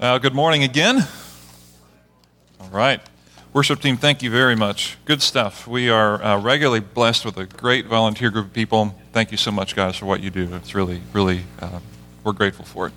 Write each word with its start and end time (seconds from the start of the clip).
Uh, 0.00 0.18
good 0.18 0.34
morning 0.34 0.64
again. 0.64 1.06
All 2.60 2.68
right. 2.70 3.00
Worship 3.52 3.80
team, 3.80 3.96
thank 3.96 4.24
you 4.24 4.30
very 4.30 4.56
much. 4.56 4.98
Good 5.04 5.22
stuff. 5.22 5.68
We 5.68 5.88
are 5.88 6.20
uh, 6.20 6.40
regularly 6.40 6.80
blessed 6.80 7.24
with 7.24 7.36
a 7.36 7.46
great 7.46 7.86
volunteer 7.86 8.30
group 8.30 8.46
of 8.46 8.52
people. 8.52 8.92
Thank 9.12 9.30
you 9.30 9.36
so 9.36 9.52
much, 9.52 9.76
guys, 9.76 9.94
for 9.94 10.06
what 10.06 10.20
you 10.20 10.30
do. 10.30 10.52
It's 10.56 10.74
really, 10.74 11.00
really, 11.12 11.42
uh, 11.60 11.78
we're 12.24 12.32
grateful 12.32 12.64
for 12.64 12.88
it. 12.88 12.92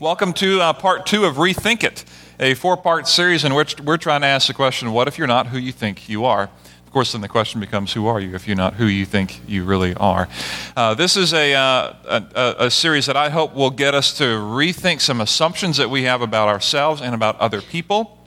Welcome 0.00 0.32
to 0.34 0.60
uh, 0.60 0.72
part 0.72 1.06
two 1.06 1.24
of 1.24 1.36
Rethink 1.36 1.84
It, 1.84 2.04
a 2.40 2.54
four 2.54 2.76
part 2.76 3.06
series 3.06 3.44
in 3.44 3.54
which 3.54 3.78
we're 3.80 3.96
trying 3.96 4.22
to 4.22 4.26
ask 4.26 4.48
the 4.48 4.54
question 4.54 4.92
what 4.92 5.06
if 5.06 5.18
you're 5.18 5.28
not 5.28 5.46
who 5.46 5.58
you 5.58 5.70
think 5.70 6.08
you 6.08 6.24
are? 6.24 6.50
Of 6.90 6.94
course, 6.94 7.12
then 7.12 7.20
the 7.20 7.28
question 7.28 7.60
becomes 7.60 7.92
who 7.92 8.08
are 8.08 8.18
you 8.18 8.34
if 8.34 8.48
you're 8.48 8.56
not 8.56 8.74
who 8.74 8.86
you 8.86 9.06
think 9.06 9.42
you 9.46 9.62
really 9.62 9.94
are? 9.94 10.28
Uh, 10.76 10.92
this 10.94 11.16
is 11.16 11.32
a, 11.32 11.54
uh, 11.54 11.94
a, 12.34 12.54
a, 12.64 12.70
series 12.72 13.06
that 13.06 13.16
I 13.16 13.30
hope 13.30 13.54
will 13.54 13.70
get 13.70 13.94
us 13.94 14.18
to 14.18 14.24
rethink 14.24 15.00
some 15.00 15.20
assumptions 15.20 15.76
that 15.76 15.88
we 15.88 16.02
have 16.02 16.20
about 16.20 16.48
ourselves 16.48 17.00
and 17.00 17.14
about 17.14 17.38
other 17.38 17.62
people 17.62 18.18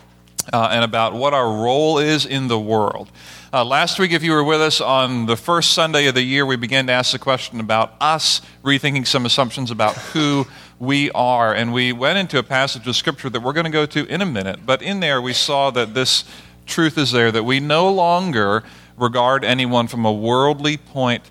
uh, 0.53 0.69
and 0.71 0.85
about 0.85 1.11
what 1.11 1.33
our 1.33 1.61
role 1.61 1.99
is 1.99 2.25
in 2.25 2.47
the 2.47 2.57
world. 2.57 3.11
Uh, 3.51 3.65
last 3.65 3.99
week, 3.99 4.13
if 4.13 4.23
you 4.23 4.31
were 4.31 4.45
with 4.45 4.61
us 4.61 4.79
on 4.79 5.25
the 5.25 5.35
first 5.35 5.71
Sunday 5.73 6.07
of 6.07 6.15
the 6.15 6.23
year, 6.23 6.45
we 6.45 6.55
began 6.55 6.87
to 6.87 6.93
ask 6.93 7.11
the 7.11 7.19
question 7.19 7.59
about 7.59 7.93
us 7.99 8.41
rethinking 8.63 9.05
some 9.05 9.25
assumptions 9.25 9.71
about 9.71 9.97
who 9.97 10.47
we 10.79 11.11
are. 11.11 11.53
And 11.53 11.73
we 11.73 11.91
went 11.91 12.17
into 12.17 12.39
a 12.39 12.43
passage 12.43 12.87
of 12.87 12.95
Scripture 12.95 13.29
that 13.29 13.41
we're 13.41 13.51
going 13.51 13.65
to 13.65 13.69
go 13.69 13.85
to 13.87 14.05
in 14.07 14.21
a 14.21 14.25
minute. 14.25 14.65
But 14.65 14.81
in 14.81 15.01
there, 15.01 15.21
we 15.21 15.33
saw 15.33 15.69
that 15.71 15.93
this 15.93 16.23
truth 16.65 16.97
is 16.97 17.11
there 17.11 17.31
that 17.31 17.43
we 17.43 17.59
no 17.59 17.91
longer 17.91 18.63
regard 18.97 19.43
anyone 19.43 19.87
from 19.87 20.05
a 20.05 20.13
worldly 20.13 20.77
point 20.77 21.23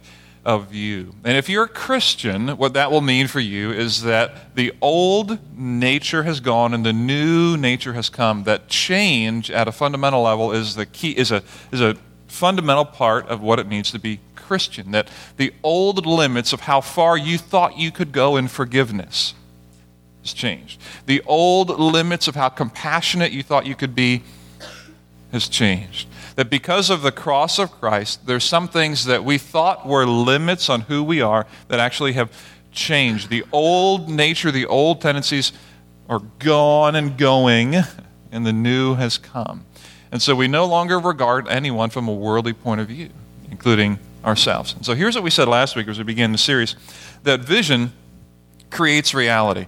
of 0.45 0.69
view. 0.69 1.15
And 1.25 1.37
if 1.37 1.49
you're 1.49 1.65
a 1.65 1.69
Christian, 1.69 2.49
what 2.57 2.75
that 2.75 2.91
will 2.91 3.01
mean 3.01 3.29
for 3.29 3.39
you 3.39 3.71
is 3.71 4.03
that 4.03 4.55
the 4.57 4.73
old 4.81 5.39
nature 5.57 6.25
has 6.25 6.41
gone 6.41 6.75
and 6.75 6.85
the 6.85 6.93
new 6.93 7.57
nature 7.57 7.93
has 7.93 8.09
come. 8.09 8.45
That 8.45 8.69
change 8.69 9.51
at 9.51 9.69
a 9.69 9.73
fundamental 9.73 10.23
level 10.23 10.53
is 10.53 10.75
the 10.75 10.87
key 10.87 11.13
is 11.13 11.31
a 11.31 11.43
is 11.71 11.81
a 11.81 11.97
fundamental 12.27 12.85
part 12.85 13.29
of 13.29 13.41
what 13.41 13.59
it 13.59 13.69
means 13.69 13.93
to 13.93 14.01
be 14.01 14.19
Christian. 14.35 14.91
That 14.91 15.09
the 15.37 15.55
old 15.63 16.07
limits 16.07 16.53
of 16.53 16.61
how 16.61 16.81
far 16.81 17.17
you 17.17 17.39
thought 17.39 17.79
you 17.79 17.93
could 17.93 18.11
go 18.11 18.37
in 18.37 18.49
forgiveness 18.49 19.35
has 20.23 20.33
changed. 20.33 20.81
The 21.07 21.23
old 21.25 21.69
limits 21.69 22.27
of 22.27 22.35
how 22.35 22.49
compassionate 22.49 23.31
you 23.31 23.45
thought 23.45 23.65
you 23.65 23.77
could 23.77 23.95
be 23.95 24.25
has 25.33 25.49
changed. 25.49 26.09
That 26.37 26.49
because 26.49 26.91
of 26.91 27.03
the 27.03 27.13
cross 27.13 27.59
of 27.59 27.73
Christ, 27.73 28.27
there's 28.27 28.45
some 28.45 28.69
things 28.69 29.07
that 29.07 29.25
we 29.25 29.39
thought 29.39 29.87
were 29.87 30.07
limits 30.07 30.69
on 30.69 30.83
who 30.83 31.03
we 31.03 31.21
are 31.21 31.47
that 31.69 31.81
actually 31.81 32.13
have 32.13 32.31
changed. 32.71 33.29
The 33.29 33.45
old 33.53 34.09
nature, 34.09 34.51
the 34.51 34.67
old 34.67 35.01
tendencies 35.01 35.53
are 36.09 36.21
gone 36.39 36.95
and 36.95 37.17
going, 37.19 37.77
and 38.33 38.47
the 38.47 38.53
new 38.53 38.95
has 38.95 39.19
come. 39.19 39.65
And 40.11 40.21
so 40.21 40.35
we 40.35 40.47
no 40.49 40.67
longer 40.67 40.99
regard 40.99 41.49
anyone 41.49 41.91
from 41.91 42.07
a 42.07 42.13
worldly 42.13 42.53
point 42.53 42.81
of 42.81 42.89
view, 42.89 43.09
including 43.51 43.99
ourselves. 44.25 44.75
And 44.75 44.85
so 44.85 44.95
here's 44.95 45.15
what 45.15 45.25
we 45.25 45.31
said 45.31 45.49
last 45.49 45.75
week 45.75 45.89
as 45.89 45.99
we 45.99 46.05
began 46.05 46.33
the 46.33 46.39
series 46.39 46.77
that 47.25 47.41
vision 47.41 47.93
creates 48.71 49.15
reality. 49.15 49.67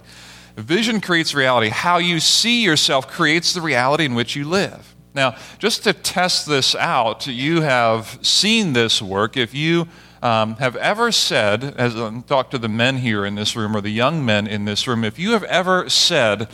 Vision 0.55 1.01
creates 1.01 1.33
reality. 1.33 1.69
How 1.69 1.97
you 1.97 2.19
see 2.19 2.63
yourself 2.63 3.07
creates 3.07 3.53
the 3.53 3.61
reality 3.61 4.05
in 4.05 4.15
which 4.15 4.35
you 4.35 4.45
live. 4.45 4.94
Now, 5.15 5.37
just 5.59 5.83
to 5.85 5.93
test 5.93 6.45
this 6.45 6.75
out, 6.75 7.25
you 7.25 7.61
have 7.61 8.19
seen 8.21 8.73
this 8.73 9.01
work. 9.01 9.37
If 9.37 9.53
you 9.53 9.87
um, 10.21 10.55
have 10.55 10.75
ever 10.75 11.09
said, 11.11 11.63
as 11.63 11.95
I 11.95 12.19
talk 12.27 12.51
to 12.51 12.57
the 12.57 12.67
men 12.67 12.97
here 12.97 13.25
in 13.25 13.35
this 13.35 13.55
room 13.55 13.77
or 13.77 13.81
the 13.81 13.91
young 13.91 14.25
men 14.25 14.45
in 14.45 14.65
this 14.65 14.87
room, 14.87 15.05
if 15.05 15.17
you 15.17 15.31
have 15.31 15.45
ever 15.45 15.89
said 15.89 16.49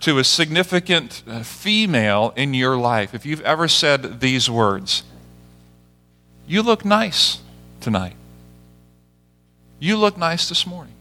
to 0.00 0.18
a 0.18 0.24
significant 0.24 1.22
uh, 1.26 1.42
female 1.42 2.34
in 2.36 2.52
your 2.52 2.76
life, 2.76 3.14
if 3.14 3.24
you've 3.24 3.40
ever 3.40 3.66
said 3.66 4.20
these 4.20 4.50
words, 4.50 5.02
you 6.46 6.62
look 6.62 6.84
nice 6.84 7.38
tonight. 7.80 8.14
You 9.78 9.96
look 9.96 10.18
nice 10.18 10.50
this 10.50 10.66
morning. 10.66 10.92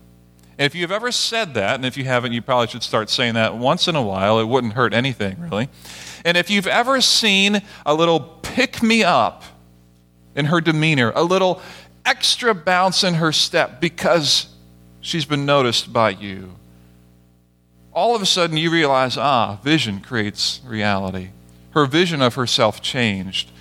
If 0.57 0.73
you've 0.75 0.91
ever 0.91 1.11
said 1.11 1.55
that, 1.55 1.75
and 1.75 1.85
if 1.85 1.97
you 1.97 2.05
haven't, 2.05 2.31
you 2.31 2.41
probably 2.41 2.67
should 2.67 2.83
start 2.83 3.09
saying 3.09 3.33
that 3.33 3.57
once 3.57 3.89
in 3.89 3.97
a 3.97 4.01
while. 4.01 4.39
It 4.39 4.45
wouldn't 4.45 4.73
hurt 4.73 4.93
anything, 4.93 5.37
really. 5.41 5.67
And 6.25 6.35
if 6.35 6.49
you've 6.49 6.67
ever 6.67 6.99
seen 7.01 7.61
a 7.85 7.93
little 7.93 8.19
pick 8.19 8.81
me 8.81 9.03
up 9.03 9.43
in 10.35 10.45
her 10.45 10.59
demeanor, 10.59 11.13
a 11.15 11.23
little 11.23 11.61
extra 12.03 12.55
bounce 12.55 13.03
in 13.03 13.13
her 13.13 13.31
step 13.31 13.79
because 13.79 14.47
she's 15.01 15.23
been 15.23 15.45
noticed 15.45 15.93
by 15.93 16.09
you, 16.09 16.55
all 17.93 18.15
of 18.15 18.23
a 18.23 18.25
sudden 18.25 18.57
you 18.57 18.71
realize 18.71 19.17
ah, 19.17 19.57
vision 19.63 20.01
creates 20.01 20.61
reality. 20.65 21.29
Her 21.71 21.85
vision 21.85 22.23
of 22.23 22.33
herself 22.33 22.81
changed. 22.81 23.51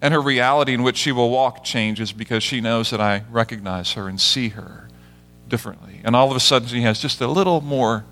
And 0.00 0.14
her 0.14 0.20
reality 0.20 0.72
in 0.72 0.84
which 0.84 0.96
she 0.96 1.12
will 1.12 1.28
walk 1.28 1.62
changes 1.62 2.12
because 2.12 2.42
she 2.42 2.60
knows 2.60 2.90
that 2.90 3.00
I 3.00 3.24
recognize 3.30 3.92
her 3.92 4.08
and 4.08 4.18
see 4.18 4.50
her 4.50 4.88
differently. 5.48 6.00
And 6.04 6.14
all 6.16 6.30
of 6.30 6.36
a 6.36 6.40
sudden 6.40 6.68
she 6.68 6.82
has 6.82 7.00
just 7.00 7.20
a 7.20 7.26
little 7.26 7.60
more 7.60 8.04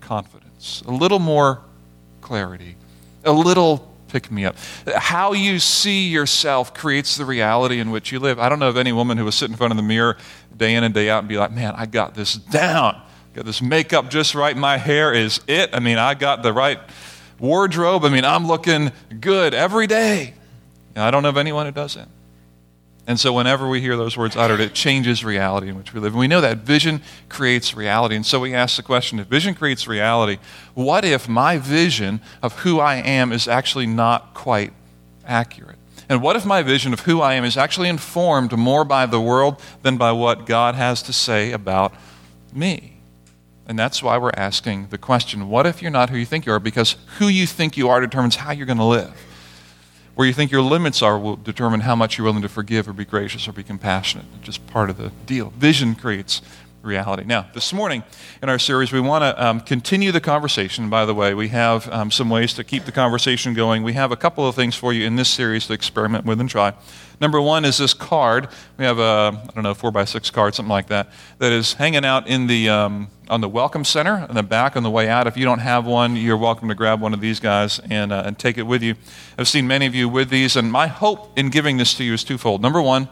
confidence, 0.00 0.82
a 0.86 0.92
little 0.92 1.18
more 1.18 1.62
clarity 2.20 2.76
a 3.24 3.32
little 3.32 3.92
pick 4.08 4.30
me 4.30 4.44
up. 4.44 4.56
How 4.94 5.32
you 5.32 5.58
see 5.58 6.08
yourself 6.08 6.74
creates 6.74 7.16
the 7.16 7.24
reality 7.24 7.80
in 7.80 7.90
which 7.90 8.12
you 8.12 8.20
live. 8.20 8.38
I 8.38 8.48
don't 8.48 8.58
know 8.58 8.68
of 8.68 8.76
any 8.76 8.92
woman 8.92 9.16
who 9.16 9.24
would 9.24 9.34
sit 9.34 9.50
in 9.50 9.56
front 9.56 9.72
of 9.72 9.76
the 9.76 9.82
mirror 9.82 10.18
day 10.54 10.74
in 10.74 10.84
and 10.84 10.92
day 10.92 11.08
out 11.08 11.20
and 11.20 11.28
be 11.28 11.38
like, 11.38 11.50
man, 11.50 11.74
I 11.76 11.86
got 11.86 12.14
this 12.14 12.34
down. 12.34 13.00
Got 13.34 13.46
this 13.46 13.62
makeup 13.62 14.10
just 14.10 14.34
right. 14.34 14.54
My 14.54 14.76
hair 14.76 15.14
is 15.14 15.40
it. 15.46 15.70
I 15.72 15.80
mean, 15.80 15.96
I 15.96 16.12
got 16.12 16.42
the 16.42 16.52
right 16.52 16.78
wardrobe. 17.40 18.04
I 18.04 18.10
mean, 18.10 18.26
I'm 18.26 18.46
looking 18.46 18.92
good 19.20 19.54
every 19.54 19.86
day. 19.86 20.34
I 20.94 21.10
don't 21.10 21.22
know 21.22 21.30
of 21.30 21.38
anyone 21.38 21.64
who 21.64 21.72
does 21.72 21.94
that. 21.94 22.08
And 23.06 23.18
so, 23.18 23.32
whenever 23.32 23.68
we 23.68 23.80
hear 23.80 23.96
those 23.96 24.16
words 24.16 24.36
uttered, 24.36 24.60
it 24.60 24.74
changes 24.74 25.24
reality 25.24 25.68
in 25.68 25.76
which 25.76 25.92
we 25.92 25.98
live. 25.98 26.12
And 26.12 26.20
we 26.20 26.28
know 26.28 26.40
that 26.40 26.58
vision 26.58 27.02
creates 27.28 27.74
reality. 27.74 28.14
And 28.14 28.24
so, 28.24 28.38
we 28.38 28.54
ask 28.54 28.76
the 28.76 28.82
question 28.82 29.18
if 29.18 29.26
vision 29.26 29.54
creates 29.54 29.88
reality, 29.88 30.38
what 30.74 31.04
if 31.04 31.28
my 31.28 31.58
vision 31.58 32.20
of 32.42 32.60
who 32.60 32.78
I 32.78 32.96
am 32.96 33.32
is 33.32 33.48
actually 33.48 33.86
not 33.86 34.34
quite 34.34 34.72
accurate? 35.26 35.78
And 36.08 36.22
what 36.22 36.36
if 36.36 36.44
my 36.44 36.62
vision 36.62 36.92
of 36.92 37.00
who 37.00 37.20
I 37.20 37.34
am 37.34 37.44
is 37.44 37.56
actually 37.56 37.88
informed 37.88 38.56
more 38.56 38.84
by 38.84 39.06
the 39.06 39.20
world 39.20 39.60
than 39.82 39.96
by 39.96 40.12
what 40.12 40.46
God 40.46 40.74
has 40.74 41.02
to 41.04 41.12
say 41.12 41.52
about 41.52 41.94
me? 42.52 42.98
And 43.66 43.78
that's 43.78 44.02
why 44.02 44.18
we're 44.18 44.32
asking 44.36 44.88
the 44.88 44.98
question 44.98 45.48
what 45.48 45.66
if 45.66 45.82
you're 45.82 45.90
not 45.90 46.10
who 46.10 46.16
you 46.16 46.26
think 46.26 46.46
you 46.46 46.52
are? 46.52 46.60
Because 46.60 46.96
who 47.18 47.26
you 47.26 47.46
think 47.46 47.76
you 47.76 47.88
are 47.88 48.00
determines 48.00 48.36
how 48.36 48.52
you're 48.52 48.66
going 48.66 48.78
to 48.78 48.84
live. 48.84 49.12
Where 50.14 50.26
you 50.26 50.34
think 50.34 50.50
your 50.50 50.62
limits 50.62 51.00
are 51.00 51.18
will 51.18 51.36
determine 51.36 51.80
how 51.80 51.96
much 51.96 52.18
you're 52.18 52.26
willing 52.26 52.42
to 52.42 52.48
forgive 52.48 52.86
or 52.86 52.92
be 52.92 53.04
gracious 53.04 53.48
or 53.48 53.52
be 53.52 53.62
compassionate. 53.62 54.26
It's 54.36 54.44
just 54.44 54.66
part 54.66 54.90
of 54.90 54.98
the 54.98 55.10
deal. 55.24 55.50
Vision 55.56 55.94
creates 55.94 56.42
reality. 56.82 57.24
Now, 57.24 57.46
this 57.54 57.72
morning 57.72 58.02
in 58.42 58.48
our 58.48 58.58
series, 58.58 58.92
we 58.92 59.00
want 59.00 59.22
to 59.22 59.44
um, 59.44 59.60
continue 59.60 60.12
the 60.12 60.20
conversation. 60.20 60.90
By 60.90 61.06
the 61.06 61.14
way, 61.14 61.32
we 61.32 61.48
have 61.48 61.88
um, 61.90 62.10
some 62.10 62.28
ways 62.28 62.52
to 62.54 62.64
keep 62.64 62.84
the 62.84 62.92
conversation 62.92 63.54
going. 63.54 63.82
We 63.82 63.92
have 63.94 64.12
a 64.12 64.16
couple 64.16 64.46
of 64.46 64.54
things 64.54 64.74
for 64.74 64.92
you 64.92 65.06
in 65.06 65.16
this 65.16 65.28
series 65.28 65.66
to 65.68 65.72
experiment 65.72 66.24
with 66.26 66.40
and 66.40 66.50
try. 66.50 66.74
Number 67.22 67.40
one 67.40 67.64
is 67.64 67.78
this 67.78 67.94
card. 67.94 68.48
We 68.78 68.84
have 68.84 68.98
a, 68.98 69.30
I 69.32 69.52
don't 69.54 69.62
know, 69.62 69.74
four 69.74 69.92
by 69.92 70.04
six 70.04 70.28
card, 70.28 70.56
something 70.56 70.68
like 70.68 70.88
that, 70.88 71.08
that 71.38 71.52
is 71.52 71.74
hanging 71.74 72.04
out 72.04 72.26
in 72.26 72.48
the, 72.48 72.68
um, 72.68 73.10
on 73.28 73.40
the 73.40 73.48
Welcome 73.48 73.84
Center 73.84 74.26
in 74.28 74.34
the 74.34 74.42
back 74.42 74.76
on 74.76 74.82
the 74.82 74.90
way 74.90 75.08
out. 75.08 75.28
If 75.28 75.36
you 75.36 75.44
don't 75.44 75.60
have 75.60 75.86
one, 75.86 76.16
you're 76.16 76.36
welcome 76.36 76.68
to 76.68 76.74
grab 76.74 77.00
one 77.00 77.14
of 77.14 77.20
these 77.20 77.38
guys 77.38 77.78
and, 77.88 78.12
uh, 78.12 78.24
and 78.26 78.36
take 78.36 78.58
it 78.58 78.64
with 78.64 78.82
you. 78.82 78.96
I've 79.38 79.46
seen 79.46 79.68
many 79.68 79.86
of 79.86 79.94
you 79.94 80.08
with 80.08 80.30
these, 80.30 80.56
and 80.56 80.72
my 80.72 80.88
hope 80.88 81.38
in 81.38 81.50
giving 81.50 81.76
this 81.76 81.94
to 81.94 82.02
you 82.02 82.12
is 82.12 82.24
twofold. 82.24 82.60
Number 82.60 82.82
one, 82.82 83.08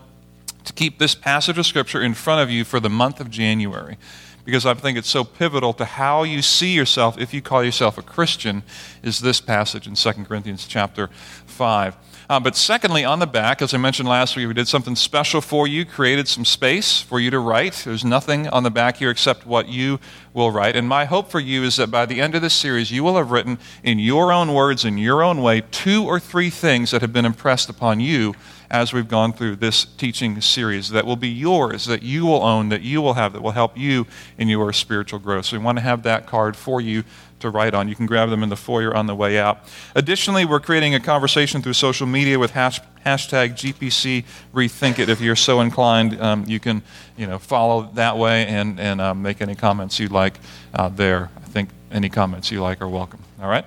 to 0.65 0.73
keep 0.73 0.99
this 0.99 1.15
passage 1.15 1.57
of 1.57 1.65
Scripture 1.65 2.03
in 2.03 2.15
front 2.15 2.43
of 2.43 2.51
you 2.51 2.65
for 2.65 2.81
the 2.81 2.91
month 2.91 3.21
of 3.21 3.31
January 3.31 3.97
because 4.45 4.67
I 4.67 4.75
think 4.75 4.99
it's 4.99 5.09
so 5.09 5.23
pivotal 5.23 5.73
to 5.75 5.85
how 5.85 6.25
you 6.25 6.43
see 6.43 6.73
yourself 6.75 7.17
if 7.17 7.33
you 7.33 7.41
call 7.41 7.63
yourself 7.63 7.97
a 7.97 8.03
Christian 8.03 8.65
is 9.05 9.21
this 9.21 9.41
passage 9.41 9.87
in 9.87 9.95
2 9.95 10.25
Corinthians 10.25 10.67
chapter 10.67 11.09
5. 11.47 11.97
Uh, 12.31 12.39
but 12.39 12.55
secondly, 12.55 13.05
on 13.05 13.19
the 13.19 13.27
back, 13.27 13.61
as 13.61 13.75
I 13.75 13.77
mentioned 13.77 14.09
last 14.09 14.37
week, 14.37 14.47
we 14.47 14.55
did 14.55 14.69
something 14.69 14.95
special 14.95 15.41
for 15.41 15.67
you, 15.67 15.85
created 15.85 16.29
some 16.29 16.45
space 16.45 17.01
for 17.01 17.19
you 17.19 17.29
to 17.29 17.41
write. 17.41 17.83
There's 17.85 18.05
nothing 18.05 18.47
on 18.51 18.63
the 18.63 18.71
back 18.71 18.99
here 18.99 19.11
except 19.11 19.47
what 19.47 19.69
you 19.69 19.99
will 20.33 20.53
write. 20.53 20.77
And 20.77 20.87
my 20.87 21.07
hope 21.07 21.29
for 21.29 21.41
you 21.41 21.65
is 21.65 21.75
that 21.79 21.91
by 21.91 22.07
the 22.07 22.21
end 22.21 22.37
of 22.37 22.43
this 22.43 22.55
series, 22.55 22.93
you 22.93 23.03
will 23.03 23.17
have 23.17 23.33
written 23.33 23.59
in 23.83 23.99
your 23.99 24.33
own 24.33 24.55
words, 24.55 24.85
in 24.85 24.97
your 24.97 25.25
own 25.25 25.43
way, 25.43 25.63
two 25.73 26.05
or 26.05 26.21
three 26.21 26.51
things 26.51 26.93
that 26.93 27.01
have 27.01 27.13
been 27.13 27.25
impressed 27.25 27.69
upon 27.69 27.99
you 27.99 28.37
as 28.71 28.93
we've 28.93 29.09
gone 29.09 29.33
through 29.33 29.57
this 29.57 29.85
teaching 29.85 30.41
series 30.41 30.91
that 30.91 31.05
will 31.05 31.17
be 31.17 31.29
yours, 31.29 31.87
that 31.87 32.05
you 32.05 32.25
will 32.27 32.45
own, 32.45 32.69
that 32.69 32.83
you 32.83 33.03
will 33.03 33.15
have, 33.15 33.33
that 33.33 33.43
will 33.43 33.51
help 33.51 33.77
you 33.77 34.07
in 34.39 34.47
your 34.47 34.73
spiritual 34.73 35.19
growth. 35.19 35.47
So 35.47 35.59
we 35.59 35.65
want 35.65 35.79
to 35.79 35.83
have 35.83 36.05
that 36.05 36.29
card 36.29 36.57
for 36.57 36.81
you 36.81 37.03
to 37.41 37.51
write 37.51 37.75
on. 37.75 37.89
You 37.89 37.95
can 37.95 38.07
grab 38.07 38.31
them 38.31 38.43
in 38.43 38.49
the 38.49 38.57
foyer 38.57 38.95
on 38.95 39.07
the 39.07 39.15
way 39.15 39.39
out. 39.39 39.61
Additionally, 39.95 40.45
we're 40.45 40.61
creating 40.61 40.95
a 40.95 41.01
conversation 41.01 41.63
through 41.63 41.75
social 41.75 42.07
media 42.07 42.39
with 42.39 42.53
hash, 42.53 42.81
hashtag 43.05 43.53
GPC 43.53 44.25
Rethink 44.55 44.99
It. 44.99 45.09
If 45.09 45.21
you're 45.21 45.37
so 45.37 45.61
inclined, 45.61 46.21
um, 46.21 46.45
you 46.47 46.61
can 46.61 46.83
you 47.17 47.27
know 47.27 47.39
follow 47.39 47.91
that 47.95 48.17
way 48.17 48.47
and 48.47 48.79
and 48.81 49.01
um, 49.01 49.23
make 49.23 49.41
any 49.41 49.55
comments 49.55 49.99
you'd 49.99 50.13
like 50.13 50.39
uh, 50.75 50.89
there. 50.89 51.31
I 51.37 51.49
think 51.49 51.71
any 51.91 52.09
comments 52.09 52.51
you 52.51 52.63
like 52.63 52.81
are 52.81 52.89
welcome. 52.89 53.21
All 53.41 53.49
right? 53.49 53.65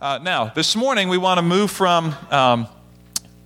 Uh, 0.00 0.18
now, 0.22 0.46
this 0.46 0.76
morning 0.76 1.08
we 1.08 1.18
want 1.18 1.38
to 1.38 1.42
move 1.42 1.70
from 1.70 2.14
um, 2.30 2.68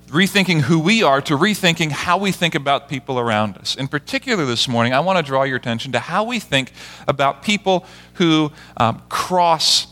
rethinking 0.09 0.63
who 0.63 0.79
we 0.79 1.03
are 1.03 1.21
to 1.23 1.37
rethinking 1.37 1.91
how 1.91 2.19
we 2.19 2.33
think 2.33 2.55
about 2.55 2.89
people 2.89 3.19
around 3.19 3.57
us. 3.59 3.75
In 3.75 3.89
particular, 3.89 4.45
this 4.45 4.67
morning, 4.67 4.93
I 4.93 5.01
want 5.01 5.19
to 5.19 5.23
draw 5.23 5.43
your 5.43 5.57
attention 5.57 5.93
to 5.93 5.99
how 5.99 6.25
we 6.25 6.41
think 6.41 6.73
about 7.07 7.43
people 7.43 7.87
who 8.15 8.51
um, 8.77 9.03
cross 9.09 9.87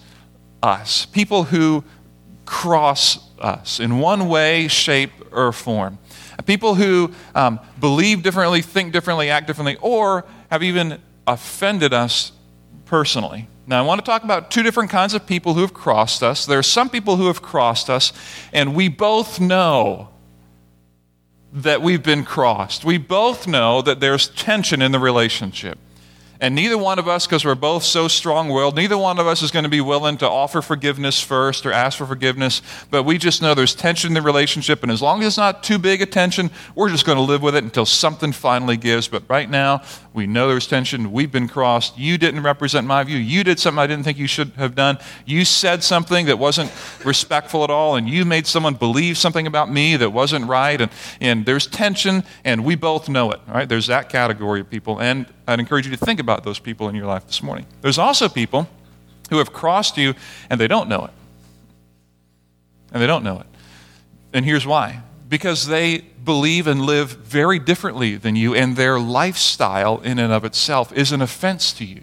us, 0.62 1.06
people 1.06 1.44
who 1.44 1.84
cross 2.44 3.18
us 3.38 3.80
in 3.80 3.98
one 3.98 4.28
way, 4.28 4.68
shape, 4.68 5.10
or 5.32 5.52
form. 5.52 5.98
People 6.44 6.74
who 6.74 7.12
um, 7.34 7.60
believe 7.80 8.22
differently, 8.22 8.62
think 8.62 8.92
differently, 8.92 9.30
act 9.30 9.46
differently, 9.46 9.76
or 9.80 10.24
have 10.50 10.62
even 10.62 11.00
offended 11.26 11.92
us 11.92 12.32
personally. 12.84 13.48
Now, 13.66 13.80
I 13.80 13.82
want 13.82 14.00
to 14.00 14.04
talk 14.04 14.22
about 14.22 14.50
two 14.50 14.62
different 14.62 14.90
kinds 14.90 15.12
of 15.12 15.26
people 15.26 15.54
who 15.54 15.60
have 15.60 15.74
crossed 15.74 16.22
us. 16.22 16.46
There 16.46 16.58
are 16.58 16.62
some 16.62 16.88
people 16.88 17.16
who 17.16 17.26
have 17.26 17.42
crossed 17.42 17.90
us, 17.90 18.12
and 18.52 18.76
we 18.76 18.88
both 18.88 19.40
know 19.40 20.10
that 21.52 21.82
we've 21.82 22.02
been 22.02 22.24
crossed. 22.24 22.84
We 22.84 22.98
both 22.98 23.48
know 23.48 23.82
that 23.82 23.98
there's 23.98 24.28
tension 24.28 24.82
in 24.82 24.92
the 24.92 25.00
relationship. 25.00 25.78
And 26.40 26.54
neither 26.54 26.76
one 26.76 26.98
of 26.98 27.08
us, 27.08 27.26
because 27.26 27.44
we're 27.44 27.54
both 27.54 27.82
so 27.82 28.08
strong 28.08 28.48
willed, 28.48 28.76
neither 28.76 28.98
one 28.98 29.18
of 29.18 29.26
us 29.26 29.42
is 29.42 29.50
going 29.50 29.64
to 29.64 29.68
be 29.68 29.80
willing 29.80 30.16
to 30.18 30.28
offer 30.28 30.60
forgiveness 30.60 31.20
first 31.20 31.64
or 31.64 31.72
ask 31.72 31.98
for 31.98 32.06
forgiveness. 32.06 32.62
But 32.90 33.04
we 33.04 33.18
just 33.18 33.40
know 33.40 33.54
there's 33.54 33.74
tension 33.74 34.08
in 34.08 34.14
the 34.14 34.22
relationship. 34.22 34.82
And 34.82 34.92
as 34.92 35.00
long 35.00 35.20
as 35.22 35.28
it's 35.28 35.36
not 35.38 35.62
too 35.62 35.78
big 35.78 36.02
a 36.02 36.06
tension, 36.06 36.50
we're 36.74 36.90
just 36.90 37.06
going 37.06 37.16
to 37.16 37.22
live 37.22 37.42
with 37.42 37.56
it 37.56 37.64
until 37.64 37.86
something 37.86 38.32
finally 38.32 38.76
gives. 38.76 39.08
But 39.08 39.22
right 39.28 39.48
now, 39.48 39.82
we 40.12 40.26
know 40.26 40.48
there's 40.48 40.66
tension. 40.66 41.12
We've 41.12 41.32
been 41.32 41.48
crossed. 41.48 41.98
You 41.98 42.18
didn't 42.18 42.42
represent 42.42 42.86
my 42.86 43.02
view. 43.04 43.18
You 43.18 43.44
did 43.44 43.58
something 43.58 43.78
I 43.78 43.86
didn't 43.86 44.04
think 44.04 44.18
you 44.18 44.26
should 44.26 44.52
have 44.56 44.74
done. 44.74 44.98
You 45.24 45.44
said 45.44 45.82
something 45.82 46.26
that 46.26 46.38
wasn't 46.38 46.72
respectful 47.04 47.64
at 47.64 47.70
all. 47.70 47.96
And 47.96 48.08
you 48.08 48.24
made 48.24 48.46
someone 48.46 48.74
believe 48.74 49.18
something 49.18 49.46
about 49.46 49.70
me 49.70 49.96
that 49.96 50.10
wasn't 50.10 50.46
right. 50.46 50.80
And, 50.80 50.90
and 51.20 51.46
there's 51.46 51.66
tension, 51.66 52.24
and 52.44 52.64
we 52.64 52.74
both 52.74 53.08
know 53.08 53.30
it. 53.30 53.40
Right? 53.46 53.68
There's 53.68 53.86
that 53.86 54.08
category 54.08 54.60
of 54.60 54.70
people. 54.70 55.00
And 55.00 55.26
I'd 55.46 55.60
encourage 55.60 55.86
you 55.86 55.96
to 55.96 56.04
think 56.04 56.20
about 56.20 56.44
those 56.44 56.58
people 56.58 56.88
in 56.88 56.94
your 56.94 57.06
life 57.06 57.26
this 57.26 57.42
morning. 57.42 57.66
There's 57.80 57.98
also 57.98 58.28
people 58.28 58.68
who 59.30 59.38
have 59.38 59.52
crossed 59.52 59.96
you 59.96 60.14
and 60.50 60.60
they 60.60 60.68
don't 60.68 60.88
know 60.88 61.04
it. 61.04 61.10
And 62.92 63.02
they 63.02 63.06
don't 63.06 63.24
know 63.24 63.40
it. 63.40 63.46
And 64.32 64.44
here's 64.44 64.66
why 64.66 65.02
because 65.28 65.66
they 65.66 65.98
believe 65.98 66.66
and 66.66 66.82
live 66.82 67.10
very 67.10 67.58
differently 67.58 68.16
than 68.16 68.36
you, 68.36 68.54
and 68.54 68.76
their 68.76 68.98
lifestyle 68.98 70.00
in 70.00 70.18
and 70.18 70.32
of 70.32 70.44
itself 70.44 70.92
is 70.92 71.12
an 71.12 71.22
offense 71.22 71.72
to 71.74 71.84
you. 71.84 72.02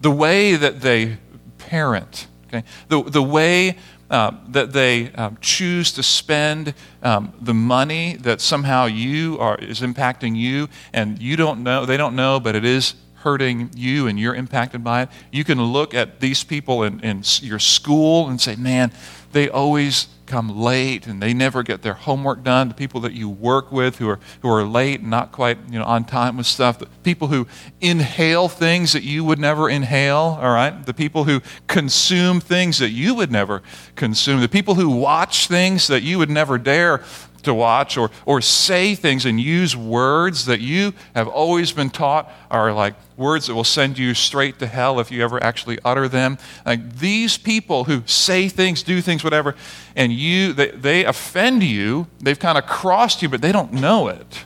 The 0.00 0.10
way 0.10 0.54
that 0.54 0.80
they 0.80 1.18
parent, 1.58 2.26
okay, 2.46 2.64
the, 2.88 3.02
the 3.02 3.22
way 3.22 3.76
uh, 4.10 4.32
that 4.48 4.72
they 4.72 5.12
um, 5.12 5.36
choose 5.40 5.92
to 5.92 6.02
spend 6.02 6.74
um, 7.02 7.32
the 7.40 7.54
money 7.54 8.16
that 8.16 8.40
somehow 8.40 8.86
you 8.86 9.38
are 9.38 9.56
is 9.56 9.80
impacting 9.80 10.36
you 10.36 10.68
and 10.92 11.20
you 11.20 11.36
don't 11.36 11.62
know 11.62 11.84
they 11.84 11.96
don't 11.96 12.16
know 12.16 12.40
but 12.40 12.56
it 12.56 12.64
is 12.64 12.94
hurting 13.28 13.70
you 13.76 14.06
and 14.06 14.18
you're 14.18 14.34
impacted 14.34 14.82
by 14.82 15.02
it 15.02 15.08
you 15.30 15.44
can 15.44 15.60
look 15.62 15.92
at 15.92 16.20
these 16.20 16.42
people 16.44 16.82
in, 16.82 16.98
in 17.00 17.22
your 17.42 17.58
school 17.58 18.28
and 18.28 18.40
say 18.40 18.56
man 18.56 18.90
they 19.32 19.50
always 19.50 20.08
come 20.28 20.60
late 20.60 21.06
and 21.06 21.20
they 21.20 21.34
never 21.34 21.62
get 21.62 21.82
their 21.82 21.94
homework 21.94 22.44
done. 22.44 22.68
The 22.68 22.74
people 22.74 23.00
that 23.00 23.12
you 23.12 23.28
work 23.28 23.72
with 23.72 23.96
who 23.96 24.08
are, 24.08 24.20
who 24.42 24.48
are 24.50 24.62
late 24.62 25.00
and 25.00 25.10
not 25.10 25.32
quite 25.32 25.58
you 25.70 25.78
know, 25.78 25.84
on 25.84 26.04
time 26.04 26.36
with 26.36 26.46
stuff. 26.46 26.78
The 26.78 26.86
people 27.02 27.28
who 27.28 27.46
inhale 27.80 28.48
things 28.48 28.92
that 28.92 29.02
you 29.02 29.24
would 29.24 29.38
never 29.38 29.68
inhale, 29.68 30.38
all 30.40 30.52
right? 30.52 30.84
The 30.84 30.94
people 30.94 31.24
who 31.24 31.40
consume 31.66 32.40
things 32.40 32.78
that 32.78 32.90
you 32.90 33.14
would 33.14 33.32
never 33.32 33.62
consume. 33.96 34.40
The 34.40 34.48
people 34.48 34.74
who 34.74 34.90
watch 34.90 35.48
things 35.48 35.88
that 35.88 36.02
you 36.02 36.18
would 36.18 36.30
never 36.30 36.58
dare 36.58 37.02
to 37.42 37.54
watch 37.54 37.96
or, 37.96 38.10
or 38.26 38.40
say 38.40 38.94
things 38.94 39.24
and 39.24 39.40
use 39.40 39.76
words 39.76 40.46
that 40.46 40.60
you 40.60 40.92
have 41.14 41.28
always 41.28 41.72
been 41.72 41.90
taught 41.90 42.30
are 42.50 42.72
like 42.72 42.94
words 43.16 43.46
that 43.46 43.54
will 43.54 43.64
send 43.64 43.98
you 43.98 44.14
straight 44.14 44.58
to 44.58 44.66
hell 44.66 45.00
if 45.00 45.10
you 45.10 45.22
ever 45.22 45.42
actually 45.42 45.78
utter 45.84 46.08
them. 46.08 46.38
Like 46.64 46.98
these 46.98 47.38
people 47.38 47.84
who 47.84 48.02
say 48.06 48.48
things, 48.48 48.82
do 48.82 49.00
things, 49.00 49.24
whatever, 49.24 49.54
and 49.96 50.12
you 50.12 50.52
they, 50.52 50.70
they 50.70 51.04
offend 51.04 51.62
you, 51.62 52.06
they've 52.20 52.38
kind 52.38 52.58
of 52.58 52.66
crossed 52.66 53.22
you, 53.22 53.28
but 53.28 53.42
they 53.42 53.52
don't 53.52 53.72
know 53.72 54.08
it. 54.08 54.44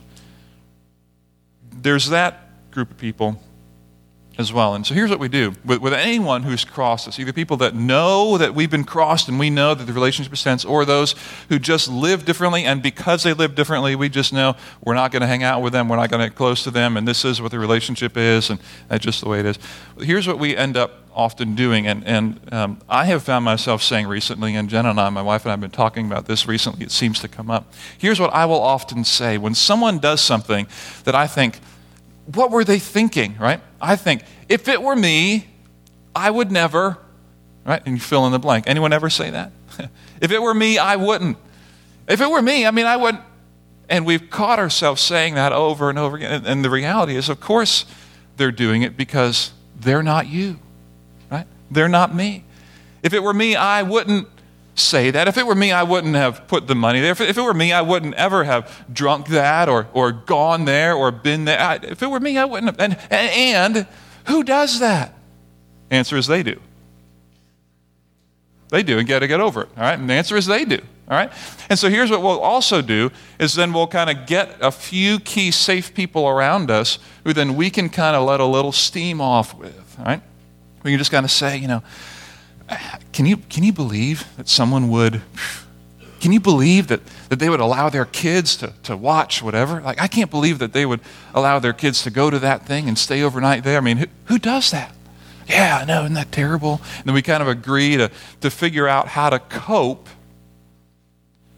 There's 1.71 2.09
that 2.09 2.71
group 2.71 2.91
of 2.91 2.97
people 2.97 3.41
as 4.37 4.51
well. 4.51 4.73
And 4.73 4.85
so 4.85 4.95
here's 4.95 5.11
what 5.11 5.19
we 5.19 5.27
do 5.27 5.53
with, 5.63 5.79
with, 5.79 5.93
anyone 5.93 6.43
who's 6.43 6.65
crossed 6.65 7.07
us 7.07 7.19
either 7.19 7.31
people 7.31 7.57
that 7.57 7.75
know 7.75 8.37
that 8.39 8.55
we've 8.55 8.71
been 8.71 8.83
crossed 8.83 9.29
and 9.29 9.37
we 9.37 9.51
know 9.51 9.75
that 9.75 9.83
the 9.83 9.93
relationship 9.93 10.33
is 10.33 10.41
tense, 10.41 10.65
or 10.65 10.85
those 10.85 11.13
who 11.49 11.59
just 11.59 11.87
live 11.87 12.25
differently, 12.25 12.63
and 12.65 12.81
because 12.81 13.23
they 13.23 13.33
live 13.33 13.53
differently, 13.53 13.95
we 13.95 14.09
just 14.09 14.33
know 14.33 14.55
we're 14.83 14.95
not 14.95 15.11
going 15.11 15.21
to 15.21 15.27
hang 15.27 15.43
out 15.43 15.61
with 15.61 15.71
them, 15.71 15.87
we're 15.87 15.97
not 15.97 16.09
going 16.09 16.21
to 16.21 16.29
get 16.29 16.35
close 16.35 16.63
to 16.63 16.71
them, 16.71 16.97
and 16.97 17.07
this 17.07 17.23
is 17.23 17.41
what 17.41 17.51
the 17.51 17.59
relationship 17.59 18.17
is, 18.17 18.49
and 18.49 18.59
that's 18.87 19.03
just 19.03 19.21
the 19.21 19.29
way 19.29 19.39
it 19.39 19.45
is. 19.45 19.59
Here's 19.99 20.27
what 20.27 20.39
we 20.39 20.57
end 20.57 20.77
up 20.77 21.03
often 21.13 21.53
doing, 21.53 21.85
and, 21.85 22.03
and 22.07 22.53
um, 22.53 22.79
I 22.89 23.05
have 23.05 23.21
found 23.21 23.45
myself 23.45 23.83
saying 23.83 24.07
recently, 24.07 24.55
and 24.55 24.67
Jen 24.67 24.87
and 24.87 24.99
I, 24.99 25.09
my 25.09 25.21
wife 25.21 25.43
and 25.43 25.51
I, 25.51 25.53
have 25.53 25.61
been 25.61 25.69
talking 25.69 26.07
about 26.07 26.25
this 26.25 26.47
recently, 26.47 26.83
it 26.83 26.91
seems 26.91 27.19
to 27.19 27.27
come 27.27 27.51
up. 27.51 27.71
Here's 27.99 28.19
what 28.19 28.33
I 28.33 28.45
will 28.45 28.61
often 28.61 29.03
say 29.03 29.37
when 29.37 29.53
someone 29.53 29.99
does 29.99 30.21
something 30.21 30.65
that 31.03 31.13
I 31.13 31.27
think, 31.27 31.59
what 32.25 32.51
were 32.51 32.63
they 32.63 32.79
thinking, 32.79 33.35
right? 33.37 33.61
I 33.81 33.95
think, 33.95 34.23
if 34.49 34.67
it 34.67 34.81
were 34.81 34.95
me, 34.95 35.47
I 36.15 36.29
would 36.29 36.51
never, 36.51 36.97
right? 37.65 37.81
And 37.85 37.95
you 37.95 38.01
fill 38.01 38.25
in 38.25 38.31
the 38.31 38.39
blank. 38.39 38.65
Anyone 38.67 38.93
ever 38.93 39.09
say 39.09 39.29
that? 39.31 39.51
if 40.21 40.31
it 40.31 40.41
were 40.41 40.53
me, 40.53 40.77
I 40.77 40.95
wouldn't. 40.95 41.37
If 42.07 42.21
it 42.21 42.29
were 42.29 42.41
me, 42.41 42.65
I 42.65 42.71
mean, 42.71 42.85
I 42.85 42.97
wouldn't. 42.97 43.23
And 43.89 44.05
we've 44.05 44.29
caught 44.29 44.59
ourselves 44.59 45.01
saying 45.01 45.35
that 45.35 45.51
over 45.51 45.89
and 45.89 45.99
over 45.99 46.17
again. 46.17 46.45
And 46.45 46.63
the 46.63 46.69
reality 46.69 47.15
is, 47.15 47.29
of 47.29 47.39
course, 47.39 47.85
they're 48.37 48.51
doing 48.51 48.81
it 48.81 48.97
because 48.97 49.51
they're 49.79 50.03
not 50.03 50.27
you, 50.27 50.59
right? 51.29 51.47
They're 51.69 51.89
not 51.89 52.15
me. 52.15 52.43
If 53.01 53.13
it 53.13 53.21
were 53.21 53.33
me, 53.33 53.55
I 53.55 53.83
wouldn't 53.83 54.27
say 54.75 55.11
that. 55.11 55.27
If 55.27 55.37
it 55.37 55.45
were 55.45 55.55
me, 55.55 55.71
I 55.71 55.83
wouldn't 55.83 56.15
have 56.15 56.47
put 56.47 56.67
the 56.67 56.75
money 56.75 56.99
there. 56.99 57.11
If 57.11 57.21
it, 57.21 57.37
were 57.37 57.53
me, 57.53 57.71
I 57.71 57.81
wouldn't 57.81 58.15
ever 58.15 58.43
have 58.43 58.85
drunk 58.91 59.27
that 59.27 59.69
or, 59.69 59.87
or 59.93 60.11
gone 60.11 60.65
there 60.65 60.95
or 60.95 61.11
been 61.11 61.45
there. 61.45 61.59
I, 61.59 61.75
if 61.75 62.01
it 62.01 62.07
were 62.07 62.19
me, 62.19 62.37
I 62.37 62.45
wouldn't 62.45 62.77
have. 62.77 62.79
And, 62.79 62.97
and 63.11 63.87
who 64.27 64.43
does 64.43 64.79
that? 64.79 65.13
Answer 65.91 66.17
is 66.17 66.27
they 66.27 66.43
do. 66.43 66.59
They 68.69 68.81
do 68.81 68.97
and 68.97 69.07
got 69.07 69.19
to 69.19 69.27
get 69.27 69.39
over 69.39 69.61
it. 69.63 69.69
All 69.77 69.83
right. 69.83 69.99
And 69.99 70.09
the 70.09 70.13
answer 70.13 70.35
is 70.35 70.47
they 70.47 70.65
do. 70.65 70.79
All 71.07 71.17
right. 71.17 71.31
And 71.69 71.77
so 71.77 71.89
here's 71.89 72.09
what 72.09 72.21
we'll 72.21 72.39
also 72.39 72.81
do 72.81 73.11
is 73.37 73.53
then 73.53 73.73
we'll 73.73 73.87
kind 73.87 74.09
of 74.09 74.25
get 74.25 74.55
a 74.61 74.71
few 74.71 75.19
key 75.19 75.51
safe 75.51 75.93
people 75.93 76.27
around 76.27 76.71
us 76.71 76.97
who 77.23 77.33
then 77.33 77.55
we 77.55 77.69
can 77.69 77.89
kind 77.89 78.15
of 78.15 78.25
let 78.25 78.39
a 78.39 78.45
little 78.45 78.71
steam 78.71 79.21
off 79.21 79.53
with. 79.53 79.99
All 79.99 80.05
right. 80.05 80.21
We 80.81 80.91
can 80.91 80.97
just 80.97 81.11
kind 81.11 81.25
of 81.25 81.31
say, 81.31 81.57
you 81.57 81.67
know, 81.67 81.83
can 83.11 83.25
you, 83.25 83.37
can 83.37 83.63
you 83.63 83.73
believe 83.73 84.25
that 84.37 84.47
someone 84.47 84.89
would, 84.89 85.21
can 86.19 86.31
you 86.31 86.39
believe 86.39 86.87
that, 86.87 87.01
that 87.29 87.39
they 87.39 87.49
would 87.49 87.59
allow 87.59 87.89
their 87.89 88.05
kids 88.05 88.55
to, 88.57 88.73
to 88.83 88.95
watch 88.95 89.41
whatever? 89.41 89.81
Like, 89.81 90.01
I 90.01 90.07
can't 90.07 90.31
believe 90.31 90.59
that 90.59 90.73
they 90.73 90.85
would 90.85 91.01
allow 91.33 91.59
their 91.59 91.73
kids 91.73 92.03
to 92.03 92.09
go 92.09 92.29
to 92.29 92.39
that 92.39 92.65
thing 92.65 92.87
and 92.87 92.97
stay 92.97 93.21
overnight 93.21 93.63
there. 93.63 93.77
I 93.77 93.81
mean, 93.81 93.97
who, 93.97 94.07
who 94.25 94.39
does 94.39 94.71
that? 94.71 94.95
Yeah, 95.47 95.79
I 95.81 95.85
know, 95.85 96.03
isn't 96.03 96.13
that 96.13 96.31
terrible? 96.31 96.81
And 96.97 97.05
then 97.05 97.13
we 97.13 97.21
kind 97.21 97.41
of 97.41 97.49
agree 97.49 97.97
to, 97.97 98.09
to 98.41 98.49
figure 98.49 98.87
out 98.87 99.09
how 99.09 99.29
to 99.29 99.39
cope 99.39 100.07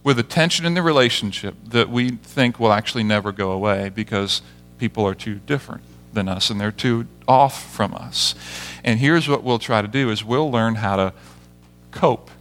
with 0.04 0.18
the 0.18 0.24
tension 0.24 0.66
in 0.66 0.74
the 0.74 0.82
relationship 0.82 1.56
that 1.66 1.90
we 1.90 2.12
think 2.12 2.60
will 2.60 2.74
actually 2.74 3.04
never 3.04 3.32
go 3.32 3.52
away 3.52 3.90
because 3.90 4.42
people 4.78 5.06
are 5.06 5.16
too 5.16 5.36
different 5.36 5.84
than 6.16 6.28
us 6.28 6.50
and 6.50 6.60
they're 6.60 6.72
too 6.72 7.06
off 7.28 7.72
from 7.74 7.94
us. 7.94 8.34
And 8.84 9.00
here's 9.00 9.28
what 9.28 9.44
we'll 9.44 9.60
try 9.60 9.82
to 9.82 9.88
do 9.88 10.10
is 10.10 10.24
we'll 10.24 10.50
learn 10.50 10.76
how 10.76 10.96
to 10.96 11.14
cope 11.92 12.32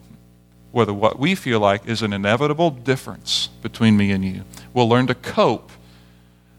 with 0.73 0.91
what 0.91 1.19
we 1.19 1.35
feel 1.35 1.61
like 1.61 1.87
is 1.87 2.03
an 2.03 2.13
inevitable 2.13 2.71
difference 2.71 3.49
between 3.63 3.97
me 3.97 4.11
and 4.11 4.25
you. 4.25 4.43
We'll 4.73 4.89
learn 4.89 5.07
to 5.07 5.15
cope 5.15 5.71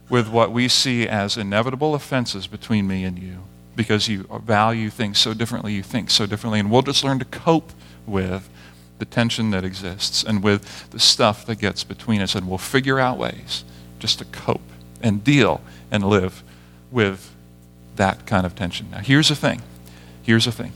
with 0.09 0.29
what 0.29 0.51
we 0.51 0.67
see 0.67 1.07
as 1.07 1.35
inevitable 1.35 1.95
offenses 1.95 2.47
between 2.47 2.87
me 2.87 3.03
and 3.03 3.19
you 3.19 3.43
because 3.75 4.07
you 4.07 4.23
value 4.43 4.89
things 4.89 5.17
so 5.17 5.33
differently, 5.33 5.73
you 5.73 5.83
think 5.83 6.09
so 6.09 6.25
differently, 6.25 6.59
and 6.59 6.71
we'll 6.71 6.81
just 6.81 7.03
learn 7.03 7.19
to 7.19 7.25
cope 7.25 7.73
with 8.05 8.49
the 8.99 9.05
tension 9.05 9.51
that 9.51 9.65
exists 9.65 10.23
and 10.23 10.41
with 10.41 10.89
the 10.91 10.99
stuff 10.99 11.45
that 11.45 11.59
gets 11.59 11.83
between 11.83 12.21
us, 12.21 12.35
and 12.35 12.47
we'll 12.47 12.57
figure 12.57 12.99
out 12.99 13.17
ways 13.17 13.65
just 13.99 14.19
to 14.19 14.25
cope 14.25 14.61
and 15.01 15.23
deal 15.23 15.61
and 15.91 16.07
live 16.07 16.41
with 16.91 17.33
that 17.95 18.25
kind 18.25 18.45
of 18.45 18.55
tension. 18.55 18.89
Now, 18.91 18.99
here's 18.99 19.29
the 19.29 19.35
thing 19.35 19.61
Here's 20.23 20.45
the 20.45 20.51
thing 20.51 20.73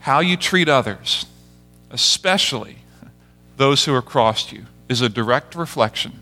how 0.00 0.20
you 0.20 0.36
treat 0.36 0.68
others, 0.68 1.26
especially 1.90 2.78
those 3.56 3.86
who 3.86 3.94
are 3.94 4.02
crossed 4.02 4.52
you, 4.52 4.66
is 4.88 5.00
a 5.00 5.08
direct 5.08 5.54
reflection 5.54 6.20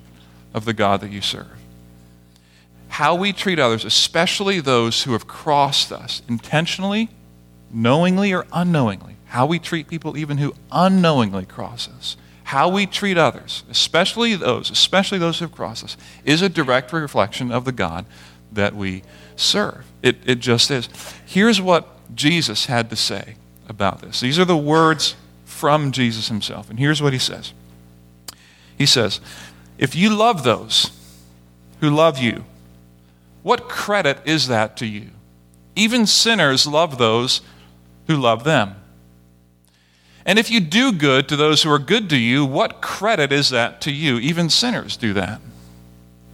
of 0.54 0.64
the 0.64 0.72
God 0.72 1.00
that 1.00 1.10
you 1.10 1.20
serve. 1.20 1.48
how 2.88 3.16
we 3.16 3.32
treat 3.32 3.58
others, 3.58 3.84
especially 3.84 4.60
those 4.60 5.02
who 5.02 5.12
have 5.12 5.26
crossed 5.26 5.90
us 5.90 6.22
intentionally, 6.28 7.08
knowingly, 7.72 8.32
or 8.32 8.46
unknowingly, 8.52 9.16
how 9.26 9.44
we 9.46 9.58
treat 9.58 9.88
people 9.88 10.16
even 10.16 10.38
who 10.38 10.54
unknowingly 10.70 11.44
cross 11.44 11.88
us, 11.88 12.16
how 12.54 12.68
we 12.68 12.86
treat 12.86 13.18
others, 13.18 13.64
especially 13.68 14.36
those, 14.36 14.70
especially 14.70 15.18
those 15.18 15.40
who 15.40 15.44
have 15.44 15.52
crossed 15.52 15.82
us, 15.82 15.96
is 16.24 16.40
a 16.40 16.48
direct 16.48 16.92
reflection 16.92 17.50
of 17.50 17.64
the 17.64 17.72
God 17.72 18.06
that 18.52 18.76
we 18.76 19.02
serve. 19.34 19.84
It, 20.02 20.18
it 20.24 20.38
just 20.38 20.70
is. 20.70 20.88
Here's 21.26 21.60
what 21.60 21.88
Jesus 22.14 22.66
had 22.66 22.90
to 22.90 22.96
say 22.96 23.34
about 23.68 24.02
this. 24.02 24.20
These 24.20 24.38
are 24.38 24.44
the 24.44 24.56
words 24.56 25.16
from 25.44 25.90
Jesus 25.90 26.28
himself. 26.28 26.70
And 26.70 26.78
here's 26.78 27.02
what 27.02 27.12
he 27.12 27.18
says 27.18 27.52
He 28.78 28.86
says, 28.86 29.20
If 29.76 29.96
you 29.96 30.10
love 30.10 30.44
those 30.44 30.92
who 31.80 31.90
love 31.90 32.18
you, 32.18 32.44
what 33.42 33.68
credit 33.68 34.20
is 34.24 34.46
that 34.46 34.76
to 34.76 34.86
you? 34.86 35.10
Even 35.74 36.06
sinners 36.06 36.68
love 36.68 36.98
those 36.98 37.40
who 38.06 38.14
love 38.14 38.44
them. 38.44 38.76
And 40.26 40.38
if 40.38 40.50
you 40.50 40.60
do 40.60 40.92
good 40.92 41.28
to 41.28 41.36
those 41.36 41.62
who 41.62 41.70
are 41.70 41.78
good 41.78 42.08
to 42.10 42.16
you, 42.16 42.44
what 42.44 42.80
credit 42.80 43.30
is 43.30 43.50
that 43.50 43.80
to 43.82 43.92
you? 43.92 44.18
Even 44.18 44.48
sinners 44.48 44.96
do 44.96 45.12
that. 45.12 45.40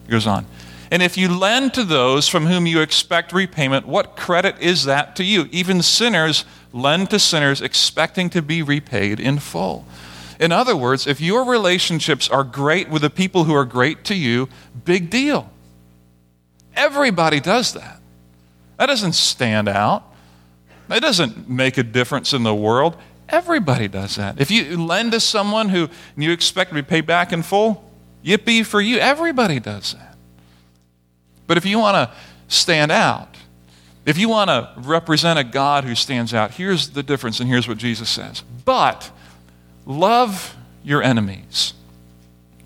He 0.04 0.12
goes 0.12 0.26
on. 0.26 0.47
And 0.92 1.02
if 1.02 1.16
you 1.16 1.28
lend 1.28 1.75
to 1.75 1.85
those 1.85 2.28
from 2.28 2.47
whom 2.47 2.66
you 2.66 2.80
expect 2.80 3.32
repayment, 3.32 3.87
what 3.87 4.16
credit 4.16 4.56
is 4.61 4.85
that 4.85 5.14
to 5.16 5.25
you? 5.25 5.49
Even 5.52 5.82
sinners 5.82 6.44
lend 6.73 7.11
to 7.11 7.18
sinners 7.18 7.61
expecting 7.61 8.30
to 8.30 8.42
be 8.42 8.62
repaid 8.62 9.20
in 9.20 9.38
full. 9.38 9.87
In 10.40 10.52
other 10.52 10.76
words, 10.76 11.06
if 11.06 11.20
your 11.20 11.44
relationships 11.44 12.28
are 12.28 12.44
great 12.44 12.88
with 12.88 13.02
the 13.02 13.11
people 13.11 13.44
who 13.44 13.54
are 13.54 13.64
great 13.64 14.04
to 14.04 14.14
you, 14.14 14.49
big 14.85 15.11
deal. 15.11 15.50
Everybody 16.75 17.40
does 17.40 17.75
that. 17.75 18.00
That 18.78 18.87
doesn't 18.87 19.12
stand 19.12 19.68
out. 19.68 20.04
That 20.88 21.02
doesn't 21.02 21.49
make 21.49 21.76
a 21.78 21.82
difference 21.82 22.32
in 22.32 22.42
the 22.42 22.54
world. 22.54 22.97
Everybody 23.31 23.89
does 23.89 24.17
that. 24.17 24.41
If 24.41 24.51
you 24.51 24.77
lend 24.77 25.13
to 25.13 25.21
someone 25.21 25.69
who 25.69 25.89
you 26.17 26.33
expect 26.33 26.71
to 26.71 26.75
be 26.75 26.83
paid 26.83 27.07
back 27.07 27.33
in 27.33 27.43
full, 27.43 27.85
yippee 28.25 28.67
for 28.67 28.81
you. 28.81 28.99
Everybody 28.99 29.61
does 29.61 29.95
that. 29.95 30.17
But 31.47 31.57
if 31.57 31.65
you 31.65 31.79
want 31.79 31.95
to 31.95 32.17
stand 32.49 32.93
out, 32.93 33.37
if 34.07 34.19
you 34.19 34.29
want 34.29 34.49
to 34.49 34.73
represent 34.77 35.39
a 35.39 35.45
God 35.45 35.85
who 35.85 35.95
stands 35.95 36.33
out, 36.35 36.53
here's 36.53 36.91
the 36.91 37.03
difference, 37.03 37.41
and 37.41 37.49
here's 37.49 37.69
what 37.69 37.79
Jesus 37.79 38.09
says. 38.09 38.43
But 38.65 39.11
love 39.87 40.57
your 40.83 41.03
enemies, 41.03 41.75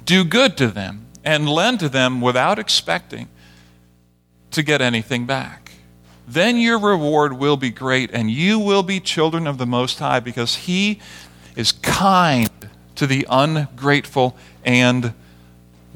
do 0.04 0.24
good 0.24 0.56
to 0.58 0.68
them, 0.68 1.06
and 1.24 1.48
lend 1.48 1.80
to 1.80 1.88
them 1.88 2.20
without 2.20 2.58
expecting 2.58 3.28
to 4.52 4.62
get 4.62 4.80
anything 4.80 5.26
back. 5.26 5.63
Then 6.26 6.56
your 6.56 6.78
reward 6.78 7.34
will 7.34 7.56
be 7.56 7.70
great, 7.70 8.10
and 8.12 8.30
you 8.30 8.58
will 8.58 8.82
be 8.82 9.00
children 9.00 9.46
of 9.46 9.58
the 9.58 9.66
Most 9.66 9.98
High, 9.98 10.20
because 10.20 10.56
He 10.56 11.00
is 11.54 11.72
kind 11.72 12.50
to 12.94 13.06
the 13.06 13.26
ungrateful 13.28 14.36
and 14.64 15.12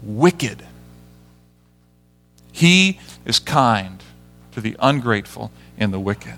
wicked. 0.03 0.65
He 2.53 2.99
is 3.25 3.39
kind 3.39 4.03
to 4.53 4.61
the 4.61 4.77
ungrateful 4.81 5.51
and 5.79 5.93
the 5.93 6.01
wicked. 6.01 6.35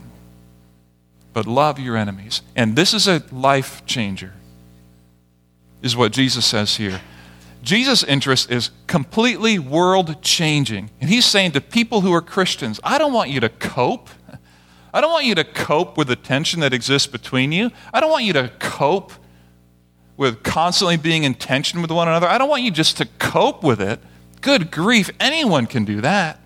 But 1.33 1.47
love 1.47 1.79
your 1.79 1.97
enemies. 1.97 2.43
And 2.55 2.77
this 2.77 2.93
is 2.93 3.09
a 3.09 3.23
life 3.33 3.85
changer, 3.87 4.35
is 5.83 5.97
what 5.97 6.13
Jesus 6.13 6.45
says 6.45 6.77
here. 6.77 7.01
Jesus' 7.63 8.03
interest 8.03 8.51
is 8.51 8.71
completely 8.87 9.59
world 9.59 10.23
changing. 10.23 10.91
And 11.01 11.11
he's 11.11 11.27
saying 11.27 11.53
to 11.53 11.61
people 11.61 12.01
who 12.01 12.13
are 12.13 12.23
Christians, 12.23 12.81
I 12.83 12.99
don't 12.99 13.13
want 13.13 13.31
you 13.31 13.41
to 13.41 13.49
cope. 13.49 14.09
I 14.93 15.01
don't 15.01 15.13
want 15.13 15.27
you 15.27 15.35
to 15.37 15.45
cope 15.45 15.97
with 15.97 16.09
the 16.09 16.17
tension 16.17 16.61
that 16.61 16.73
exists 16.73 17.07
between 17.07 17.53
you. 17.53 17.71
I 17.93 18.01
don't 18.01 18.11
want 18.11 18.25
you 18.25 18.33
to 18.35 18.51
cope 18.59 19.13
with 20.17 20.43
constantly 20.43 20.97
being 20.97 21.25
in 21.25 21.35
tension 21.35 21.81
with 21.81 21.91
one 21.91 22.09
another. 22.09 22.27
I 22.27 22.39
don't 22.39 22.49
want 22.49 22.63
you 22.63 22.71
just 22.71 22.97
to 22.99 23.07
cope 23.19 23.63
with 23.63 23.81
it. 23.81 24.01
Good 24.41 24.71
grief, 24.71 25.11
anyone 25.21 25.67
can 25.67 25.85
do 25.85 26.01
that. 26.01 26.41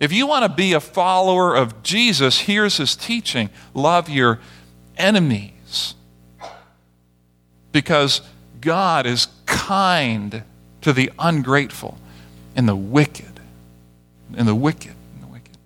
If 0.00 0.12
you 0.12 0.26
want 0.26 0.44
to 0.44 0.48
be 0.48 0.72
a 0.72 0.80
follower 0.80 1.54
of 1.54 1.82
Jesus, 1.82 2.40
here's 2.40 2.78
his 2.78 2.96
teaching 2.96 3.50
love 3.74 4.08
your 4.08 4.40
enemies. 4.96 5.94
Because 7.72 8.22
God 8.60 9.06
is 9.06 9.28
kind 9.46 10.42
to 10.80 10.92
the 10.92 11.10
ungrateful 11.18 11.98
and 12.56 12.68
the 12.68 12.76
wicked. 12.76 13.40
And 14.36 14.46
the 14.46 14.54
wicked. 14.54 14.94
And 15.14 15.22
the 15.22 15.32
wicked. 15.32 15.56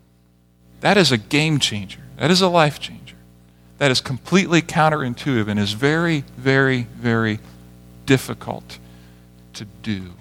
That 0.81 0.97
is 0.97 1.13
a 1.13 1.19
game 1.19 1.59
changer. 1.59 2.01
That 2.17 2.31
is 2.31 2.41
a 2.41 2.49
life 2.49 2.79
changer. 2.79 3.17
That 3.79 3.91
is 3.91 4.01
completely 4.01 4.63
counterintuitive 4.63 5.49
and 5.49 5.59
is 5.59 5.73
very, 5.73 6.25
very, 6.37 6.83
very 6.83 7.41
difficult 8.07 8.79
to 9.55 9.65
do. 9.83 10.13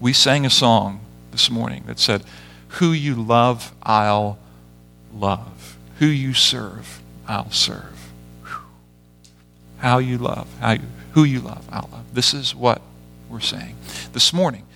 We 0.00 0.12
sang 0.12 0.46
a 0.46 0.50
song 0.50 1.00
this 1.30 1.50
morning 1.50 1.84
that 1.86 1.98
said, 1.98 2.24
Who 2.68 2.92
you 2.92 3.14
love, 3.14 3.72
I'll 3.82 4.38
love. 5.12 5.76
Who 5.98 6.06
you 6.06 6.34
serve, 6.34 7.00
I'll 7.26 7.50
serve. 7.50 8.10
How 9.78 9.98
you 9.98 10.18
love, 10.18 10.48
how 10.60 10.72
you, 10.72 10.80
who 11.14 11.24
you 11.24 11.40
love, 11.40 11.66
I'll 11.70 11.88
love. 11.92 12.12
This 12.12 12.34
is 12.34 12.54
what 12.54 12.82
we're 13.28 13.40
saying. 13.40 13.76
This 14.12 14.32
morning, 14.32 14.66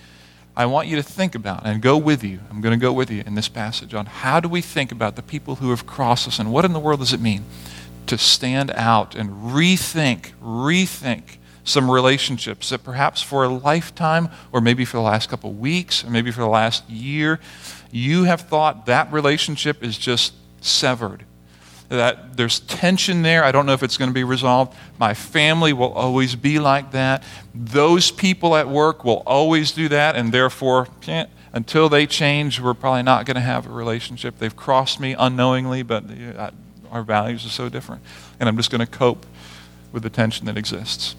I 0.55 0.65
want 0.67 0.87
you 0.87 0.95
to 0.95 1.03
think 1.03 1.35
about 1.35 1.65
and 1.65 1.81
go 1.81 1.97
with 1.97 2.23
you. 2.23 2.39
I'm 2.49 2.61
going 2.61 2.77
to 2.77 2.81
go 2.81 2.93
with 2.93 3.11
you 3.11 3.23
in 3.25 3.35
this 3.35 3.49
passage 3.49 3.93
on 3.93 4.05
how 4.05 4.39
do 4.39 4.47
we 4.47 4.61
think 4.61 4.91
about 4.91 5.17
the 5.17 5.21
people 5.21 5.55
who 5.55 5.69
have 5.69 5.85
crossed 5.85 6.27
us 6.27 6.39
and 6.39 6.51
what 6.51 6.63
in 6.63 6.71
the 6.71 6.79
world 6.79 7.01
does 7.01 7.11
it 7.11 7.19
mean 7.19 7.43
to 8.07 8.17
stand 8.17 8.71
out 8.71 9.15
and 9.15 9.29
rethink, 9.53 10.31
rethink 10.41 11.37
some 11.65 11.91
relationships 11.91 12.69
that 12.69 12.83
perhaps 12.83 13.21
for 13.21 13.43
a 13.43 13.49
lifetime, 13.49 14.29
or 14.53 14.61
maybe 14.61 14.85
for 14.85 14.97
the 14.97 15.03
last 15.03 15.29
couple 15.29 15.51
weeks, 15.51 16.05
or 16.05 16.09
maybe 16.09 16.31
for 16.31 16.41
the 16.41 16.47
last 16.47 16.89
year, 16.89 17.39
you 17.91 18.23
have 18.23 18.41
thought 18.41 18.85
that 18.85 19.11
relationship 19.11 19.83
is 19.83 19.97
just 19.97 20.33
severed. 20.61 21.25
That 21.89 22.37
there's 22.37 22.59
tension 22.61 23.23
there. 23.23 23.43
I 23.43 23.51
don't 23.51 23.65
know 23.65 23.73
if 23.73 23.81
it's 23.81 23.97
going 23.97 24.09
to 24.09 24.13
be 24.13 24.23
resolved. 24.23 24.75
My 24.99 25.15
family 25.15 25.73
will 25.73 25.91
always 25.93 26.35
be 26.35 26.59
like 26.59 26.91
that. 26.91 27.23
Those 27.53 28.11
people 28.11 28.55
at 28.55 28.69
work 28.69 29.03
will 29.03 29.23
always 29.25 29.71
do 29.71 29.89
that, 29.89 30.15
and 30.15 30.31
therefore, 30.31 30.87
until 31.51 31.89
they 31.89 32.05
change, 32.05 32.59
we're 32.59 32.75
probably 32.75 33.01
not 33.03 33.25
going 33.25 33.35
to 33.35 33.41
have 33.41 33.65
a 33.65 33.71
relationship. 33.71 34.37
They've 34.37 34.55
crossed 34.55 34.99
me 34.99 35.15
unknowingly, 35.17 35.81
but 35.81 36.03
uh, 36.37 36.51
our 36.91 37.03
values 37.03 37.45
are 37.45 37.49
so 37.49 37.69
different. 37.69 38.03
And 38.39 38.47
I'm 38.47 38.57
just 38.57 38.69
going 38.69 38.85
to 38.85 38.91
cope 38.91 39.25
with 39.91 40.03
the 40.03 40.09
tension 40.09 40.45
that 40.45 40.57
exists. 40.57 41.15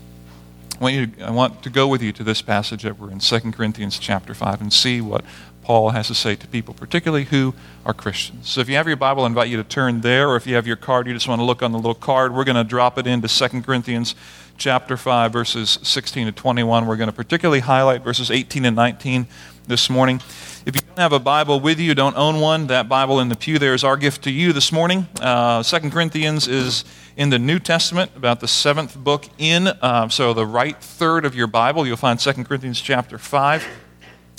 I 0.81 0.83
want, 0.83 0.95
you 0.95 1.07
to, 1.09 1.23
I 1.25 1.31
want 1.31 1.63
to 1.65 1.71
go 1.71 1.89
with 1.89 2.03
you 2.03 2.13
to 2.13 2.25
this 2.25 2.41
passage 2.41 2.85
that 2.85 2.99
we're 2.99 3.11
in 3.11 3.19
2 3.19 3.53
Corinthians 3.53 3.99
chapter 3.99 4.33
5 4.33 4.63
and 4.63 4.73
see 4.73 5.01
what 5.01 5.25
Paul 5.63 5.91
has 5.91 6.09
to 6.09 6.15
say 6.15 6.37
to 6.37 6.47
people, 6.47 6.75
particularly 6.75 7.25
who 7.25 7.55
are 7.85 7.93
Christians. 7.93 8.49
So 8.49 8.61
if 8.61 8.69
you 8.69 8.77
have 8.77 8.87
your 8.87 8.97
Bible, 8.97 9.25
I 9.25 9.27
invite 9.27 9.49
you 9.49 9.57
to 9.59 9.65
turn 9.65 10.01
there, 10.01 10.29
or 10.29 10.37
if 10.37 10.47
you 10.47 10.55
have 10.55 10.67
your 10.67 10.77
card, 10.77 11.07
you 11.07 11.13
just 11.13 11.29
want 11.29 11.41
to 11.41 11.45
look 11.45 11.63
on 11.63 11.73
the 11.73 11.79
little 11.79 11.95
card. 11.95 12.35
We're 12.35 12.45
going 12.45 12.57
to 12.57 12.65
drop 12.65 12.99
it 12.99 13.07
into 13.07 13.29
2 13.29 13.63
Corinthians 13.63 14.15
chapter 14.57 14.97
5, 14.97 15.33
verses 15.33 15.79
16 15.83 16.27
to 16.27 16.33
21. 16.33 16.87
We're 16.87 16.97
going 16.97 17.09
to 17.09 17.15
particularly 17.15 17.61
highlight 17.61 18.03
verses 18.03 18.31
18 18.31 18.65
and 18.65 18.77
19 18.77 19.27
this 19.67 19.89
morning. 19.89 20.21
If 20.67 20.75
you 20.75 20.83
don't 20.83 20.99
have 20.99 21.13
a 21.13 21.19
Bible 21.19 21.61
with 21.61 21.79
you, 21.79 21.95
don't 21.95 22.17
own 22.17 22.41
one, 22.41 22.67
that 22.67 22.89
Bible 22.89 23.21
in 23.21 23.29
the 23.29 23.37
pew 23.37 23.59
there 23.59 23.75
is 23.75 23.85
our 23.85 23.97
gift 23.97 24.25
to 24.25 24.31
you 24.31 24.53
this 24.53 24.73
morning. 24.73 25.07
Uh, 25.21 25.63
2 25.63 25.91
Corinthians 25.91 26.49
is 26.49 26.85
in 27.17 27.31
the 27.31 27.39
New 27.39 27.59
Testament, 27.59 28.11
about 28.17 28.41
the 28.41 28.49
seventh 28.49 28.97
book 28.97 29.27
in. 29.39 29.69
Uh, 29.69 30.09
so, 30.09 30.33
the 30.35 30.47
right 30.47 30.77
third 30.83 31.25
of 31.25 31.35
your 31.35 31.47
Bible, 31.47 31.87
you'll 31.87 31.97
find 31.97 32.19
2 32.19 32.45
Corinthians 32.45 32.81
chapter 32.81 33.19
5. 33.19 33.67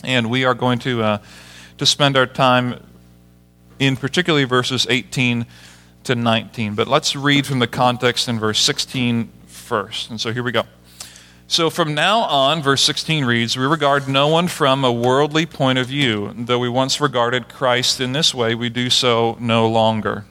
And 0.04 0.30
we 0.30 0.46
are 0.46 0.54
going 0.54 0.80
to, 0.80 1.04
uh, 1.04 1.18
to 1.78 1.86
spend 1.86 2.18
our 2.18 2.28
time 2.28 2.84
in 3.80 3.96
particularly 3.96 4.46
verses 4.46 4.86
18 4.90 5.46
to 6.04 6.16
19. 6.16 6.76
But 6.76 6.88
let's 6.88 7.16
read 7.16 7.46
from 7.46 7.60
the 7.60 7.68
context 7.68 8.28
in 8.28 8.40
verse 8.40 8.60
16 8.60 9.32
first. 9.48 10.10
And 10.10 10.20
so 10.20 10.32
here 10.32 10.44
we 10.44 10.52
go. 10.52 10.64
So 11.48 11.70
from 11.70 11.94
now 11.94 12.20
on, 12.22 12.62
verse 12.62 12.82
16 12.82 13.26
reads, 13.26 13.58
We 13.58 13.66
regard 13.66 14.08
no 14.08 14.30
one 14.30 14.48
from 14.48 14.86
a 14.86 14.92
worldly 14.92 15.46
point 15.46 15.80
of 15.80 15.88
view. 15.88 16.34
Though 16.34 16.60
we 16.60 16.70
once 16.70 17.02
regarded 17.02 17.50
Christ 17.50 18.00
in 18.00 18.14
this 18.14 18.34
way, 18.34 18.56
we 18.56 18.70
do 18.70 18.90
so 18.90 19.36
no 19.40 19.68
longer. 19.68 20.24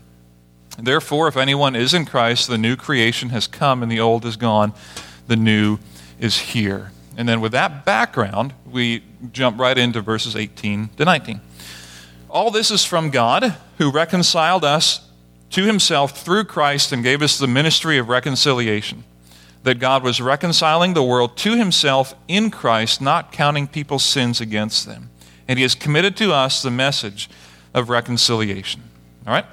Therefore, 0.78 1.28
if 1.28 1.36
anyone 1.36 1.76
is 1.76 1.92
in 1.92 2.06
Christ, 2.06 2.48
the 2.48 2.56
new 2.56 2.74
creation 2.74 3.28
has 3.30 3.46
come 3.46 3.82
and 3.82 3.92
the 3.92 4.00
old 4.00 4.24
is 4.24 4.36
gone, 4.36 4.72
the 5.26 5.36
new 5.36 5.78
is 6.18 6.38
here. 6.38 6.90
And 7.16 7.28
then 7.28 7.40
with 7.40 7.52
that 7.52 7.84
background, 7.84 8.54
we 8.64 9.02
jump 9.32 9.58
right 9.58 9.76
into 9.76 10.00
verses 10.00 10.36
18 10.36 10.90
to 10.96 11.04
19. 11.04 11.40
All 12.28 12.50
this 12.50 12.70
is 12.70 12.84
from 12.84 13.10
God, 13.10 13.56
who 13.78 13.90
reconciled 13.90 14.64
us 14.64 15.08
to 15.50 15.64
himself 15.64 16.16
through 16.18 16.44
Christ 16.44 16.92
and 16.92 17.02
gave 17.02 17.22
us 17.22 17.38
the 17.38 17.48
ministry 17.48 17.98
of 17.98 18.08
reconciliation. 18.08 19.04
That 19.64 19.78
God 19.78 20.02
was 20.02 20.20
reconciling 20.20 20.94
the 20.94 21.02
world 21.02 21.36
to 21.38 21.56
himself 21.56 22.14
in 22.28 22.50
Christ, 22.50 23.00
not 23.00 23.32
counting 23.32 23.66
people's 23.66 24.04
sins 24.04 24.40
against 24.40 24.86
them 24.86 25.10
and 25.50 25.58
he 25.58 25.64
has 25.64 25.74
committed 25.74 26.16
to 26.16 26.32
us 26.32 26.62
the 26.62 26.70
message 26.70 27.28
of 27.74 27.88
reconciliation. 27.88 28.82
All 29.26 29.32
right? 29.32 29.44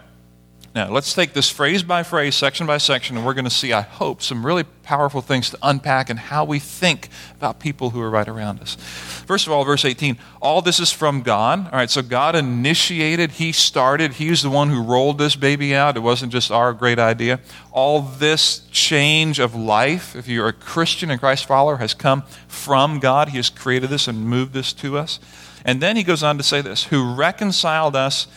Now, 0.77 0.91
let's 0.91 1.15
take 1.15 1.33
this 1.33 1.49
phrase 1.49 1.81
by 1.81 2.03
phrase, 2.03 2.35
section 2.35 2.67
by 2.67 2.77
section, 2.77 3.17
and 3.17 3.25
we're 3.25 3.33
going 3.33 3.45
to 3.45 3.49
see, 3.49 3.73
I 3.73 3.81
hope, 3.81 4.21
some 4.21 4.45
really 4.45 4.63
powerful 4.83 5.21
things 5.21 5.49
to 5.49 5.57
unpack 5.63 6.11
and 6.11 6.19
how 6.19 6.45
we 6.45 6.59
think 6.59 7.09
about 7.35 7.59
people 7.59 7.89
who 7.89 7.99
are 7.99 8.11
right 8.11 8.27
around 8.27 8.59
us. 8.59 8.75
First 8.75 9.47
of 9.47 9.53
all, 9.53 9.65
verse 9.65 9.83
18, 9.83 10.19
all 10.39 10.61
this 10.61 10.79
is 10.79 10.91
from 10.91 11.23
God. 11.23 11.65
All 11.65 11.71
right, 11.71 11.89
so 11.89 12.03
God 12.03 12.35
initiated, 12.35 13.31
He 13.31 13.53
started, 13.53 14.13
He's 14.13 14.43
the 14.43 14.51
one 14.51 14.69
who 14.69 14.83
rolled 14.83 15.17
this 15.17 15.35
baby 15.35 15.73
out. 15.73 15.97
It 15.97 16.01
wasn't 16.01 16.31
just 16.31 16.51
our 16.51 16.73
great 16.73 16.99
idea. 16.99 17.39
All 17.71 18.01
this 18.01 18.61
change 18.69 19.39
of 19.39 19.55
life, 19.55 20.15
if 20.15 20.27
you're 20.27 20.47
a 20.47 20.53
Christian 20.53 21.09
and 21.09 21.19
Christ 21.19 21.47
follower, 21.47 21.77
has 21.77 21.95
come 21.95 22.21
from 22.47 22.99
God. 22.99 23.29
He 23.29 23.37
has 23.37 23.49
created 23.49 23.89
this 23.89 24.07
and 24.07 24.29
moved 24.29 24.53
this 24.53 24.73
to 24.73 24.99
us. 24.99 25.19
And 25.65 25.81
then 25.81 25.95
He 25.95 26.03
goes 26.03 26.21
on 26.21 26.37
to 26.37 26.43
say 26.43 26.61
this 26.61 26.83
who 26.83 27.15
reconciled 27.15 27.95
us 27.95 28.27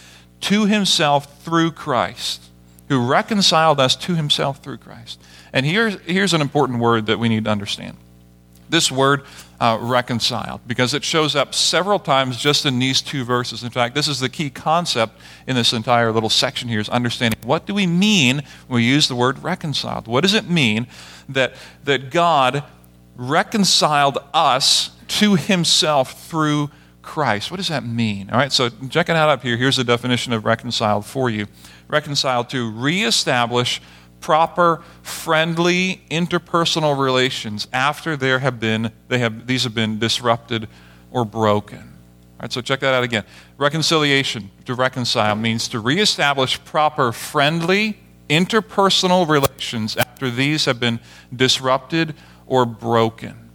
to 0.40 0.66
himself 0.66 1.42
through 1.42 1.72
Christ, 1.72 2.44
who 2.88 3.06
reconciled 3.06 3.80
us 3.80 3.96
to 3.96 4.14
himself 4.14 4.58
through 4.62 4.78
Christ. 4.78 5.20
And 5.52 5.66
here's, 5.66 6.00
here's 6.02 6.34
an 6.34 6.40
important 6.40 6.80
word 6.80 7.06
that 7.06 7.18
we 7.18 7.28
need 7.28 7.44
to 7.44 7.50
understand 7.50 7.96
this 8.70 8.90
word 8.90 9.24
uh, 9.58 9.76
reconciled, 9.80 10.60
because 10.66 10.94
it 10.94 11.04
shows 11.04 11.36
up 11.36 11.54
several 11.54 11.98
times 11.98 12.38
just 12.38 12.64
in 12.64 12.78
these 12.78 13.02
two 13.02 13.24
verses. 13.24 13.62
In 13.62 13.70
fact, 13.70 13.94
this 13.94 14.08
is 14.08 14.20
the 14.20 14.28
key 14.28 14.48
concept 14.48 15.18
in 15.46 15.54
this 15.54 15.72
entire 15.72 16.12
little 16.12 16.30
section 16.30 16.68
here 16.68 16.80
is 16.80 16.88
understanding 16.88 17.38
what 17.44 17.66
do 17.66 17.74
we 17.74 17.86
mean 17.86 18.42
when 18.68 18.76
we 18.76 18.84
use 18.84 19.08
the 19.08 19.16
word 19.16 19.42
reconciled? 19.42 20.06
What 20.06 20.22
does 20.22 20.34
it 20.34 20.48
mean 20.48 20.86
that, 21.28 21.54
that 21.84 22.10
God 22.10 22.64
reconciled 23.16 24.18
us 24.32 24.96
to 25.08 25.34
himself 25.34 26.28
through 26.28 26.70
Christ. 27.10 27.50
What 27.50 27.56
does 27.56 27.66
that 27.66 27.84
mean? 27.84 28.30
All 28.30 28.38
right, 28.38 28.52
so 28.52 28.68
check 28.88 29.08
it 29.08 29.16
out 29.16 29.28
up 29.28 29.42
here. 29.42 29.56
Here's 29.56 29.74
the 29.74 29.82
definition 29.82 30.32
of 30.32 30.44
reconciled 30.44 31.04
for 31.04 31.28
you 31.28 31.48
reconciled 31.88 32.48
to 32.50 32.70
reestablish 32.70 33.82
proper, 34.20 34.84
friendly, 35.02 36.02
interpersonal 36.08 36.96
relations 36.96 37.66
after 37.72 38.16
there 38.16 38.38
have 38.38 38.60
been, 38.60 38.92
they 39.08 39.18
have, 39.18 39.48
these 39.48 39.64
have 39.64 39.74
been 39.74 39.98
disrupted 39.98 40.68
or 41.10 41.24
broken. 41.24 41.80
All 41.80 42.42
right, 42.42 42.52
so 42.52 42.60
check 42.60 42.78
that 42.78 42.94
out 42.94 43.02
again. 43.02 43.24
Reconciliation, 43.58 44.48
to 44.66 44.74
reconcile, 44.74 45.34
means 45.34 45.66
to 45.66 45.80
reestablish 45.80 46.62
proper, 46.64 47.10
friendly, 47.10 47.98
interpersonal 48.28 49.28
relations 49.28 49.96
after 49.96 50.30
these 50.30 50.66
have 50.66 50.78
been 50.78 51.00
disrupted 51.34 52.14
or 52.46 52.64
broken. 52.64 53.50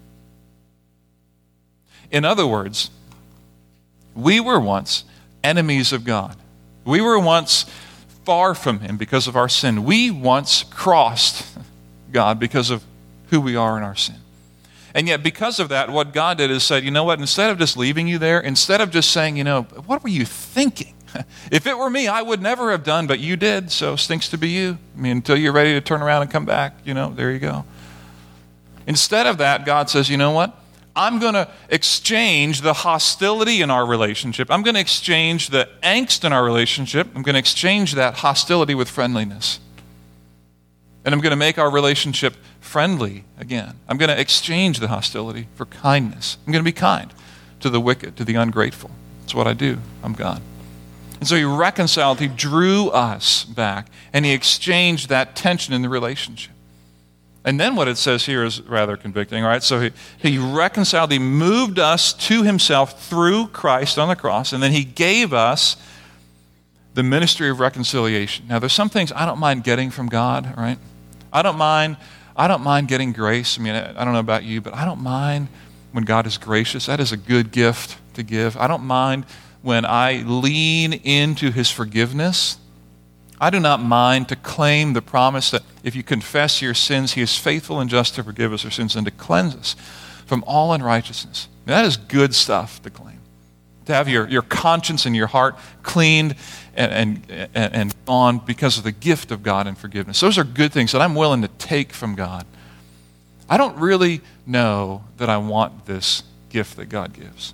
In 2.12 2.26
other 2.26 2.46
words, 2.46 2.90
we 4.16 4.40
were 4.40 4.60
once 4.60 5.04
enemies 5.44 5.94
of 5.94 6.04
God. 6.04 6.36
We 6.86 7.02
were 7.02 7.20
once 7.20 7.66
far 8.24 8.56
from 8.56 8.80
Him 8.80 8.98
because 8.98 9.28
of 9.28 9.36
our 9.36 9.50
sin. 9.50 9.84
We 9.84 10.10
once 10.10 10.64
crossed 10.64 11.46
God 12.12 12.40
because 12.40 12.70
of 12.70 12.84
who 13.30 13.42
we 13.42 13.56
are 13.56 13.78
in 13.78 13.84
our 13.84 13.96
sin. 13.96 14.16
And 14.94 15.10
yet, 15.10 15.22
because 15.22 15.60
of 15.60 15.70
that, 15.70 15.90
what 15.90 16.14
God 16.14 16.38
did 16.38 16.50
is 16.50 16.64
said, 16.64 16.86
you 16.86 16.92
know 16.92 17.04
what, 17.04 17.20
instead 17.20 17.50
of 17.50 17.60
just 17.60 17.76
leaving 17.76 18.08
you 18.08 18.18
there, 18.18 18.40
instead 18.40 18.80
of 18.80 18.92
just 18.92 19.12
saying, 19.12 19.36
you 19.36 19.44
know, 19.44 19.64
what 19.64 20.02
were 20.02 20.10
you 20.10 20.26
thinking? 20.26 20.94
if 21.52 21.68
it 21.68 21.78
were 21.78 21.90
me, 21.90 22.08
I 22.08 22.22
would 22.22 22.42
never 22.42 22.72
have 22.72 22.86
done, 22.86 23.06
but 23.06 23.20
you 23.20 23.36
did, 23.36 23.72
so 23.72 23.98
stinks 23.98 24.30
to 24.30 24.38
be 24.38 24.50
you. 24.50 24.78
I 24.98 25.02
mean, 25.02 25.12
until 25.18 25.36
you're 25.36 25.52
ready 25.52 25.74
to 25.74 25.82
turn 25.82 26.02
around 26.02 26.22
and 26.22 26.32
come 26.32 26.46
back, 26.46 26.78
you 26.86 26.94
know, 26.94 27.12
there 27.14 27.32
you 27.32 27.40
go. 27.40 27.66
Instead 28.88 29.28
of 29.28 29.38
that, 29.40 29.66
God 29.66 29.90
says, 29.90 30.10
you 30.10 30.16
know 30.16 30.32
what? 30.32 30.58
I'm 30.96 31.20
going 31.20 31.34
to 31.34 31.50
exchange 31.70 32.62
the 32.62 32.74
hostility 32.74 33.62
in 33.62 33.70
our 33.70 33.86
relationship. 33.86 34.50
I'm 34.50 34.64
going 34.64 34.76
to 34.76 34.82
exchange 34.82 35.50
the 35.50 35.70
angst 35.84 36.24
in 36.24 36.32
our 36.32 36.44
relationship. 36.44 37.08
I'm 37.16 37.22
going 37.22 37.34
to 37.34 37.40
exchange 37.40 37.96
that 37.96 38.16
hostility 38.16 38.76
with 38.76 38.90
friendliness. 38.90 39.60
And 41.04 41.14
I'm 41.14 41.22
going 41.22 41.32
to 41.32 41.38
make 41.38 41.58
our 41.58 41.70
relationship 41.70 42.36
friendly 42.62 43.26
again. 43.38 43.78
I'm 43.88 43.98
going 43.98 44.10
to 44.10 44.20
exchange 44.20 44.80
the 44.80 44.88
hostility 44.88 45.48
for 45.54 45.66
kindness. 45.66 46.38
I'm 46.46 46.54
going 46.54 46.64
to 46.64 46.68
be 46.68 46.74
kind 46.74 47.14
to 47.60 47.70
the 47.70 47.80
wicked, 47.80 48.16
to 48.18 48.24
the 48.24 48.36
ungrateful. 48.36 48.90
That's 49.22 49.36
what 49.36 49.48
I 49.48 49.54
do. 49.54 49.78
I'm 50.04 50.14
God. 50.14 50.42
And 51.20 51.28
so 51.28 51.36
he 51.36 51.44
reconciled, 51.44 52.20
he 52.20 52.28
drew 52.28 52.90
us 52.90 53.44
back, 53.44 53.88
and 54.14 54.26
he 54.26 54.34
exchanged 54.34 55.10
that 55.10 55.36
tension 55.36 55.74
in 55.74 55.82
the 55.82 55.90
relationship. 55.90 56.55
And 57.46 57.60
then 57.60 57.76
what 57.76 57.88
it 57.88 57.98
says 57.98 58.26
here 58.26 58.44
is 58.44 58.60
rather 58.64 58.98
convicting, 58.98 59.44
right? 59.44 59.62
So 59.62 59.80
he, 59.80 59.92
he 60.18 60.38
reconciled, 60.40 61.12
he 61.12 61.20
moved 61.20 61.78
us 61.78 62.12
to 62.28 62.42
himself 62.42 63.08
through 63.08 63.48
Christ 63.48 64.00
on 64.00 64.10
the 64.10 64.16
cross, 64.16 64.52
and 64.52 64.64
then 64.64 64.72
he 64.72 64.84
gave 64.84 65.32
us 65.32 65.78
the 66.96 67.04
ministry 67.04 67.50
of 67.50 67.60
reconciliation. 67.60 68.48
Now, 68.48 68.58
there's 68.58 68.74
some 68.74 68.90
things 68.90 69.12
I 69.12 69.28
don't 69.28 69.38
mind 69.38 69.64
getting 69.64 69.92
from 69.92 70.08
God, 70.08 70.58
right? 70.58 70.80
I 71.32 71.44
don't 71.44 71.58
mind, 71.58 71.98
I 72.36 72.48
don't 72.48 72.64
mind 72.64 72.88
getting 72.88 73.14
grace. 73.14 73.60
I 73.60 73.62
mean, 73.62 73.76
I 73.76 74.04
don't 74.04 74.14
know 74.14 74.20
about 74.20 74.44
you, 74.44 74.60
but 74.60 74.74
I 74.74 74.84
don't 74.84 75.02
mind 75.02 75.48
when 75.92 76.04
God 76.04 76.26
is 76.26 76.40
gracious. 76.40 76.88
That 76.88 77.00
is 77.00 77.12
a 77.12 77.18
good 77.18 77.52
gift 77.52 77.98
to 78.16 78.24
give. 78.24 78.58
I 78.58 78.66
don't 78.66 78.84
mind 78.84 79.26
when 79.62 79.86
I 79.86 80.24
lean 80.26 80.94
into 80.94 81.52
his 81.52 81.70
forgiveness. 81.70 82.58
I 83.46 83.52
do 83.52 83.60
not 83.60 83.80
mind 83.80 84.28
to 84.30 84.36
claim 84.36 84.94
the 84.94 85.04
promise 85.04 85.52
that 85.52 85.62
if 85.84 85.96
you 85.96 86.02
confess 86.02 86.64
your 86.64 86.74
sins, 86.74 87.14
He 87.14 87.22
is 87.22 87.38
faithful 87.38 87.80
and 87.80 87.88
just 87.88 88.16
to 88.16 88.24
forgive 88.24 88.52
us 88.52 88.66
our 88.66 88.72
sins 88.72 88.96
and 88.96 89.06
to 89.06 89.12
cleanse 89.12 89.56
us 89.56 89.76
from 90.26 90.44
all 90.48 90.74
unrighteousness. 90.74 91.48
That 91.68 91.86
is 91.86 91.96
good 91.96 92.34
stuff 92.34 92.82
to 92.82 92.90
claim. 92.90 93.20
To 93.86 93.94
have 93.94 94.10
your, 94.10 94.28
your 94.28 94.42
conscience 94.42 95.06
and 95.06 95.16
your 95.16 95.28
heart 95.28 95.60
cleaned 95.84 96.34
and, 96.74 97.22
and, 97.30 97.52
and 97.54 97.96
on 98.08 98.40
because 98.40 98.80
of 98.80 98.84
the 98.84 98.92
gift 98.92 99.30
of 99.30 99.44
God 99.44 99.68
and 99.68 99.78
forgiveness. 99.78 100.20
Those 100.20 100.40
are 100.40 100.44
good 100.44 100.74
things 100.74 100.92
that 100.94 101.02
I'm 101.02 101.14
willing 101.14 101.44
to 101.44 101.48
take 101.48 101.94
from 101.94 102.16
God. 102.16 102.48
I 103.48 103.58
don't 103.58 103.78
really 103.78 104.22
know 104.48 105.04
that 105.18 105.30
I 105.30 105.38
want 105.38 105.86
this 105.86 106.24
gift 106.50 106.78
that 106.78 106.88
God 106.88 107.14
gives. 107.14 107.54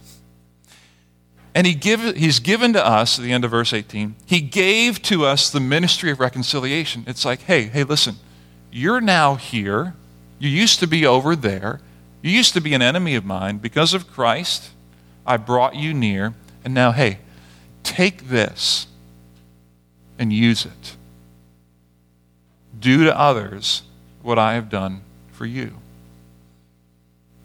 And 1.54 1.68
he 1.68 1.74
give, 1.74 2.16
he's 2.16 2.40
given 2.40 2.74
to 2.74 2.86
us, 2.86 3.20
at 3.20 3.24
the 3.24 3.34
end 3.34 3.44
of 3.44 3.52
verse 3.52 3.74
18, 3.74 4.16
he 4.26 4.40
gave 4.40 5.02
to 5.04 5.26
us 5.26 5.50
the 5.50 5.60
ministry 5.60 6.10
of 6.10 6.20
reconciliation. 6.20 7.04
It's 7.08 7.26
like, 7.26 7.42
hey, 7.42 7.64
hey, 7.64 7.84
listen, 7.84 8.16
you're 8.72 9.02
now 9.02 9.36
here. 9.36 9.94
You 10.40 10.50
used 10.50 10.80
to 10.80 10.88
be 10.88 11.06
over 11.06 11.36
there. 11.36 11.82
You 12.22 12.32
used 12.32 12.54
to 12.54 12.62
be 12.62 12.74
an 12.74 12.82
enemy 12.82 13.16
of 13.16 13.26
mine. 13.26 13.58
Because 13.58 13.94
of 13.94 14.10
Christ, 14.10 14.70
I 15.26 15.38
brought 15.38 15.76
you 15.76 15.94
near. 15.94 16.34
And 16.64 16.74
now, 16.74 16.92
hey, 16.92 17.20
take 17.84 18.30
this 18.30 18.88
and 20.18 20.32
use 20.32 20.66
it. 20.66 20.96
Do 22.80 23.04
to 23.04 23.20
others 23.20 23.84
what 24.22 24.40
I 24.40 24.54
have 24.54 24.70
done 24.70 25.02
for 25.32 25.46
you. 25.46 25.74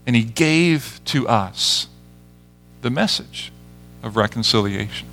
And 0.07 0.15
he 0.15 0.23
gave 0.23 1.01
to 1.07 1.27
us 1.27 1.89
the 2.83 2.91
message 2.91 3.51
of 4.07 4.17
reconciliation. 4.17 5.09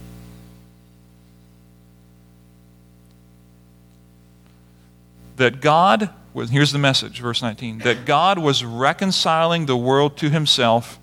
That 5.38 5.60
God, 5.60 6.12
was, 6.34 6.52
here's 6.52 6.72
the 6.72 6.80
message, 6.80 7.20
verse 7.20 7.42
19, 7.42 7.80
that 7.80 8.06
God 8.06 8.38
was 8.38 8.64
reconciling 8.64 9.66
the 9.66 9.76
world 9.76 10.16
to 10.18 10.30
himself 10.30 11.00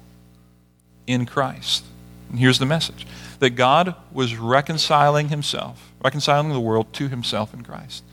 in 1.07 1.26
Christ. 1.26 1.85
And 2.31 2.38
here's 2.38 2.59
the 2.59 2.66
message 2.66 3.07
that 3.40 3.50
God 3.50 3.94
was 4.12 4.37
reconciling 4.37 5.31
himself, 5.31 5.92
reconciling 6.05 6.50
the 6.50 6.61
world 6.61 6.92
to 6.92 7.09
himself 7.09 7.53
in 7.53 7.62
Christ. 7.62 8.05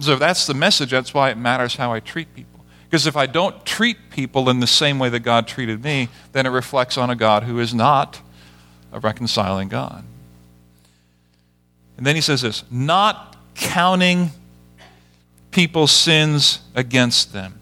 So 0.00 0.12
if 0.12 0.18
that's 0.18 0.46
the 0.46 0.54
message, 0.54 0.90
that's 0.90 1.14
why 1.14 1.30
it 1.30 1.38
matters 1.38 1.76
how 1.76 1.92
I 1.92 2.00
treat 2.00 2.34
people. 2.34 2.64
Because 2.90 3.06
if 3.06 3.16
I 3.16 3.26
don't 3.26 3.64
treat 3.64 4.10
people 4.10 4.50
in 4.50 4.60
the 4.60 4.66
same 4.66 4.98
way 4.98 5.08
that 5.08 5.20
God 5.20 5.46
treated 5.46 5.82
me, 5.82 6.08
then 6.32 6.44
it 6.44 6.50
reflects 6.50 6.98
on 6.98 7.08
a 7.08 7.16
God 7.16 7.44
who 7.44 7.58
is 7.58 7.72
not 7.72 8.20
of 8.92 9.04
reconciling 9.04 9.68
God. 9.68 10.04
And 11.96 12.06
then 12.06 12.14
he 12.14 12.20
says 12.20 12.42
this 12.42 12.64
not 12.70 13.36
counting 13.54 14.30
people's 15.50 15.92
sins 15.92 16.60
against 16.74 17.32
them. 17.32 17.58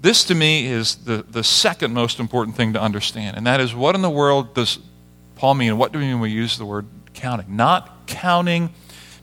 This 0.00 0.24
to 0.24 0.34
me 0.34 0.66
is 0.66 0.96
the, 0.96 1.24
the 1.28 1.42
second 1.42 1.94
most 1.94 2.20
important 2.20 2.56
thing 2.56 2.74
to 2.74 2.80
understand, 2.80 3.36
and 3.36 3.46
that 3.46 3.60
is 3.60 3.74
what 3.74 3.94
in 3.94 4.02
the 4.02 4.10
world 4.10 4.54
does 4.54 4.78
Paul 5.36 5.54
mean? 5.54 5.76
What 5.78 5.92
do 5.92 5.98
we 5.98 6.04
mean 6.04 6.20
when 6.20 6.30
we 6.30 6.30
use 6.30 6.58
the 6.58 6.66
word 6.66 6.86
counting? 7.14 7.56
Not 7.56 8.06
counting 8.06 8.72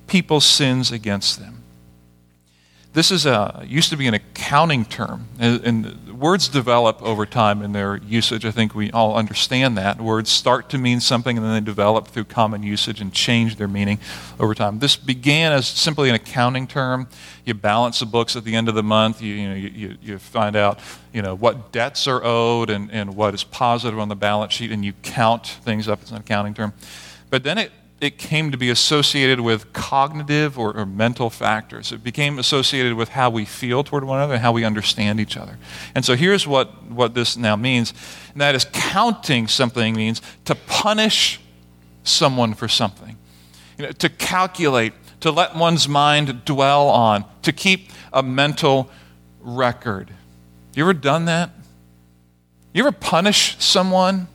people's 0.07 0.45
sins 0.45 0.91
against 0.91 1.39
them. 1.39 1.60
This 2.93 3.09
is 3.09 3.25
a, 3.25 3.63
used 3.65 3.89
to 3.91 3.97
be 3.97 4.07
an 4.07 4.13
accounting 4.13 4.83
term, 4.83 5.29
and, 5.39 5.63
and, 5.63 6.11
words 6.21 6.47
develop 6.49 7.01
over 7.01 7.25
time 7.25 7.63
in 7.63 7.71
their 7.71 7.97
usage. 7.97 8.45
I 8.45 8.51
think 8.51 8.75
we 8.75 8.91
all 8.91 9.15
understand 9.15 9.75
that. 9.79 9.99
Words 9.99 10.29
start 10.29 10.69
to 10.69 10.77
mean 10.77 10.99
something 10.99 11.35
and 11.35 11.43
then 11.43 11.53
they 11.53 11.65
develop 11.65 12.09
through 12.09 12.25
common 12.25 12.61
usage 12.61 13.01
and 13.01 13.11
change 13.11 13.55
their 13.55 13.67
meaning 13.67 13.97
over 14.39 14.53
time. 14.53 14.77
This 14.77 14.95
began 14.95 15.51
as 15.51 15.67
simply 15.67 16.09
an 16.09 16.15
accounting 16.15 16.67
term. 16.67 17.07
You 17.43 17.55
balance 17.55 18.01
the 18.01 18.05
books 18.05 18.35
at 18.35 18.43
the 18.43 18.53
end 18.53 18.69
of 18.69 18.75
the 18.75 18.83
month, 18.83 19.19
you, 19.19 19.33
you, 19.33 19.49
know, 19.49 19.55
you, 19.55 19.97
you 19.99 20.19
find 20.19 20.55
out 20.55 20.77
you 21.11 21.23
know, 21.23 21.33
what 21.33 21.71
debts 21.71 22.05
are 22.07 22.23
owed 22.23 22.69
and, 22.69 22.91
and 22.91 23.15
what 23.15 23.33
is 23.33 23.43
positive 23.43 23.97
on 23.97 24.07
the 24.07 24.15
balance 24.15 24.53
sheet, 24.53 24.71
and 24.71 24.85
you 24.85 24.93
count 25.01 25.47
things 25.47 25.87
up. 25.87 26.03
It's 26.03 26.11
an 26.11 26.17
accounting 26.17 26.53
term. 26.53 26.71
But 27.31 27.43
then 27.43 27.57
it 27.57 27.71
it 28.01 28.17
came 28.17 28.49
to 28.51 28.57
be 28.57 28.71
associated 28.71 29.39
with 29.39 29.71
cognitive 29.73 30.57
or, 30.57 30.75
or, 30.75 30.87
mental 30.87 31.29
factors. 31.29 31.91
It 31.91 32.03
became 32.03 32.39
associated 32.39 32.95
with 32.95 33.09
how 33.09 33.29
we 33.29 33.45
feel 33.45 33.83
toward 33.83 34.03
one 34.03 34.17
another 34.17 34.33
and 34.33 34.41
how 34.41 34.51
we 34.51 34.65
understand 34.65 35.19
each 35.19 35.37
other. 35.37 35.59
And 35.93 36.03
so 36.03 36.15
here's 36.15 36.47
what, 36.47 36.89
what 36.89 37.13
this 37.13 37.37
now 37.37 37.55
means, 37.55 37.93
and 38.31 38.41
that 38.41 38.55
is 38.55 38.65
counting 38.73 39.47
something 39.47 39.95
means 39.95 40.19
to 40.45 40.55
punish 40.55 41.39
someone 42.03 42.55
for 42.55 42.67
something, 42.67 43.17
you 43.77 43.85
know, 43.85 43.91
to 43.91 44.09
calculate, 44.09 44.93
to 45.19 45.29
let 45.29 45.55
one's 45.55 45.87
mind 45.87 46.43
dwell 46.43 46.89
on, 46.89 47.23
to 47.43 47.53
keep 47.53 47.91
a 48.11 48.23
mental 48.23 48.89
record. 49.39 50.09
You 50.73 50.83
ever 50.85 50.93
done 50.93 51.25
that? 51.25 51.51
You 52.73 52.81
ever 52.81 52.91
punish 52.91 53.57
someone? 53.59 54.27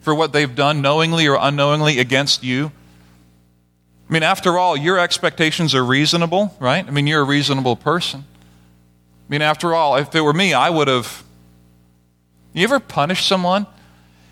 For 0.00 0.14
what 0.14 0.32
they've 0.32 0.54
done 0.54 0.82
knowingly 0.82 1.26
or 1.26 1.36
unknowingly 1.40 1.98
against 1.98 2.42
you? 2.42 2.72
I 4.08 4.12
mean, 4.12 4.22
after 4.22 4.58
all, 4.58 4.76
your 4.76 4.98
expectations 4.98 5.74
are 5.74 5.84
reasonable, 5.84 6.56
right? 6.58 6.86
I 6.86 6.90
mean, 6.90 7.06
you're 7.06 7.20
a 7.20 7.24
reasonable 7.24 7.76
person. 7.76 8.24
I 8.24 9.30
mean, 9.30 9.42
after 9.42 9.72
all, 9.72 9.96
if 9.96 10.12
it 10.14 10.20
were 10.20 10.32
me, 10.32 10.52
I 10.52 10.68
would 10.68 10.88
have. 10.88 11.22
You 12.52 12.64
ever 12.64 12.80
punish 12.80 13.24
someone 13.26 13.66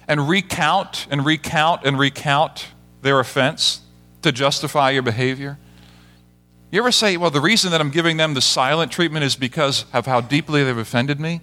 and 0.09 0.29
recount 0.29 1.07
and 1.11 1.25
recount 1.25 1.83
and 1.85 1.97
recount 1.97 2.67
their 3.03 3.21
offense 3.21 3.83
to 4.23 4.33
justify 4.33 4.91
your 4.91 5.03
behavior? 5.03 5.59
You 6.73 6.81
ever 6.81 6.91
say, 6.91 7.17
well, 7.17 7.31
the 7.31 7.41
reason 7.41 7.71
that 7.71 7.81
I'm 7.81 7.91
giving 7.91 8.17
them 8.17 8.35
the 8.35 8.41
silent 8.41 8.91
treatment 8.91 9.25
is 9.25 9.37
because 9.37 9.85
of 9.93 10.07
how 10.07 10.21
deeply 10.21 10.65
they've 10.65 10.77
offended 10.77 11.21
me? 11.21 11.41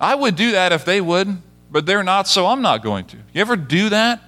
I 0.00 0.14
would 0.14 0.34
do 0.34 0.50
that 0.50 0.72
if 0.72 0.84
they 0.84 1.00
would 1.00 1.40
but 1.70 1.86
they're 1.86 2.02
not, 2.02 2.26
so 2.26 2.46
I'm 2.46 2.62
not 2.62 2.82
going 2.82 3.04
to. 3.06 3.16
You 3.16 3.40
ever 3.40 3.56
do 3.56 3.90
that? 3.90 4.20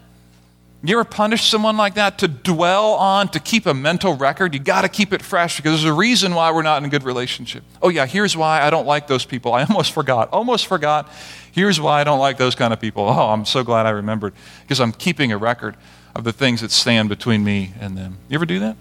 You 0.85 0.99
ever 0.99 1.05
punish 1.05 1.45
someone 1.45 1.77
like 1.77 1.95
that 1.95 2.19
to 2.19 2.29
dwell 2.29 2.95
on, 2.95 3.29
to 3.29 3.41
keep 3.41 3.67
a 3.67 3.75
mental 3.75 4.15
record? 4.17 4.53
You 4.53 4.59
got 4.59 4.83
to 4.83 4.89
keep 4.89 5.13
it 5.13 5.23
fresh 5.23 5.57
because 5.57 5.73
there's 5.73 5.85
a 5.85 5.93
reason 5.93 6.35
why 6.35 6.51
we're 6.51 6.63
not 6.63 6.79
in 6.79 6.85
a 6.85 6.89
good 6.89 7.05
relationship. 7.05 7.63
Oh, 7.81 7.89
yeah, 7.89 8.05
here's 8.05 8.37
why 8.37 8.61
I 8.63 8.71
don't 8.71 8.87
like 8.87 9.07
those 9.07 9.25
people. 9.25 9.53
I 9.53 9.63
almost 9.69 9.93
forgot. 9.93 10.31
Almost 10.33 10.67
forgot. 10.67 11.09
Here's 11.53 11.81
why 11.81 12.01
I 12.01 12.05
don't 12.05 12.19
like 12.19 12.37
those 12.37 12.57
kind 12.57 12.73
of 12.73 12.81
people. 12.81 13.05
Oh, 13.09 13.29
I'm 13.29 13.45
so 13.45 13.63
glad 13.63 13.87
I 13.87 13.91
remembered 13.91 14.35
because 14.63 14.81
I'm 14.81 14.91
keeping 14.91 15.31
a 15.31 15.39
record 15.39 15.77
of 16.17 16.25
the 16.25 16.33
things 16.33 16.63
that 16.63 16.73
stand 16.73 17.09
between 17.09 17.45
me 17.45 17.75
and 17.81 17.97
them. 17.97 18.19
You 18.29 18.35
ever 18.35 18.47
do 18.47 18.59
that? 18.59 18.77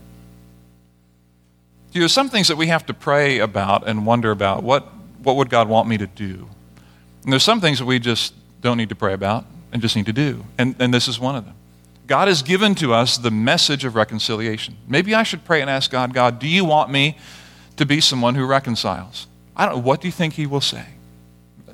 There's 1.93 2.13
some 2.13 2.30
things 2.30 2.47
that 2.47 2.58
we 2.58 2.67
have 2.67 2.86
to 2.88 2.95
pray 2.95 3.39
about 3.39 3.88
and 3.88 4.08
wonder 4.08 4.32
about. 4.32 4.63
What, 4.63 4.88
what 5.21 5.36
would 5.36 5.52
God 5.52 5.69
want 5.69 5.88
me 5.88 6.00
to 6.00 6.08
do? 6.08 6.47
And 7.24 7.32
there's 7.32 7.43
some 7.43 7.62
things 7.62 7.78
that 7.78 7.86
we 7.86 8.00
just 8.00 8.34
don't 8.62 8.78
need 8.78 8.89
to 8.89 8.95
pray 8.95 9.13
about 9.13 9.45
and 9.71 9.82
just 9.82 9.95
need 9.95 10.06
to 10.06 10.13
do. 10.13 10.45
And, 10.58 10.76
and 10.80 10.93
this 10.93 11.08
is 11.08 11.19
one 11.19 11.36
of 11.36 11.45
them. 11.45 11.56
God 12.08 12.28
has 12.28 12.41
given 12.41 12.76
to 12.76 12.93
us 12.93 13.17
the 13.17 13.32
message 13.32 13.86
of 13.86 13.95
reconciliation. 13.95 14.76
Maybe 14.88 15.15
I 15.15 15.24
should 15.24 15.45
pray 15.45 15.62
and 15.62 15.69
ask 15.69 15.89
God, 15.89 16.13
God, 16.13 16.39
do 16.39 16.47
you 16.47 16.65
want 16.65 16.91
me 16.91 17.17
to 17.78 17.86
be 17.86 18.02
someone 18.02 18.36
who 18.36 18.45
reconciles? 18.45 19.28
I 19.56 19.65
don't 19.65 19.76
know. 19.76 19.82
What 19.82 20.02
do 20.02 20.08
you 20.08 20.12
think 20.12 20.34
He 20.34 20.45
will 20.45 20.62
say? 20.62 20.86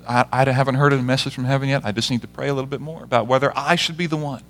I, 0.08 0.26
I 0.32 0.52
haven't 0.52 0.76
heard 0.76 0.94
a 0.94 1.02
message 1.02 1.34
from 1.34 1.46
heaven 1.46 1.70
yet. 1.70 1.84
I 1.84 1.92
just 1.92 2.10
need 2.12 2.22
to 2.22 2.28
pray 2.28 2.48
a 2.48 2.54
little 2.54 2.70
bit 2.70 2.82
more 2.82 3.04
about 3.04 3.28
whether 3.28 3.52
I 3.56 3.76
should 3.76 3.98
be 3.98 4.06
the 4.06 4.18
one 4.18 4.44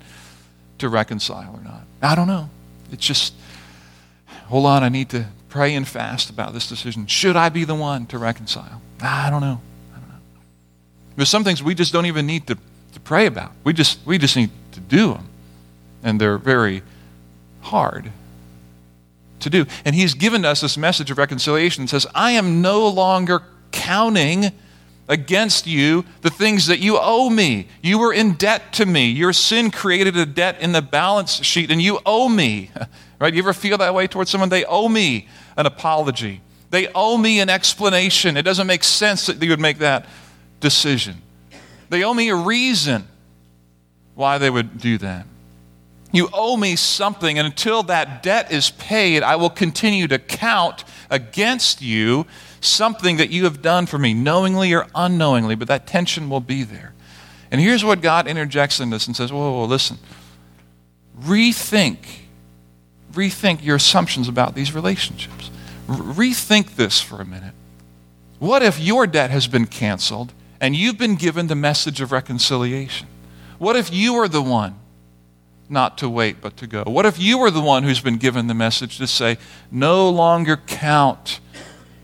to 0.77 0.89
reconcile 0.89 1.55
or 1.55 1.63
not. 1.63 1.83
I 2.01 2.15
don't 2.15 2.27
know. 2.27 2.49
It's 2.91 3.05
just, 3.05 3.33
hold 4.47 4.65
on, 4.65 4.83
I 4.83 4.89
need 4.89 5.09
to 5.09 5.27
pray 5.49 5.73
and 5.73 5.87
fast 5.87 6.29
about 6.29 6.53
this 6.53 6.67
decision. 6.67 7.07
Should 7.07 7.35
I 7.35 7.49
be 7.49 7.63
the 7.63 7.75
one 7.75 8.05
to 8.07 8.17
reconcile? 8.17 8.81
I 9.01 9.29
don't 9.29 9.41
know. 9.41 9.61
There's 11.17 11.29
some 11.29 11.43
things 11.43 11.61
we 11.61 11.73
just 11.73 11.91
don't 11.91 12.05
even 12.05 12.25
need 12.25 12.47
to, 12.47 12.55
to 12.93 12.99
pray 12.99 13.25
about. 13.25 13.51
We 13.63 13.73
just, 13.73 13.99
we 14.05 14.17
just 14.17 14.37
need 14.37 14.51
to 14.73 14.79
do 14.79 15.13
them. 15.15 15.27
And 16.03 16.21
they're 16.21 16.37
very 16.37 16.83
hard 17.61 18.11
to 19.39 19.49
do. 19.49 19.65
And 19.83 19.95
he's 19.95 20.13
given 20.13 20.45
us 20.45 20.61
this 20.61 20.77
message 20.77 21.09
of 21.09 21.17
reconciliation 21.17 21.81
and 21.81 21.89
says, 21.89 22.05
I 22.13 22.31
am 22.31 22.61
no 22.61 22.87
longer 22.87 23.41
counting 23.71 24.51
against 25.09 25.65
you 25.65 26.05
the 26.21 26.29
things 26.29 26.67
that 26.67 26.79
you 26.79 26.99
owe 27.01 27.31
me. 27.31 27.67
You 27.81 27.97
were 27.97 28.13
in 28.13 28.33
debt 28.33 28.73
to 28.73 28.85
me. 28.85 29.09
Your 29.09 29.33
sin 29.33 29.71
created 29.71 30.15
a 30.17 30.25
debt 30.25 30.61
in 30.61 30.71
the 30.71 30.83
balance 30.83 31.43
sheet, 31.43 31.71
and 31.71 31.81
you 31.81 31.99
owe 32.05 32.29
me. 32.29 32.71
Right? 33.19 33.33
You 33.33 33.39
ever 33.39 33.53
feel 33.53 33.79
that 33.79 33.95
way 33.95 34.05
towards 34.05 34.29
someone? 34.29 34.49
They 34.49 34.63
owe 34.65 34.87
me 34.87 35.27
an 35.57 35.65
apology. 35.65 36.39
They 36.69 36.87
owe 36.93 37.17
me 37.17 37.39
an 37.39 37.49
explanation. 37.49 38.37
It 38.37 38.43
doesn't 38.43 38.67
make 38.67 38.83
sense 38.83 39.25
that 39.25 39.41
you 39.41 39.49
would 39.49 39.59
make 39.59 39.79
that 39.79 40.05
decision. 40.59 41.21
They 41.89 42.03
owe 42.03 42.13
me 42.13 42.29
a 42.29 42.35
reason 42.35 43.07
why 44.15 44.37
they 44.37 44.49
would 44.49 44.79
do 44.79 44.97
that. 44.97 45.25
You 46.11 46.29
owe 46.33 46.57
me 46.57 46.75
something, 46.75 47.37
and 47.37 47.45
until 47.45 47.83
that 47.83 48.23
debt 48.23 48.51
is 48.51 48.71
paid, 48.71 49.23
I 49.23 49.35
will 49.35 49.49
continue 49.49 50.07
to 50.07 50.17
count 50.17 50.83
against 51.09 51.81
you 51.81 52.25
something 52.61 53.17
that 53.17 53.29
you 53.29 53.43
have 53.43 53.61
done 53.61 53.85
for 53.85 53.97
me, 53.97 54.13
knowingly 54.13 54.73
or 54.73 54.87
unknowingly, 54.95 55.55
but 55.55 55.67
that 55.67 55.85
tension 55.85 56.29
will 56.29 56.39
be 56.39 56.63
there. 56.63 56.93
And 57.51 57.61
here's 57.61 57.83
what 57.83 58.01
God 58.01 58.27
interjects 58.27 58.79
in 58.79 58.89
this 58.89 59.07
and 59.07 59.15
says, 59.15 59.31
Whoa, 59.31 59.51
whoa, 59.51 59.65
listen. 59.65 59.97
Rethink, 61.21 61.97
rethink 63.13 63.63
your 63.63 63.75
assumptions 63.75 64.27
about 64.27 64.55
these 64.55 64.73
relationships. 64.73 65.49
rethink 65.87 66.75
this 66.75 67.01
for 67.01 67.21
a 67.21 67.25
minute. 67.25 67.53
What 68.39 68.61
if 68.61 68.79
your 68.79 69.07
debt 69.07 69.31
has 69.31 69.47
been 69.47 69.65
canceled 69.65 70.33
and 70.59 70.75
you've 70.75 70.97
been 70.97 71.15
given 71.15 71.47
the 71.47 71.55
message 71.55 72.01
of 72.01 72.11
reconciliation? 72.11 73.07
What 73.57 73.75
if 73.75 73.91
you 73.91 74.15
are 74.15 74.27
the 74.27 74.41
one 74.41 74.75
not 75.69 75.97
to 75.99 76.09
wait 76.09 76.41
but 76.41 76.57
to 76.57 76.67
go? 76.67 76.83
What 76.85 77.05
if 77.05 77.19
you 77.19 77.39
are 77.41 77.51
the 77.51 77.61
one 77.61 77.83
who's 77.83 77.99
been 77.99 78.17
given 78.17 78.47
the 78.47 78.53
message 78.53 78.97
to 78.97 79.07
say, 79.07 79.37
no 79.71 80.09
longer 80.09 80.57
count 80.57 81.39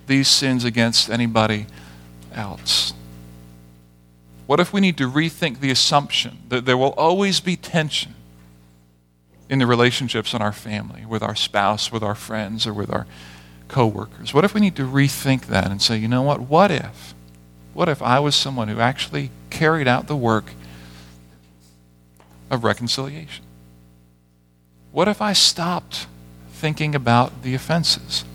these 0.07 0.27
sins 0.27 0.65
against 0.65 1.09
anybody 1.09 1.67
else? 2.33 2.93
What 4.45 4.59
if 4.59 4.73
we 4.73 4.81
need 4.81 4.97
to 4.97 5.09
rethink 5.09 5.59
the 5.59 5.71
assumption 5.71 6.39
that 6.49 6.65
there 6.65 6.77
will 6.77 6.93
always 6.93 7.39
be 7.39 7.55
tension 7.55 8.15
in 9.49 9.59
the 9.59 9.67
relationships 9.67 10.33
in 10.33 10.41
our 10.41 10.51
family, 10.51 11.05
with 11.05 11.23
our 11.23 11.35
spouse, 11.35 11.91
with 11.91 12.03
our 12.03 12.15
friends, 12.15 12.67
or 12.67 12.73
with 12.73 12.91
our 12.91 13.07
coworkers? 13.67 14.33
What 14.33 14.43
if 14.43 14.53
we 14.53 14.61
need 14.61 14.75
to 14.75 14.87
rethink 14.87 15.45
that 15.45 15.71
and 15.71 15.81
say, 15.81 15.97
you 15.97 16.07
know 16.07 16.23
what? 16.23 16.41
What 16.41 16.71
if? 16.71 17.13
What 17.73 17.89
if 17.89 18.01
I 18.01 18.19
was 18.19 18.35
someone 18.35 18.67
who 18.67 18.79
actually 18.79 19.31
carried 19.49 19.87
out 19.87 20.07
the 20.07 20.15
work 20.15 20.51
of 22.51 22.63
reconciliation? 22.63 23.43
What 24.91 25.07
if 25.07 25.21
I 25.21 25.33
stopped 25.33 26.07
thinking 26.51 26.93
about 26.93 27.41
the 27.41 27.55
offenses? 27.55 28.25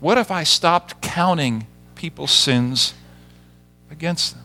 What 0.00 0.18
if 0.18 0.30
I 0.30 0.42
stopped 0.42 1.00
counting 1.00 1.66
people's 1.94 2.32
sins 2.32 2.94
against 3.90 4.34
them? 4.34 4.44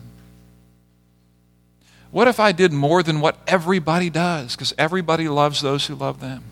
What 2.12 2.28
if 2.28 2.40
I 2.40 2.52
did 2.52 2.72
more 2.72 3.02
than 3.02 3.20
what 3.20 3.36
everybody 3.46 4.08
does? 4.08 4.54
Because 4.54 4.72
everybody 4.78 5.28
loves 5.28 5.60
those 5.60 5.86
who 5.86 5.94
love 5.94 6.20
them. 6.20 6.42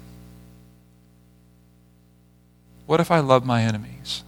What 2.86 3.00
if 3.00 3.10
I 3.10 3.20
loved 3.20 3.46
my 3.46 3.62
enemies? 3.62 4.22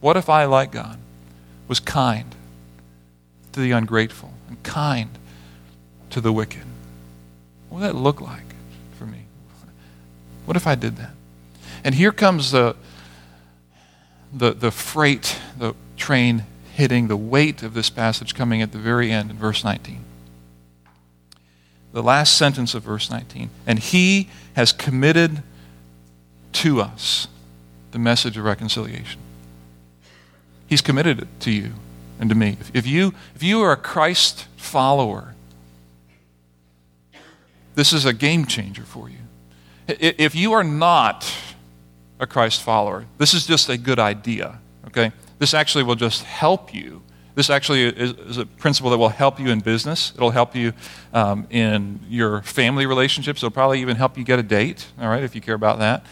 What 0.00 0.16
if 0.16 0.28
I, 0.28 0.44
like 0.44 0.70
God, 0.70 0.98
was 1.68 1.80
kind 1.80 2.34
to 3.52 3.60
the 3.60 3.72
ungrateful 3.72 4.32
and 4.48 4.62
kind 4.62 5.10
to 6.10 6.20
the 6.20 6.32
wicked. 6.32 6.62
What 7.68 7.80
would 7.80 7.88
that 7.88 7.96
look 7.96 8.20
like 8.20 8.54
for 8.98 9.06
me? 9.06 9.24
What 10.44 10.56
if 10.56 10.66
I 10.66 10.74
did 10.74 10.96
that? 10.96 11.10
And 11.82 11.94
here 11.94 12.12
comes 12.12 12.50
the, 12.50 12.76
the, 14.32 14.52
the 14.52 14.70
freight, 14.70 15.38
the 15.58 15.74
train 15.96 16.44
hitting, 16.74 17.08
the 17.08 17.16
weight 17.16 17.62
of 17.62 17.74
this 17.74 17.90
passage 17.90 18.34
coming 18.34 18.62
at 18.62 18.72
the 18.72 18.78
very 18.78 19.10
end 19.10 19.30
in 19.30 19.36
verse 19.36 19.64
19. 19.64 20.04
The 21.92 22.02
last 22.02 22.36
sentence 22.36 22.74
of 22.74 22.82
verse 22.82 23.10
19. 23.10 23.50
And 23.66 23.78
he 23.78 24.28
has 24.54 24.72
committed 24.72 25.42
to 26.52 26.80
us 26.80 27.28
the 27.92 27.98
message 27.98 28.36
of 28.36 28.44
reconciliation. 28.44 29.20
He's 30.66 30.80
committed 30.80 31.20
it 31.20 31.28
to 31.40 31.50
you 31.50 31.72
and 32.18 32.28
to 32.28 32.34
me. 32.34 32.56
If 32.72 32.86
you, 32.86 33.14
if 33.34 33.42
you 33.42 33.62
are 33.62 33.72
a 33.72 33.76
Christ 33.76 34.46
follower, 34.56 35.34
this 37.74 37.92
is 37.92 38.04
a 38.04 38.12
game 38.12 38.46
changer 38.46 38.82
for 38.82 39.08
you. 39.08 39.18
If 39.88 40.34
you 40.34 40.52
are 40.52 40.64
not 40.64 41.24
a 42.18 42.26
Christ 42.26 42.62
follower. 42.62 43.06
This 43.18 43.34
is 43.34 43.46
just 43.46 43.68
a 43.68 43.76
good 43.76 43.98
idea, 43.98 44.58
okay? 44.86 45.12
This 45.38 45.54
actually 45.54 45.84
will 45.84 45.96
just 45.96 46.22
help 46.22 46.74
you. 46.74 47.02
This 47.34 47.50
actually 47.50 47.82
is, 47.82 48.12
is 48.12 48.38
a 48.38 48.46
principle 48.46 48.90
that 48.90 48.98
will 48.98 49.10
help 49.10 49.38
you 49.38 49.48
in 49.48 49.60
business. 49.60 50.12
It'll 50.16 50.30
help 50.30 50.56
you 50.56 50.72
um, 51.12 51.46
in 51.50 52.00
your 52.08 52.40
family 52.42 52.86
relationships. 52.86 53.40
It'll 53.40 53.50
probably 53.50 53.80
even 53.82 53.96
help 53.96 54.16
you 54.16 54.24
get 54.24 54.38
a 54.38 54.42
date, 54.42 54.86
all 54.98 55.08
right, 55.08 55.22
if 55.22 55.34
you 55.34 55.42
care 55.42 55.54
about 55.54 55.78
that. 55.80 56.06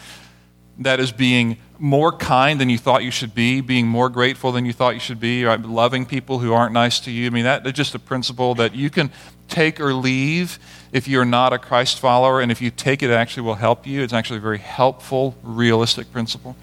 That 0.79 0.99
is 0.99 1.11
being 1.11 1.57
more 1.79 2.11
kind 2.11 2.59
than 2.59 2.69
you 2.69 2.77
thought 2.77 3.03
you 3.03 3.11
should 3.11 3.33
be, 3.33 3.61
being 3.61 3.87
more 3.87 4.09
grateful 4.09 4.51
than 4.51 4.65
you 4.65 4.73
thought 4.73 4.93
you 4.93 4.99
should 4.99 5.19
be, 5.19 5.43
right? 5.43 5.61
loving 5.61 6.05
people 6.05 6.39
who 6.39 6.53
aren't 6.53 6.73
nice 6.73 6.99
to 7.01 7.11
you. 7.11 7.27
I 7.27 7.29
mean, 7.29 7.43
that's 7.43 7.71
just 7.71 7.95
a 7.95 7.99
principle 7.99 8.55
that 8.55 8.75
you 8.75 8.89
can 8.89 9.11
take 9.47 9.79
or 9.79 9.93
leave 9.93 10.59
if 10.91 11.07
you're 11.07 11.25
not 11.25 11.53
a 11.53 11.57
Christ 11.57 11.99
follower, 11.99 12.41
and 12.41 12.51
if 12.51 12.61
you 12.61 12.71
take 12.71 13.03
it, 13.03 13.09
it 13.09 13.13
actually 13.13 13.43
will 13.43 13.55
help 13.55 13.85
you. 13.85 14.01
It's 14.01 14.13
actually 14.13 14.37
a 14.37 14.41
very 14.41 14.57
helpful, 14.57 15.35
realistic 15.43 16.11
principle. 16.11 16.55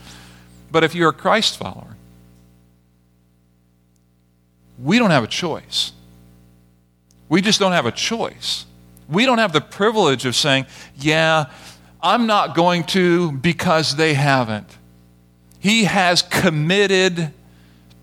But 0.70 0.85
if 0.85 0.94
you're 0.94 1.11
a 1.11 1.14
Christ 1.14 1.59
follower, 1.59 1.96
we 4.83 4.98
don't 4.98 5.11
have 5.11 5.25
a 5.25 5.29
choice. 5.29 5.92
We 7.29 7.40
just 7.40 7.61
don't 7.61 7.72
have 7.72 7.87
a 7.87 7.92
choice. 7.92 8.66
We 9.09 9.27
don't 9.27 9.38
have 9.38 9.53
the 9.53 9.61
privilege 9.61 10.25
of 10.25 10.35
saying, 10.35 10.66
yeah, 10.96 11.51
I'm 12.03 12.27
not 12.27 12.55
going 12.55 12.85
to 12.85 13.33
because 13.33 13.97
they 13.97 14.15
haven't. 14.15 14.69
He 15.61 15.85
has 15.85 16.23
committed 16.23 17.33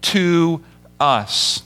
to 0.01 0.63
us. 0.99 1.61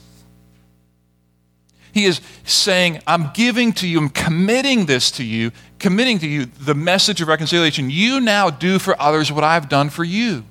He 1.92 2.06
is 2.06 2.20
saying, 2.42 3.00
I'm 3.06 3.30
giving 3.32 3.72
to 3.74 3.86
you, 3.86 4.00
I'm 4.00 4.08
committing 4.08 4.86
this 4.86 5.12
to 5.12 5.24
you, 5.24 5.52
committing 5.78 6.18
to 6.18 6.26
you 6.26 6.46
the 6.46 6.74
message 6.74 7.20
of 7.22 7.28
reconciliation. 7.28 7.88
You 7.88 8.20
now 8.20 8.50
do 8.50 8.80
for 8.80 9.00
others 9.00 9.30
what 9.30 9.44
I've 9.44 9.68
done 9.68 9.90
for 9.90 10.02
you. 10.02 10.44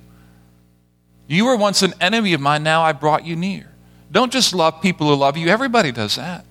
You 1.26 1.44
were 1.44 1.56
once 1.56 1.82
an 1.82 1.92
enemy 2.00 2.32
of 2.32 2.40
mine, 2.40 2.62
now 2.62 2.82
I 2.82 2.92
brought 2.92 3.26
you 3.26 3.36
near. 3.36 3.70
Don't 4.10 4.32
just 4.32 4.54
love 4.54 4.80
people 4.80 5.08
who 5.08 5.14
love 5.16 5.36
you, 5.36 5.48
everybody 5.48 5.92
does 5.92 6.16
that. 6.16 6.46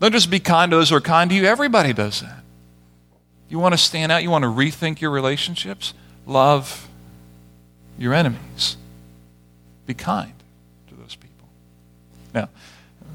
Don't 0.00 0.12
just 0.12 0.28
be 0.30 0.40
kind 0.40 0.72
to 0.72 0.76
those 0.76 0.90
who 0.90 0.96
are 0.96 1.00
kind 1.00 1.30
to 1.30 1.36
you, 1.36 1.44
everybody 1.44 1.92
does 1.92 2.20
that. 2.20 2.37
You 3.48 3.58
want 3.58 3.72
to 3.72 3.78
stand 3.78 4.12
out, 4.12 4.22
you 4.22 4.30
want 4.30 4.42
to 4.42 4.48
rethink 4.48 5.00
your 5.00 5.10
relationships, 5.10 5.94
love 6.26 6.88
your 7.98 8.14
enemies. 8.14 8.76
Be 9.86 9.94
kind 9.94 10.37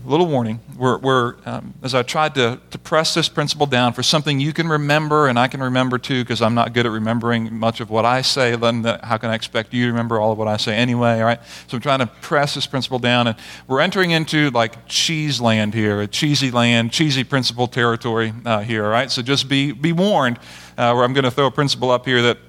a 0.06 0.10
little 0.10 0.28
warning. 0.28 0.60
We're, 0.78 0.98
we're 0.98 1.36
um, 1.46 1.74
as 1.82 1.96
I 1.96 2.04
tried 2.04 2.36
to, 2.36 2.60
to 2.72 2.78
press 2.78 3.14
this 3.14 3.30
principle 3.30 3.66
down 3.66 3.94
for 3.94 4.04
something 4.04 4.40
you 4.40 4.52
can 4.52 4.68
remember 4.68 5.28
and 5.28 5.40
I 5.40 5.48
can 5.48 5.64
remember 5.64 5.98
too, 5.98 6.24
because 6.24 6.42
I'm 6.42 6.54
not 6.54 6.74
good 6.74 6.86
at 6.86 6.92
remembering 6.92 7.54
much 7.54 7.80
of 7.80 7.90
what 7.90 8.04
I 8.04 8.22
say. 8.22 8.56
Then 8.56 8.84
how 8.84 9.18
can 9.18 9.30
I 9.30 9.36
expect 9.36 9.74
you 9.74 9.86
to 9.86 9.92
remember 9.92 10.20
all 10.20 10.34
of 10.34 10.38
what 10.38 10.48
I 10.48 10.58
say 10.58 10.76
anyway? 10.76 11.20
All 11.20 11.26
right. 11.26 11.40
So 11.68 11.78
I'm 11.78 11.82
trying 11.82 12.00
to 12.00 12.08
press 12.08 12.56
this 12.56 12.68
principle 12.68 13.00
down, 13.00 13.28
and 13.28 13.38
we're 13.68 13.80
entering 13.80 14.12
into 14.12 14.50
like 14.52 14.88
cheese 14.88 15.40
land 15.40 15.74
here, 15.74 16.02
a 16.02 16.08
cheesy 16.08 16.52
land, 16.52 16.92
cheesy 16.92 17.24
principle 17.24 17.68
territory 17.68 18.34
uh, 18.46 18.60
here. 18.60 18.84
All 18.84 18.92
right. 18.92 19.10
So 19.10 19.22
just 19.22 19.48
be 19.48 19.72
be 19.72 19.94
warned. 19.94 20.40
Uh, 20.76 20.92
where 20.92 21.04
I'm 21.04 21.14
going 21.14 21.24
to 21.24 21.30
throw 21.30 21.46
a 21.46 21.52
principle 21.52 21.92
up 21.92 22.04
here 22.04 22.24
that 22.24 22.40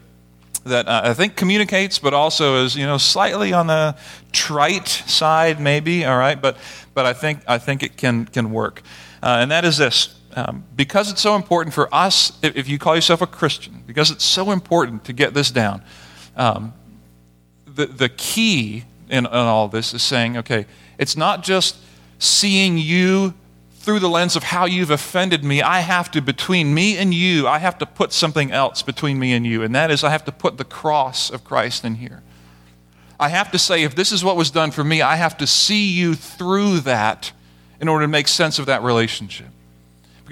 that 0.64 0.88
uh, 0.88 1.02
I 1.04 1.14
think 1.14 1.36
communicates, 1.36 1.98
but 1.98 2.14
also 2.14 2.64
is 2.64 2.76
you 2.76 2.86
know 2.86 2.98
slightly 2.98 3.52
on 3.52 3.66
the 3.66 3.96
trite 4.32 4.88
side, 4.88 5.60
maybe. 5.60 6.04
All 6.04 6.18
right, 6.18 6.40
but 6.40 6.56
but 6.94 7.06
I 7.06 7.12
think 7.12 7.40
I 7.46 7.58
think 7.58 7.82
it 7.82 7.96
can 7.96 8.26
can 8.26 8.50
work, 8.50 8.82
uh, 9.22 9.38
and 9.40 9.50
that 9.50 9.64
is 9.64 9.76
this. 9.78 10.18
Um, 10.36 10.64
because 10.74 11.12
it's 11.12 11.20
so 11.20 11.36
important 11.36 11.74
for 11.74 11.94
us, 11.94 12.36
if, 12.42 12.56
if, 12.56 12.68
you 12.68 12.76
call 12.76 12.96
yourself 12.96 13.22
a 13.22 13.26
Christian, 13.26 13.84
because 13.86 14.10
it's 14.10 14.24
so 14.24 14.50
important 14.50 15.04
to 15.04 15.12
get 15.12 15.32
this 15.32 15.52
down, 15.52 15.80
um, 16.36 16.74
the, 17.66 17.86
the 17.86 18.08
key 18.08 18.82
in, 19.08 19.26
in 19.26 19.26
all 19.26 19.68
this 19.68 19.94
is 19.94 20.02
saying, 20.02 20.36
okay, 20.38 20.66
it's 20.98 21.16
not 21.16 21.44
just 21.44 21.76
seeing 22.18 22.78
you 22.78 23.34
through 23.84 24.00
the 24.00 24.08
lens 24.08 24.34
of 24.34 24.44
how 24.44 24.64
you've 24.64 24.90
offended 24.90 25.44
me, 25.44 25.60
I 25.60 25.80
have 25.80 26.10
to, 26.12 26.22
between 26.22 26.72
me 26.72 26.96
and 26.96 27.12
you, 27.12 27.46
I 27.46 27.58
have 27.58 27.76
to 27.78 27.86
put 27.86 28.12
something 28.12 28.50
else 28.50 28.80
between 28.80 29.18
me 29.18 29.34
and 29.34 29.46
you. 29.46 29.62
And 29.62 29.74
that 29.74 29.90
is, 29.90 30.02
I 30.02 30.10
have 30.10 30.24
to 30.24 30.32
put 30.32 30.56
the 30.56 30.64
cross 30.64 31.28
of 31.28 31.44
Christ 31.44 31.84
in 31.84 31.96
here. 31.96 32.22
I 33.20 33.28
have 33.28 33.52
to 33.52 33.58
say, 33.58 33.82
if 33.82 33.94
this 33.94 34.10
is 34.10 34.24
what 34.24 34.36
was 34.36 34.50
done 34.50 34.70
for 34.70 34.82
me, 34.82 35.02
I 35.02 35.16
have 35.16 35.36
to 35.38 35.46
see 35.46 35.86
you 35.86 36.14
through 36.14 36.80
that 36.80 37.32
in 37.80 37.88
order 37.88 38.04
to 38.04 38.08
make 38.08 38.26
sense 38.26 38.58
of 38.58 38.66
that 38.66 38.82
relationship. 38.82 39.48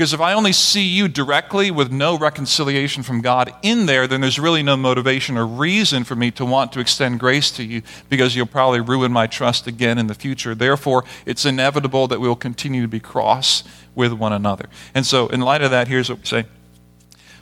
Because 0.03 0.15
if 0.15 0.21
I 0.21 0.33
only 0.33 0.53
see 0.53 0.83
you 0.83 1.07
directly 1.07 1.71
with 1.71 1.93
no 1.93 2.19
reconciliation 2.19 3.05
from 3.05 3.21
God 3.21 3.55
in 3.62 3.87
there, 3.87 4.09
then 4.09 4.21
there's 4.21 4.37
really 4.37 4.65
no 4.65 4.77
motivation 4.77 5.38
or 5.38 5.47
reason 5.47 6.03
for 6.03 6.17
me 6.17 6.33
to 6.33 6.45
want 6.45 6.73
to 6.73 6.81
extend 6.81 7.21
grace 7.21 7.53
to 7.53 7.62
you 7.62 7.83
because 8.09 8.35
you'll 8.35 8.47
probably 8.47 8.81
ruin 8.81 9.12
my 9.12 9.29
trust 9.29 9.69
again 9.69 9.99
in 9.99 10.09
the 10.09 10.15
future. 10.15 10.57
Therefore, 10.57 11.05
it's 11.25 11.45
inevitable 11.45 12.09
that 12.09 12.21
we'll 12.21 12.35
continue 12.35 12.83
to 12.83 12.88
be 12.88 12.99
cross 12.99 13.62
with 13.95 14.12
one 14.12 14.33
another. 14.33 14.69
And 14.93 15.07
so, 15.07 15.29
in 15.29 15.41
light 15.41 15.62
of 15.62 15.71
that, 15.71 15.87
here's 15.87 16.11
what 16.11 16.19
we 16.19 16.27
say 16.27 16.47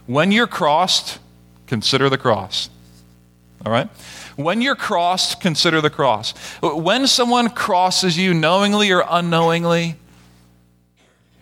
When 0.05 0.31
you're 0.31 0.47
crossed, 0.47 1.19
consider 1.67 2.11
the 2.11 2.19
cross. 2.19 2.69
All 3.65 3.73
right? 3.73 3.89
When 4.37 4.61
you're 4.61 4.77
crossed, 4.77 5.41
consider 5.41 5.81
the 5.81 5.89
cross. 5.89 6.33
When 6.61 7.07
someone 7.07 7.49
crosses 7.49 8.19
you 8.19 8.35
knowingly 8.35 8.91
or 8.93 9.03
unknowingly, 9.09 9.97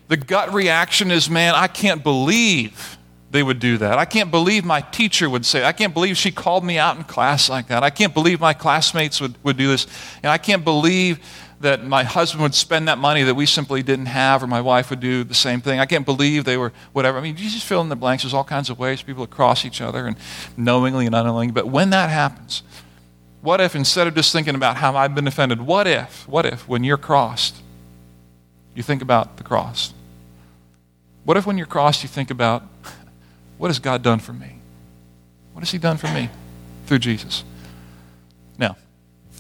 the 0.08 0.16
gut 0.16 0.52
reaction 0.52 1.10
is, 1.10 1.30
man, 1.30 1.54
I 1.54 1.68
can't 1.68 2.02
believe 2.02 2.98
they 3.30 3.42
would 3.42 3.58
do 3.58 3.76
that. 3.78 3.98
I 3.98 4.06
can't 4.06 4.30
believe 4.30 4.64
my 4.64 4.80
teacher 4.80 5.28
would 5.28 5.44
say, 5.44 5.64
I 5.64 5.72
can't 5.72 5.92
believe 5.92 6.16
she 6.16 6.30
called 6.30 6.64
me 6.64 6.78
out 6.78 6.96
in 6.96 7.04
class 7.04 7.48
like 7.50 7.68
that. 7.68 7.82
I 7.82 7.90
can't 7.90 8.14
believe 8.14 8.40
my 8.40 8.54
classmates 8.54 9.20
would, 9.20 9.34
would 9.44 9.58
do 9.58 9.68
this. 9.68 9.86
And 10.22 10.30
I 10.32 10.38
can't 10.38 10.64
believe 10.64 11.20
that 11.60 11.84
my 11.84 12.04
husband 12.04 12.42
would 12.42 12.54
spend 12.54 12.88
that 12.88 12.98
money 12.98 13.24
that 13.24 13.34
we 13.34 13.44
simply 13.44 13.82
didn't 13.82 14.06
have, 14.06 14.42
or 14.42 14.46
my 14.46 14.60
wife 14.60 14.90
would 14.90 15.00
do 15.00 15.24
the 15.24 15.34
same 15.34 15.60
thing. 15.60 15.80
I 15.80 15.86
can't 15.86 16.06
believe 16.06 16.44
they 16.44 16.56
were 16.56 16.72
whatever. 16.92 17.18
I 17.18 17.20
mean, 17.20 17.36
you 17.36 17.50
just 17.50 17.66
fill 17.66 17.80
in 17.82 17.88
the 17.88 17.96
blanks. 17.96 18.22
There's 18.22 18.32
all 18.32 18.44
kinds 18.44 18.70
of 18.70 18.78
ways 18.78 19.02
people 19.02 19.26
cross 19.26 19.64
each 19.64 19.80
other 19.80 20.06
and 20.06 20.16
knowingly 20.56 21.04
and 21.04 21.14
unknowingly. 21.14 21.52
But 21.52 21.66
when 21.66 21.90
that 21.90 22.10
happens, 22.10 22.62
what 23.42 23.60
if 23.60 23.74
instead 23.74 24.06
of 24.06 24.14
just 24.14 24.32
thinking 24.32 24.54
about 24.54 24.76
how 24.76 24.96
I've 24.96 25.14
been 25.14 25.26
offended, 25.26 25.60
what 25.60 25.86
if, 25.86 26.26
what 26.28 26.46
if 26.46 26.66
when 26.68 26.84
you're 26.84 26.96
crossed, 26.96 27.56
you 28.74 28.82
think 28.82 29.02
about 29.02 29.36
the 29.36 29.42
cross? 29.42 29.92
What 31.28 31.36
if 31.36 31.44
when 31.44 31.58
you're 31.58 31.66
crossed, 31.66 32.02
you 32.02 32.08
think 32.08 32.30
about, 32.30 32.62
what 33.58 33.68
has 33.68 33.78
God 33.78 34.02
done 34.02 34.18
for 34.18 34.32
me? 34.32 34.60
What 35.52 35.60
has 35.60 35.70
He 35.70 35.76
done 35.76 35.98
for 35.98 36.08
me 36.08 36.30
through 36.86 37.00
Jesus? 37.00 37.44
Now, 38.56 38.78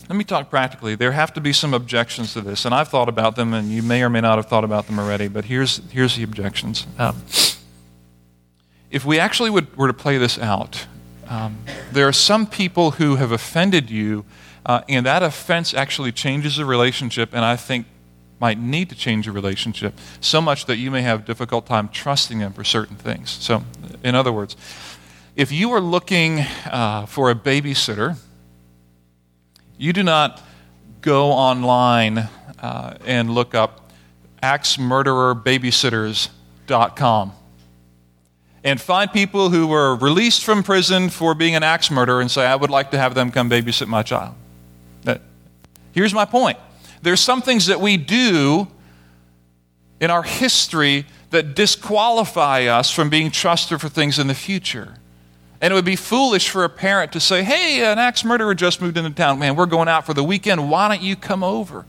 let 0.06 0.14
me 0.14 0.22
talk 0.22 0.50
practically. 0.50 0.96
There 0.96 1.12
have 1.12 1.32
to 1.32 1.40
be 1.40 1.54
some 1.54 1.72
objections 1.72 2.34
to 2.34 2.42
this, 2.42 2.66
and 2.66 2.74
I've 2.74 2.88
thought 2.88 3.08
about 3.08 3.36
them, 3.36 3.54
and 3.54 3.70
you 3.70 3.82
may 3.82 4.02
or 4.02 4.10
may 4.10 4.20
not 4.20 4.36
have 4.36 4.44
thought 4.50 4.64
about 4.64 4.86
them 4.86 4.98
already, 4.98 5.28
but 5.28 5.46
here's, 5.46 5.80
here's 5.90 6.14
the 6.14 6.24
objections. 6.24 6.86
Um, 6.98 7.22
if 8.90 9.06
we 9.06 9.18
actually 9.18 9.48
would, 9.48 9.74
were 9.74 9.86
to 9.86 9.94
play 9.94 10.18
this 10.18 10.38
out, 10.38 10.86
um, 11.26 11.56
there 11.90 12.06
are 12.06 12.12
some 12.12 12.46
people 12.46 12.90
who 12.90 13.16
have 13.16 13.32
offended 13.32 13.88
you, 13.88 14.26
uh, 14.66 14.82
and 14.90 15.06
that 15.06 15.22
offense 15.22 15.72
actually 15.72 16.12
changes 16.12 16.58
the 16.58 16.66
relationship, 16.66 17.30
and 17.32 17.46
I 17.46 17.56
think 17.56 17.86
might 18.40 18.58
need 18.58 18.88
to 18.90 18.94
change 18.94 19.26
your 19.26 19.34
relationship 19.34 19.94
so 20.20 20.40
much 20.40 20.66
that 20.66 20.76
you 20.76 20.90
may 20.90 21.02
have 21.02 21.20
a 21.20 21.22
difficult 21.24 21.66
time 21.66 21.88
trusting 21.88 22.38
them 22.38 22.52
for 22.52 22.64
certain 22.64 22.96
things. 22.96 23.30
So, 23.30 23.64
in 24.02 24.14
other 24.14 24.32
words, 24.32 24.56
if 25.36 25.52
you 25.52 25.72
are 25.72 25.80
looking 25.80 26.40
uh, 26.66 27.06
for 27.06 27.30
a 27.30 27.34
babysitter, 27.34 28.16
you 29.76 29.92
do 29.92 30.02
not 30.02 30.42
go 31.00 31.30
online 31.30 32.28
uh, 32.60 32.96
and 33.04 33.30
look 33.30 33.54
up 33.54 33.92
axemurdererbabysitters.com 34.42 37.32
and 38.64 38.80
find 38.80 39.12
people 39.12 39.50
who 39.50 39.66
were 39.66 39.96
released 39.96 40.44
from 40.44 40.62
prison 40.62 41.08
for 41.08 41.34
being 41.34 41.54
an 41.54 41.62
axe 41.62 41.90
murderer 41.90 42.20
and 42.20 42.30
say, 42.30 42.46
I 42.46 42.56
would 42.56 42.70
like 42.70 42.90
to 42.90 42.98
have 42.98 43.14
them 43.14 43.30
come 43.30 43.48
babysit 43.48 43.86
my 43.86 44.02
child. 44.02 44.34
Here's 45.92 46.14
my 46.14 46.24
point 46.24 46.58
there's 47.02 47.20
some 47.20 47.42
things 47.42 47.66
that 47.66 47.80
we 47.80 47.96
do 47.96 48.68
in 50.00 50.10
our 50.10 50.22
history 50.22 51.06
that 51.30 51.54
disqualify 51.54 52.64
us 52.64 52.90
from 52.90 53.10
being 53.10 53.30
trusted 53.30 53.80
for 53.80 53.88
things 53.88 54.18
in 54.18 54.26
the 54.26 54.34
future. 54.34 54.94
And 55.60 55.72
it 55.72 55.74
would 55.74 55.84
be 55.84 55.96
foolish 55.96 56.48
for 56.48 56.64
a 56.64 56.68
parent 56.68 57.12
to 57.12 57.20
say, 57.20 57.42
Hey, 57.42 57.84
an 57.84 57.98
axe 57.98 58.24
murderer 58.24 58.54
just 58.54 58.80
moved 58.80 58.96
into 58.96 59.10
town. 59.10 59.38
Man, 59.38 59.56
we're 59.56 59.66
going 59.66 59.88
out 59.88 60.06
for 60.06 60.14
the 60.14 60.22
weekend. 60.22 60.70
Why 60.70 60.88
don't 60.88 61.02
you 61.02 61.16
come 61.16 61.42
over? 61.42 61.84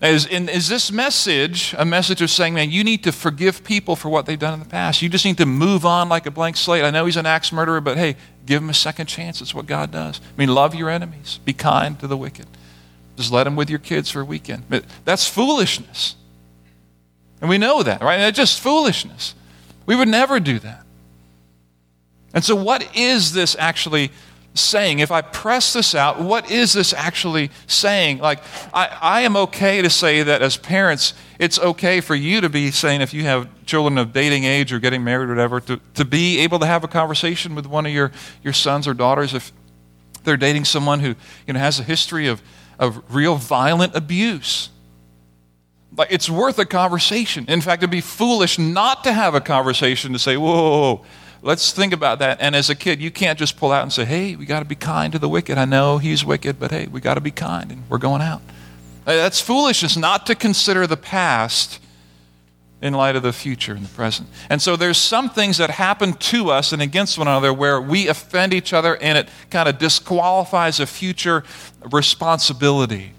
Is, 0.00 0.26
is 0.26 0.68
this 0.68 0.92
message 0.92 1.74
a 1.76 1.84
message 1.84 2.22
of 2.22 2.30
saying, 2.30 2.54
man, 2.54 2.70
you 2.70 2.84
need 2.84 3.02
to 3.02 3.10
forgive 3.10 3.64
people 3.64 3.96
for 3.96 4.08
what 4.08 4.26
they've 4.26 4.38
done 4.38 4.54
in 4.54 4.60
the 4.60 4.68
past? 4.68 5.02
You 5.02 5.08
just 5.08 5.24
need 5.24 5.38
to 5.38 5.46
move 5.46 5.84
on 5.84 6.08
like 6.08 6.24
a 6.24 6.30
blank 6.30 6.56
slate. 6.56 6.84
I 6.84 6.90
know 6.90 7.04
he's 7.04 7.16
an 7.16 7.26
axe 7.26 7.50
murderer, 7.50 7.80
but 7.80 7.96
hey, 7.96 8.14
give 8.46 8.62
him 8.62 8.70
a 8.70 8.74
second 8.74 9.06
chance. 9.06 9.40
It's 9.40 9.52
what 9.52 9.66
God 9.66 9.90
does. 9.90 10.20
I 10.20 10.38
mean, 10.38 10.54
love 10.54 10.72
your 10.72 10.88
enemies, 10.88 11.40
be 11.44 11.52
kind 11.52 11.98
to 11.98 12.06
the 12.06 12.16
wicked. 12.16 12.46
Just 13.18 13.32
let 13.32 13.44
them 13.44 13.56
with 13.56 13.68
your 13.68 13.80
kids 13.80 14.08
for 14.12 14.20
a 14.20 14.24
weekend. 14.24 14.62
That's 15.04 15.26
foolishness. 15.26 16.14
And 17.40 17.50
we 17.50 17.58
know 17.58 17.82
that, 17.82 18.00
right? 18.00 18.18
That's 18.18 18.36
just 18.36 18.60
foolishness. 18.60 19.34
We 19.86 19.96
would 19.96 20.06
never 20.06 20.38
do 20.38 20.60
that. 20.60 20.86
And 22.32 22.44
so, 22.44 22.54
what 22.54 22.96
is 22.96 23.32
this 23.32 23.56
actually 23.58 24.12
saying? 24.54 25.00
If 25.00 25.10
I 25.10 25.20
press 25.20 25.72
this 25.72 25.96
out, 25.96 26.20
what 26.20 26.48
is 26.48 26.74
this 26.74 26.92
actually 26.92 27.50
saying? 27.66 28.18
Like, 28.18 28.38
I, 28.72 28.96
I 29.00 29.20
am 29.22 29.36
okay 29.36 29.82
to 29.82 29.90
say 29.90 30.22
that 30.22 30.40
as 30.40 30.56
parents, 30.56 31.12
it's 31.40 31.58
okay 31.58 32.00
for 32.00 32.14
you 32.14 32.40
to 32.40 32.48
be 32.48 32.70
saying, 32.70 33.00
if 33.00 33.12
you 33.12 33.24
have 33.24 33.48
children 33.66 33.98
of 33.98 34.12
dating 34.12 34.44
age 34.44 34.72
or 34.72 34.78
getting 34.78 35.02
married 35.02 35.24
or 35.28 35.32
whatever, 35.32 35.58
to, 35.62 35.80
to 35.94 36.04
be 36.04 36.38
able 36.38 36.60
to 36.60 36.66
have 36.66 36.84
a 36.84 36.88
conversation 36.88 37.56
with 37.56 37.66
one 37.66 37.84
of 37.84 37.90
your, 37.90 38.12
your 38.44 38.52
sons 38.52 38.86
or 38.86 38.94
daughters 38.94 39.34
if 39.34 39.50
they're 40.22 40.36
dating 40.36 40.66
someone 40.66 41.00
who 41.00 41.16
you 41.46 41.54
know, 41.54 41.58
has 41.58 41.80
a 41.80 41.82
history 41.82 42.28
of, 42.28 42.42
of 42.78 43.02
real 43.14 43.36
violent 43.36 43.94
abuse. 43.94 44.70
Like, 45.96 46.12
it's 46.12 46.30
worth 46.30 46.58
a 46.58 46.66
conversation. 46.66 47.44
In 47.48 47.60
fact, 47.60 47.82
it'd 47.82 47.90
be 47.90 48.00
foolish 48.00 48.58
not 48.58 49.04
to 49.04 49.12
have 49.12 49.34
a 49.34 49.40
conversation 49.40 50.12
to 50.12 50.18
say, 50.18 50.36
whoa, 50.36 50.54
whoa, 50.54 50.94
whoa 50.94 51.06
Let's 51.40 51.72
think 51.72 51.92
about 51.92 52.18
that. 52.18 52.40
And 52.40 52.56
as 52.56 52.68
a 52.68 52.74
kid, 52.74 53.00
you 53.00 53.10
can't 53.10 53.38
just 53.38 53.56
pull 53.56 53.70
out 53.70 53.82
and 53.82 53.92
say, 53.92 54.04
hey, 54.04 54.34
we 54.34 54.44
got 54.44 54.58
to 54.58 54.64
be 54.64 54.74
kind 54.74 55.12
to 55.12 55.18
the 55.18 55.28
wicked. 55.28 55.56
I 55.56 55.66
know 55.66 55.98
he's 55.98 56.24
wicked, 56.24 56.58
but 56.58 56.72
hey, 56.72 56.88
we 56.88 57.00
got 57.00 57.14
to 57.14 57.20
be 57.20 57.30
kind, 57.30 57.70
and 57.70 57.88
we're 57.88 57.98
going 57.98 58.22
out. 58.22 58.42
That's 59.04 59.40
foolishness 59.40 59.96
not 59.96 60.26
to 60.26 60.34
consider 60.34 60.86
the 60.86 60.96
past 60.96 61.80
in 62.80 62.94
light 62.94 63.16
of 63.16 63.22
the 63.22 63.32
future 63.32 63.72
and 63.74 63.84
the 63.84 63.94
present. 63.94 64.28
And 64.48 64.62
so 64.62 64.76
there's 64.76 64.98
some 64.98 65.30
things 65.30 65.58
that 65.58 65.70
happen 65.70 66.12
to 66.12 66.50
us 66.50 66.72
and 66.72 66.80
against 66.80 67.18
one 67.18 67.26
another 67.26 67.52
where 67.52 67.80
we 67.80 68.08
offend 68.08 68.54
each 68.54 68.72
other 68.72 68.96
and 68.96 69.18
it 69.18 69.28
kind 69.50 69.68
of 69.68 69.78
disqualifies 69.78 70.78
a 70.78 70.86
future 70.86 71.42
responsibility. 71.90 73.12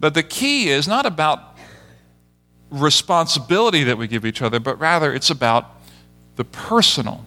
But 0.00 0.14
the 0.14 0.22
key 0.22 0.70
is 0.70 0.88
not 0.88 1.06
about 1.06 1.56
responsibility 2.70 3.84
that 3.84 3.96
we 3.96 4.08
give 4.08 4.26
each 4.26 4.42
other, 4.42 4.60
but 4.60 4.78
rather 4.78 5.12
it's 5.12 5.30
about 5.30 5.76
the 6.36 6.44
personal 6.44 7.24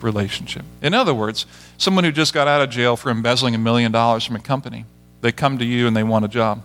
relationship. 0.00 0.64
In 0.82 0.94
other 0.94 1.14
words, 1.14 1.46
someone 1.78 2.04
who 2.04 2.12
just 2.12 2.34
got 2.34 2.48
out 2.48 2.60
of 2.60 2.70
jail 2.70 2.96
for 2.96 3.10
embezzling 3.10 3.54
a 3.54 3.58
million 3.58 3.92
dollars 3.92 4.24
from 4.24 4.36
a 4.36 4.40
company, 4.40 4.84
they 5.20 5.32
come 5.32 5.58
to 5.58 5.64
you 5.64 5.86
and 5.86 5.96
they 5.96 6.02
want 6.02 6.24
a 6.24 6.28
job. 6.28 6.62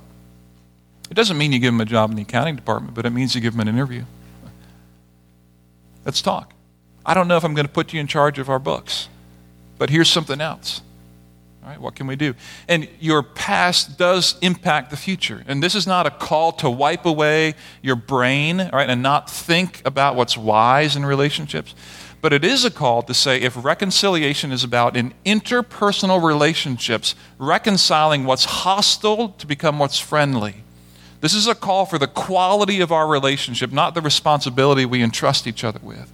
It 1.10 1.13
doesn't 1.13 1.38
mean 1.38 1.52
you 1.52 1.60
give 1.60 1.74
them 1.74 1.82
a 1.82 1.86
job 1.86 2.10
in 2.10 2.15
the 2.15 2.24
accounting 2.24 2.56
department, 2.56 2.96
but 2.96 3.06
it 3.06 3.12
means 3.12 3.36
you 3.36 3.41
give 3.41 3.54
them 3.54 3.62
an 3.62 3.68
interview. 3.68 4.04
Let's 6.04 6.22
talk. 6.22 6.54
I 7.06 7.13
don't 7.13 7.28
know 7.28 7.38
if 7.38 7.44
I'm 7.44 7.54
going 7.54 7.68
to 7.68 7.72
put 7.72 7.94
you 7.94 8.00
in 8.00 8.08
charge 8.08 8.39
of 8.39 8.50
our 8.50 8.60
books, 8.60 9.10
but 9.78 9.89
here's 9.89 10.10
something 10.10 10.41
else. 10.41 10.82
All 11.63 11.70
right, 11.70 11.82
what 11.82 11.96
can 11.96 12.06
we 12.06 12.15
do? 12.15 12.36
And 12.68 12.88
your 13.00 13.24
past 13.24 13.98
does 13.98 14.36
impact 14.41 14.91
the 14.91 14.98
future. 14.98 15.44
And 15.48 15.63
this 15.63 15.74
is 15.74 15.88
not 15.88 16.06
a 16.06 16.12
call 16.12 16.52
to 16.54 16.70
wipe 16.70 17.06
away 17.06 17.56
your 17.82 17.96
brain, 17.96 18.62
all 18.62 18.70
right, 18.74 18.89
and 18.89 19.02
not 19.02 19.32
think 19.32 19.82
about 19.84 20.15
what's 20.15 20.38
wise 20.38 20.96
in 20.96 21.06
relationships. 21.06 21.74
But 22.22 22.34
it 22.34 22.44
is 22.44 22.65
a 22.65 22.72
call 22.72 23.02
to 23.04 23.13
say 23.13 23.41
if 23.41 23.63
reconciliation 23.63 24.52
is 24.52 24.63
about 24.63 24.96
in 24.96 25.13
interpersonal 25.26 26.24
relationships, 26.24 27.15
reconciling 27.39 28.26
what's 28.26 28.46
hostile 28.46 29.30
to 29.30 29.48
become 29.48 29.80
what's 29.80 30.00
friendly. 30.00 30.64
This 31.25 31.33
is 31.33 31.47
a 31.47 31.55
call 31.55 31.88
for 31.88 31.97
the 31.97 32.05
quality 32.05 32.81
of 32.81 32.91
our 32.91 33.07
relationship, 33.07 33.71
not 33.71 33.95
the 33.95 34.01
responsibility 34.01 34.85
we 34.85 35.01
entrust 35.01 35.47
each 35.47 35.63
other 35.63 35.79
with. 35.81 36.13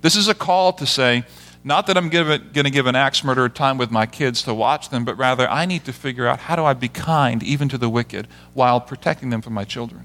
This 0.00 0.16
is 0.16 0.26
a 0.26 0.34
call 0.34 0.72
to 0.72 0.84
say, 0.84 1.22
not 1.62 1.86
that 1.86 1.96
I'm 1.96 2.08
going 2.08 2.40
to 2.52 2.70
give 2.70 2.86
an 2.88 2.96
axe 2.96 3.22
murderer 3.22 3.48
time 3.48 3.78
with 3.78 3.92
my 3.92 4.04
kids 4.04 4.42
to 4.42 4.52
watch 4.52 4.88
them, 4.88 5.04
but 5.04 5.16
rather 5.16 5.48
I 5.48 5.64
need 5.64 5.84
to 5.84 5.92
figure 5.92 6.26
out 6.26 6.40
how 6.40 6.56
do 6.56 6.64
I 6.64 6.74
be 6.74 6.88
kind 6.88 7.40
even 7.44 7.68
to 7.68 7.78
the 7.78 7.88
wicked 7.88 8.26
while 8.52 8.80
protecting 8.80 9.30
them 9.30 9.42
from 9.42 9.52
my 9.52 9.62
children. 9.62 10.04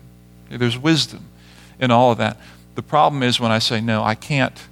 There's 0.52 0.78
wisdom 0.78 1.26
in 1.80 1.90
all 1.90 2.12
of 2.12 2.20
that. 2.20 2.38
The 2.76 2.84
problem 2.84 3.24
is 3.24 3.40
when 3.40 3.52
I 3.52 3.58
say, 3.58 3.82
no, 3.82 4.04
I 4.04 4.14
can't. 4.14 4.68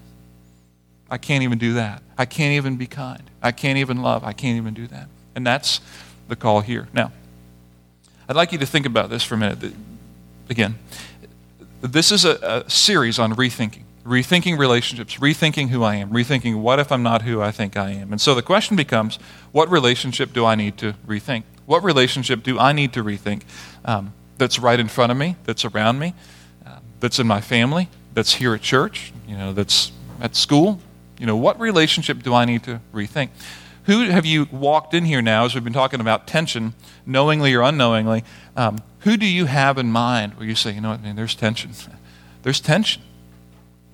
I 1.09 1.17
can't 1.17 1.41
even 1.41 1.57
do 1.57 1.73
that. 1.73 2.03
I 2.19 2.25
can't 2.25 2.53
even 2.53 2.77
be 2.77 2.85
kind. 2.85 3.23
I 3.41 3.51
can't 3.51 3.79
even 3.79 4.03
love. 4.03 4.23
I 4.23 4.33
can't 4.33 4.57
even 4.57 4.75
do 4.75 4.85
that. 4.85 5.07
And 5.33 5.43
that's 5.43 5.81
the 6.27 6.35
call 6.35 6.61
here. 6.61 6.87
Now, 6.93 7.11
I'd 8.31 8.37
like 8.37 8.53
you 8.53 8.59
to 8.59 8.65
think 8.65 8.85
about 8.85 9.09
this 9.09 9.23
for 9.23 9.35
a 9.35 9.37
minute. 9.37 9.73
Again, 10.49 10.79
this 11.81 12.13
is 12.13 12.23
a, 12.23 12.63
a 12.65 12.69
series 12.69 13.19
on 13.19 13.33
rethinking 13.33 13.81
rethinking 14.05 14.57
relationships, 14.57 15.17
rethinking 15.17 15.67
who 15.67 15.83
I 15.83 15.95
am, 15.95 16.11
rethinking 16.11 16.61
what 16.61 16.79
if 16.79 16.93
I'm 16.93 17.03
not 17.03 17.23
who 17.23 17.41
I 17.41 17.51
think 17.51 17.75
I 17.75 17.89
am. 17.89 18.13
And 18.13 18.21
so 18.21 18.33
the 18.33 18.41
question 18.41 18.77
becomes 18.77 19.17
what 19.51 19.69
relationship 19.69 20.31
do 20.31 20.45
I 20.45 20.55
need 20.55 20.77
to 20.77 20.93
rethink? 21.05 21.43
What 21.65 21.83
relationship 21.83 22.41
do 22.41 22.57
I 22.57 22.71
need 22.71 22.93
to 22.93 23.03
rethink 23.03 23.41
um, 23.83 24.13
that's 24.37 24.57
right 24.59 24.79
in 24.79 24.87
front 24.87 25.11
of 25.11 25.17
me, 25.17 25.35
that's 25.43 25.65
around 25.65 25.99
me, 25.99 26.13
uh, 26.65 26.77
that's 27.01 27.19
in 27.19 27.27
my 27.27 27.41
family, 27.41 27.89
that's 28.13 28.35
here 28.35 28.53
at 28.53 28.61
church, 28.61 29.11
you 29.27 29.37
know, 29.37 29.51
that's 29.51 29.91
at 30.21 30.37
school? 30.37 30.79
You 31.19 31.25
know, 31.25 31.35
what 31.35 31.59
relationship 31.59 32.23
do 32.23 32.33
I 32.33 32.45
need 32.45 32.63
to 32.63 32.79
rethink? 32.93 33.27
Who 33.85 34.09
have 34.09 34.25
you 34.25 34.47
walked 34.51 34.93
in 34.93 35.05
here 35.05 35.21
now, 35.21 35.45
as 35.45 35.55
we've 35.55 35.63
been 35.63 35.73
talking 35.73 35.99
about 35.99 36.27
tension, 36.27 36.73
knowingly 37.05 37.53
or 37.53 37.61
unknowingly? 37.61 38.23
Um, 38.55 38.79
who 38.99 39.17
do 39.17 39.25
you 39.25 39.45
have 39.45 39.77
in 39.77 39.91
mind 39.91 40.35
where 40.35 40.45
you 40.45 40.55
say, 40.55 40.71
you 40.71 40.81
know 40.81 40.91
what, 40.91 40.99
I 40.99 41.03
mean, 41.03 41.15
there's 41.15 41.35
tension? 41.35 41.71
There's 42.43 42.59
tension. 42.59 43.03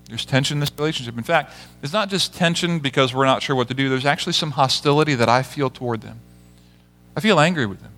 There's 0.08 0.24
tension 0.24 0.56
in 0.56 0.60
this 0.62 0.72
relationship. 0.78 1.18
In 1.18 1.24
fact, 1.26 1.54
it's 1.82 1.92
not 1.92 2.10
just 2.10 2.34
tension 2.34 2.80
because 2.80 3.14
we're 3.14 3.26
not 3.26 3.44
sure 3.44 3.58
what 3.58 3.68
to 3.68 3.74
do, 3.74 3.90
there's 3.90 4.06
actually 4.06 4.32
some 4.34 4.52
hostility 4.52 5.16
that 5.16 5.28
I 5.28 5.44
feel 5.44 5.70
toward 5.70 6.00
them. 6.00 6.22
I 7.18 7.20
feel 7.20 7.42
angry 7.42 7.66
with 7.66 7.82
them. 7.82 7.92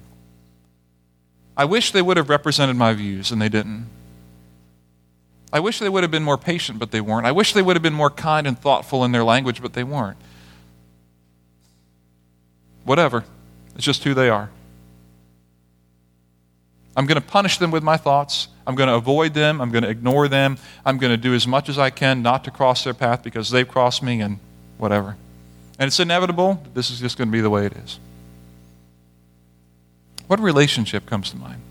I 1.56 1.65
wish 1.65 1.91
they 1.91 2.02
would 2.02 2.17
have 2.17 2.30
represented 2.30 2.78
my 2.78 2.93
views, 2.93 3.32
and 3.32 3.39
they 3.39 3.49
didn't. 3.49 3.88
I 5.52 5.60
wish 5.60 5.80
they 5.80 5.89
would 5.89 6.04
have 6.04 6.12
been 6.12 6.23
more 6.23 6.38
patient, 6.38 6.80
but 6.80 6.89
they 6.89 7.02
weren't. 7.02 7.28
I 7.28 7.32
wish 7.32 7.54
they 7.54 7.62
would 7.62 7.75
have 7.75 7.84
been 7.84 7.93
more 7.93 8.10
kind 8.10 8.47
and 8.47 8.58
thoughtful 8.58 9.04
in 9.04 9.12
their 9.12 9.23
language, 9.23 9.62
but 9.62 9.73
they 9.73 9.84
weren't. 9.84 10.17
Whatever. 12.84 13.24
It's 13.76 13.86
just 13.86 14.04
who 14.04 14.13
they 14.13 14.30
are. 14.30 14.50
I'm 16.96 17.06
going 17.06 17.22
to 17.22 17.26
punish 17.26 17.58
them 17.60 17.72
with 17.72 17.84
my 17.84 17.98
thoughts. 17.98 18.50
I'm 18.68 18.76
going 18.76 18.89
to 18.89 18.96
avoid 18.96 19.34
them. 19.34 19.62
I'm 19.62 19.72
going 19.72 19.84
to 19.84 19.89
ignore 19.89 20.28
them. 20.28 20.58
I'm 20.86 20.98
going 20.98 21.12
to 21.12 21.18
do 21.18 21.34
as 21.34 21.48
much 21.48 21.70
as 21.70 21.78
I 21.78 21.89
can 21.92 22.22
not 22.22 22.44
to 22.44 22.52
cross 22.52 22.84
their 22.84 22.94
path 22.94 23.24
because 23.24 23.50
they've 23.50 23.68
crossed 23.68 24.04
me 24.04 24.20
and 24.22 24.39
whatever. 24.78 25.15
And 25.78 25.88
it's 25.88 26.00
inevitable. 26.00 26.62
This 26.74 26.92
is 26.92 27.00
just 27.00 27.18
going 27.18 27.30
to 27.30 27.32
be 27.32 27.42
the 27.42 27.50
way 27.50 27.65
it 27.65 27.74
is. 27.74 28.00
What 30.28 30.39
relationship 30.39 31.06
comes 31.06 31.32
to 31.32 31.38
mind? 31.38 31.62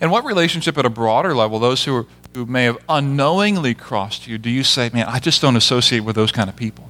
And 0.00 0.10
what 0.10 0.24
relationship 0.24 0.76
at 0.76 0.84
a 0.84 0.90
broader 0.90 1.34
level, 1.34 1.58
those 1.58 1.84
who, 1.84 1.96
are, 1.96 2.06
who 2.34 2.44
may 2.44 2.64
have 2.64 2.78
unknowingly 2.88 3.74
crossed 3.74 4.26
you, 4.26 4.36
do 4.36 4.50
you 4.50 4.64
say, 4.64 4.90
man, 4.92 5.06
I 5.06 5.20
just 5.20 5.40
don't 5.40 5.56
associate 5.56 6.00
with 6.00 6.16
those 6.16 6.32
kind 6.32 6.50
of 6.50 6.56
people? 6.56 6.88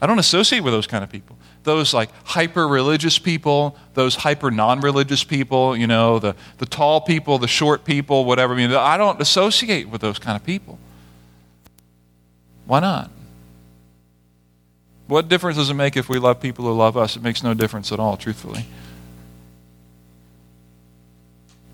I 0.00 0.06
don't 0.06 0.18
associate 0.18 0.60
with 0.60 0.72
those 0.72 0.86
kind 0.86 1.02
of 1.02 1.10
people 1.10 1.36
those 1.66 1.92
like 1.92 2.08
hyper 2.24 2.66
religious 2.66 3.18
people, 3.18 3.76
those 3.92 4.14
hyper 4.14 4.50
non 4.50 4.80
religious 4.80 5.22
people, 5.22 5.76
you 5.76 5.86
know, 5.86 6.18
the, 6.18 6.34
the 6.56 6.64
tall 6.64 7.02
people, 7.02 7.38
the 7.38 7.48
short 7.48 7.84
people, 7.84 8.24
whatever. 8.24 8.54
I 8.54 8.56
mean, 8.56 8.72
I 8.72 8.96
don't 8.96 9.20
associate 9.20 9.90
with 9.90 10.00
those 10.00 10.18
kind 10.18 10.36
of 10.36 10.46
people. 10.46 10.78
Why 12.64 12.80
not? 12.80 13.10
What 15.08 15.28
difference 15.28 15.58
does 15.58 15.68
it 15.68 15.74
make 15.74 15.96
if 15.96 16.08
we 16.08 16.18
love 16.18 16.40
people 16.40 16.64
who 16.64 16.72
love 16.72 16.96
us? 16.96 17.16
It 17.16 17.22
makes 17.22 17.42
no 17.42 17.52
difference 17.52 17.92
at 17.92 18.00
all, 18.00 18.16
truthfully. 18.16 18.64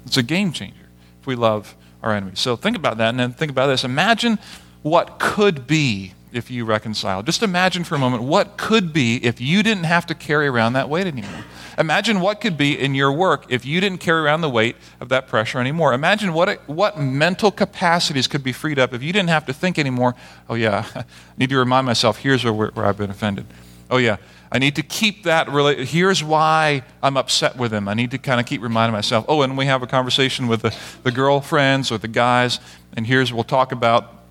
It's 0.06 0.16
a 0.16 0.22
game 0.22 0.52
changer 0.52 0.88
if 1.20 1.26
we 1.26 1.36
love 1.36 1.76
our 2.02 2.12
enemies. 2.12 2.40
So 2.40 2.56
think 2.56 2.76
about 2.76 2.98
that 2.98 3.10
and 3.10 3.20
then 3.20 3.32
think 3.32 3.50
about 3.50 3.68
this. 3.68 3.84
Imagine 3.84 4.38
what 4.82 5.18
could 5.18 5.66
be 5.66 6.12
if 6.32 6.50
you 6.50 6.64
reconcile. 6.64 7.22
Just 7.22 7.42
imagine 7.42 7.84
for 7.84 7.94
a 7.94 7.98
moment 7.98 8.22
what 8.22 8.56
could 8.56 8.92
be 8.92 9.16
if 9.24 9.40
you 9.40 9.62
didn't 9.62 9.84
have 9.84 10.06
to 10.06 10.14
carry 10.14 10.48
around 10.48 10.72
that 10.72 10.88
weight 10.88 11.06
anymore. 11.06 11.44
Imagine 11.78 12.20
what 12.20 12.40
could 12.40 12.56
be 12.56 12.78
in 12.78 12.94
your 12.94 13.12
work 13.12 13.46
if 13.48 13.64
you 13.64 13.80
didn't 13.80 13.98
carry 13.98 14.20
around 14.20 14.40
the 14.40 14.50
weight 14.50 14.76
of 15.00 15.08
that 15.08 15.26
pressure 15.28 15.58
anymore. 15.58 15.92
Imagine 15.92 16.32
what, 16.32 16.48
it, 16.48 16.60
what 16.66 16.98
mental 16.98 17.50
capacities 17.50 18.26
could 18.26 18.42
be 18.42 18.52
freed 18.52 18.78
up 18.78 18.92
if 18.92 19.02
you 19.02 19.12
didn't 19.12 19.30
have 19.30 19.46
to 19.46 19.52
think 19.52 19.78
anymore. 19.78 20.14
Oh, 20.48 20.54
yeah, 20.54 20.86
I 20.94 21.04
need 21.36 21.50
to 21.50 21.58
remind 21.58 21.86
myself 21.86 22.18
here's 22.18 22.44
where, 22.44 22.52
where 22.52 22.86
I've 22.86 22.98
been 22.98 23.10
offended. 23.10 23.46
Oh, 23.90 23.98
yeah, 23.98 24.16
I 24.50 24.58
need 24.58 24.76
to 24.76 24.82
keep 24.82 25.24
that. 25.24 25.46
Rela- 25.48 25.84
here's 25.84 26.22
why 26.22 26.82
I'm 27.02 27.16
upset 27.16 27.56
with 27.56 27.72
him. 27.72 27.88
I 27.88 27.94
need 27.94 28.10
to 28.10 28.18
kind 28.18 28.38
of 28.38 28.46
keep 28.46 28.62
reminding 28.62 28.92
myself. 28.92 29.24
Oh, 29.28 29.42
and 29.42 29.56
we 29.56 29.66
have 29.66 29.82
a 29.82 29.86
conversation 29.86 30.48
with 30.48 30.62
the, 30.62 30.76
the 31.02 31.10
girlfriends 31.10 31.90
or 31.90 31.98
the 31.98 32.08
guys, 32.08 32.60
and 32.96 33.06
here's 33.06 33.32
we'll 33.32 33.44
talk 33.44 33.72
about 33.72 34.21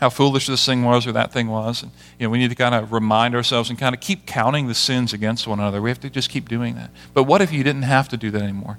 how 0.00 0.10
foolish 0.10 0.46
this 0.46 0.64
thing 0.66 0.84
was 0.84 1.06
or 1.06 1.12
that 1.12 1.32
thing 1.32 1.48
was. 1.48 1.82
And, 1.82 1.92
you 2.18 2.26
know, 2.26 2.30
we 2.30 2.38
need 2.38 2.50
to 2.50 2.56
kind 2.56 2.74
of 2.74 2.92
remind 2.92 3.34
ourselves 3.34 3.70
and 3.70 3.78
kind 3.78 3.94
of 3.94 4.00
keep 4.00 4.26
counting 4.26 4.66
the 4.66 4.74
sins 4.74 5.12
against 5.12 5.46
one 5.46 5.60
another. 5.60 5.80
We 5.80 5.90
have 5.90 6.00
to 6.00 6.10
just 6.10 6.30
keep 6.30 6.48
doing 6.48 6.74
that. 6.74 6.90
But 7.12 7.24
what 7.24 7.40
if 7.40 7.52
you 7.52 7.62
didn't 7.62 7.82
have 7.82 8.08
to 8.08 8.16
do 8.16 8.30
that 8.32 8.42
anymore? 8.42 8.78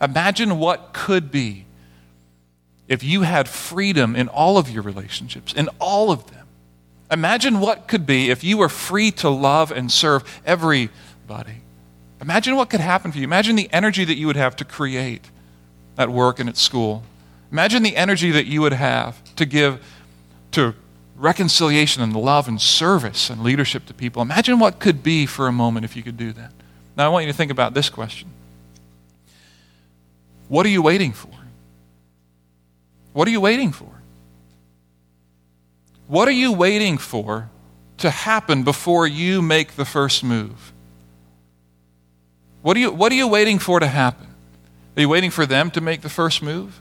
Imagine 0.00 0.58
what 0.58 0.92
could 0.92 1.30
be 1.30 1.66
if 2.88 3.02
you 3.02 3.22
had 3.22 3.48
freedom 3.48 4.14
in 4.16 4.28
all 4.28 4.58
of 4.58 4.68
your 4.70 4.82
relationships, 4.82 5.52
in 5.52 5.68
all 5.78 6.10
of 6.10 6.30
them. 6.30 6.46
Imagine 7.10 7.60
what 7.60 7.86
could 7.86 8.06
be 8.06 8.30
if 8.30 8.42
you 8.42 8.56
were 8.56 8.68
free 8.68 9.10
to 9.12 9.28
love 9.28 9.70
and 9.70 9.90
serve 9.92 10.40
everybody. 10.44 11.60
Imagine 12.20 12.56
what 12.56 12.70
could 12.70 12.80
happen 12.80 13.12
for 13.12 13.18
you. 13.18 13.24
Imagine 13.24 13.56
the 13.56 13.68
energy 13.72 14.04
that 14.04 14.16
you 14.16 14.26
would 14.26 14.36
have 14.36 14.56
to 14.56 14.64
create 14.64 15.30
at 15.96 16.08
work 16.10 16.40
and 16.40 16.48
at 16.48 16.56
school. 16.56 17.02
Imagine 17.52 17.82
the 17.82 17.96
energy 17.96 18.30
that 18.30 18.46
you 18.46 18.60
would 18.62 18.72
have 18.72 19.22
to 19.36 19.46
give 19.46 19.84
to 20.54 20.74
reconciliation 21.16 22.02
and 22.02 22.14
love 22.14 22.48
and 22.48 22.60
service 22.60 23.30
and 23.30 23.42
leadership 23.42 23.86
to 23.86 23.94
people. 23.94 24.22
Imagine 24.22 24.58
what 24.58 24.78
could 24.78 25.02
be 25.02 25.26
for 25.26 25.46
a 25.46 25.52
moment 25.52 25.84
if 25.84 25.96
you 25.96 26.02
could 26.02 26.16
do 26.16 26.32
that. 26.32 26.52
Now, 26.96 27.06
I 27.06 27.08
want 27.08 27.26
you 27.26 27.32
to 27.32 27.36
think 27.36 27.50
about 27.50 27.74
this 27.74 27.88
question 27.88 28.28
What 30.48 30.66
are 30.66 30.70
you 30.70 30.82
waiting 30.82 31.12
for? 31.12 31.30
What 33.12 33.28
are 33.28 33.30
you 33.30 33.40
waiting 33.40 33.70
for? 33.70 33.88
What 36.06 36.28
are 36.28 36.32
you 36.32 36.52
waiting 36.52 36.98
for 36.98 37.48
to 37.98 38.10
happen 38.10 38.64
before 38.64 39.06
you 39.06 39.40
make 39.40 39.76
the 39.76 39.84
first 39.84 40.22
move? 40.22 40.72
What 42.62 42.76
are 42.76 42.80
you, 42.80 42.90
what 42.90 43.12
are 43.12 43.14
you 43.14 43.28
waiting 43.28 43.58
for 43.58 43.78
to 43.80 43.86
happen? 43.86 44.26
Are 44.96 45.00
you 45.00 45.08
waiting 45.08 45.30
for 45.30 45.46
them 45.46 45.70
to 45.72 45.80
make 45.80 46.02
the 46.02 46.08
first 46.08 46.42
move? 46.42 46.80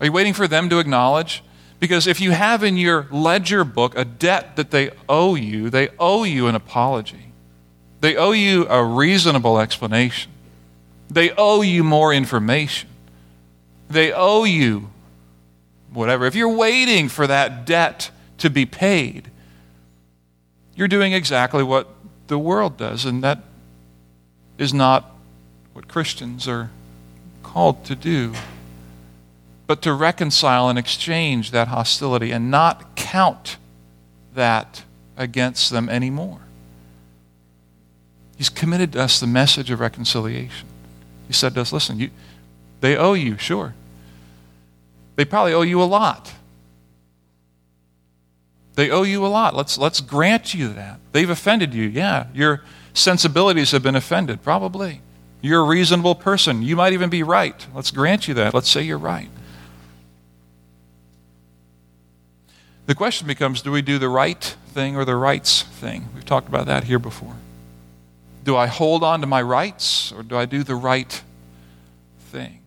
Are 0.00 0.06
you 0.06 0.12
waiting 0.12 0.34
for 0.34 0.48
them 0.48 0.68
to 0.70 0.78
acknowledge? 0.78 1.42
Because 1.82 2.06
if 2.06 2.20
you 2.20 2.30
have 2.30 2.62
in 2.62 2.76
your 2.76 3.08
ledger 3.10 3.64
book 3.64 3.98
a 3.98 4.04
debt 4.04 4.54
that 4.54 4.70
they 4.70 4.92
owe 5.08 5.34
you, 5.34 5.68
they 5.68 5.88
owe 5.98 6.22
you 6.22 6.46
an 6.46 6.54
apology. 6.54 7.32
They 8.00 8.14
owe 8.14 8.30
you 8.30 8.68
a 8.68 8.84
reasonable 8.84 9.58
explanation. 9.58 10.30
They 11.10 11.32
owe 11.36 11.60
you 11.62 11.82
more 11.82 12.14
information. 12.14 12.88
They 13.90 14.12
owe 14.12 14.44
you 14.44 14.90
whatever. 15.92 16.24
If 16.24 16.36
you're 16.36 16.56
waiting 16.56 17.08
for 17.08 17.26
that 17.26 17.66
debt 17.66 18.12
to 18.38 18.48
be 18.48 18.64
paid, 18.64 19.28
you're 20.76 20.86
doing 20.86 21.12
exactly 21.12 21.64
what 21.64 21.88
the 22.28 22.38
world 22.38 22.76
does, 22.76 23.04
and 23.04 23.24
that 23.24 23.40
is 24.56 24.72
not 24.72 25.16
what 25.72 25.88
Christians 25.88 26.46
are 26.46 26.70
called 27.42 27.84
to 27.86 27.96
do. 27.96 28.34
But 29.72 29.80
to 29.80 29.94
reconcile 29.94 30.68
and 30.68 30.78
exchange 30.78 31.50
that 31.52 31.68
hostility 31.68 32.30
and 32.30 32.50
not 32.50 32.94
count 32.94 33.56
that 34.34 34.82
against 35.16 35.70
them 35.70 35.88
anymore. 35.88 36.40
He's 38.36 38.50
committed 38.50 38.92
to 38.92 39.00
us 39.00 39.18
the 39.18 39.26
message 39.26 39.70
of 39.70 39.80
reconciliation. 39.80 40.68
He 41.26 41.32
said 41.32 41.54
to 41.54 41.62
us, 41.62 41.72
listen, 41.72 41.98
you, 41.98 42.10
they 42.82 42.98
owe 42.98 43.14
you, 43.14 43.38
sure. 43.38 43.72
They 45.16 45.24
probably 45.24 45.54
owe 45.54 45.62
you 45.62 45.80
a 45.82 45.84
lot. 45.84 46.34
They 48.74 48.90
owe 48.90 49.04
you 49.04 49.24
a 49.24 49.28
lot. 49.28 49.56
Let's, 49.56 49.78
let's 49.78 50.02
grant 50.02 50.52
you 50.52 50.68
that. 50.74 51.00
They've 51.12 51.30
offended 51.30 51.72
you. 51.72 51.88
Yeah. 51.88 52.26
Your 52.34 52.62
sensibilities 52.92 53.70
have 53.70 53.82
been 53.82 53.96
offended. 53.96 54.42
Probably. 54.42 55.00
You're 55.40 55.62
a 55.62 55.66
reasonable 55.66 56.14
person. 56.14 56.60
You 56.60 56.76
might 56.76 56.92
even 56.92 57.08
be 57.08 57.22
right. 57.22 57.66
Let's 57.74 57.90
grant 57.90 58.28
you 58.28 58.34
that. 58.34 58.52
Let's 58.52 58.68
say 58.68 58.82
you're 58.82 58.98
right. 58.98 59.30
The 62.86 62.94
question 62.94 63.26
becomes 63.26 63.62
do 63.62 63.70
we 63.70 63.82
do 63.82 63.98
the 63.98 64.08
right 64.08 64.42
thing 64.68 64.96
or 64.96 65.04
the 65.04 65.16
rights 65.16 65.62
thing? 65.62 66.08
We've 66.14 66.24
talked 66.24 66.48
about 66.48 66.66
that 66.66 66.84
here 66.84 66.98
before. 66.98 67.34
Do 68.44 68.56
I 68.56 68.66
hold 68.66 69.04
on 69.04 69.20
to 69.20 69.26
my 69.26 69.40
rights 69.40 70.12
or 70.12 70.22
do 70.22 70.36
I 70.36 70.46
do 70.46 70.64
the 70.64 70.74
right 70.74 71.22
thing? 72.30 72.60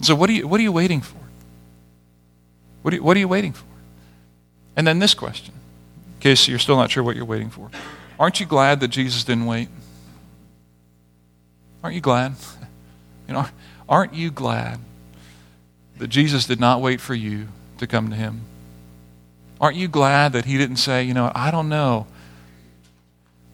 So, 0.00 0.14
what 0.14 0.28
are 0.28 0.32
you, 0.32 0.48
what 0.48 0.58
are 0.58 0.62
you 0.62 0.72
waiting 0.72 1.00
for? 1.00 1.18
What 2.82 2.92
are, 2.92 2.96
you, 2.96 3.02
what 3.02 3.16
are 3.16 3.20
you 3.20 3.28
waiting 3.28 3.52
for? 3.52 3.64
And 4.76 4.86
then 4.86 4.98
this 4.98 5.14
question, 5.14 5.54
in 6.16 6.20
case 6.20 6.46
you're 6.48 6.58
still 6.58 6.76
not 6.76 6.90
sure 6.90 7.02
what 7.02 7.16
you're 7.16 7.24
waiting 7.24 7.50
for. 7.50 7.70
Aren't 8.18 8.40
you 8.40 8.46
glad 8.46 8.80
that 8.80 8.88
Jesus 8.88 9.24
didn't 9.24 9.46
wait? 9.46 9.68
Aren't 11.82 11.94
you 11.94 12.02
glad? 12.02 12.34
You 13.28 13.34
know, 13.34 13.46
aren't 13.88 14.14
you 14.14 14.30
glad 14.30 14.78
that 15.98 16.06
Jesus 16.06 16.46
did 16.46 16.60
not 16.60 16.80
wait 16.80 17.00
for 17.00 17.12
you 17.12 17.48
to 17.78 17.86
come 17.88 18.08
to 18.10 18.14
him? 18.14 18.42
Aren't 19.60 19.76
you 19.76 19.88
glad 19.88 20.32
that 20.34 20.44
he 20.44 20.58
didn't 20.58 20.76
say, 20.76 21.02
you 21.04 21.14
know, 21.14 21.32
I 21.34 21.50
don't 21.50 21.68
know. 21.68 22.06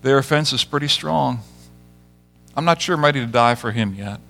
Their 0.02 0.18
offense 0.18 0.52
is 0.52 0.64
pretty 0.64 0.88
strong. 0.88 1.40
I'm 2.56 2.64
not 2.64 2.82
sure 2.82 2.96
I'm 2.96 3.04
ready 3.04 3.20
to 3.20 3.26
die 3.26 3.54
for 3.54 3.70
him 3.70 3.94
yet. 3.94 4.20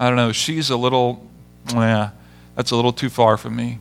I 0.00 0.08
don't 0.08 0.16
know. 0.16 0.32
She's 0.32 0.70
a 0.70 0.76
little, 0.76 1.28
yeah, 1.72 2.10
that's 2.56 2.70
a 2.70 2.76
little 2.76 2.92
too 2.92 3.10
far 3.10 3.36
for 3.36 3.50
me. 3.50 3.78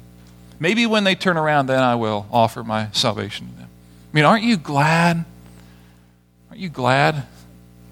Maybe 0.60 0.86
when 0.86 1.04
they 1.04 1.16
turn 1.16 1.38
around, 1.38 1.68
then 1.68 1.82
I 1.82 1.96
will 1.96 2.28
offer 2.32 2.64
my 2.64 2.90
salvation 2.92 3.48
to 3.48 3.54
them. 3.56 3.70
I 4.12 4.16
mean, 4.16 4.26
aren't 4.26 4.44
you 4.44 4.58
glad? 4.58 5.26
Aren't 6.50 6.62
you 6.62 6.70
glad 6.70 7.24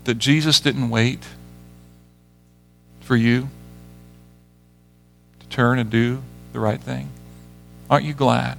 that 0.03 0.15
Jesus 0.15 0.59
didn't 0.59 0.89
wait 0.89 1.23
for 2.99 3.15
you 3.15 3.49
to 5.39 5.47
turn 5.47 5.79
and 5.79 5.89
do 5.89 6.21
the 6.51 6.59
right 6.59 6.79
thing? 6.79 7.09
Aren't 7.89 8.05
you 8.05 8.13
glad 8.13 8.57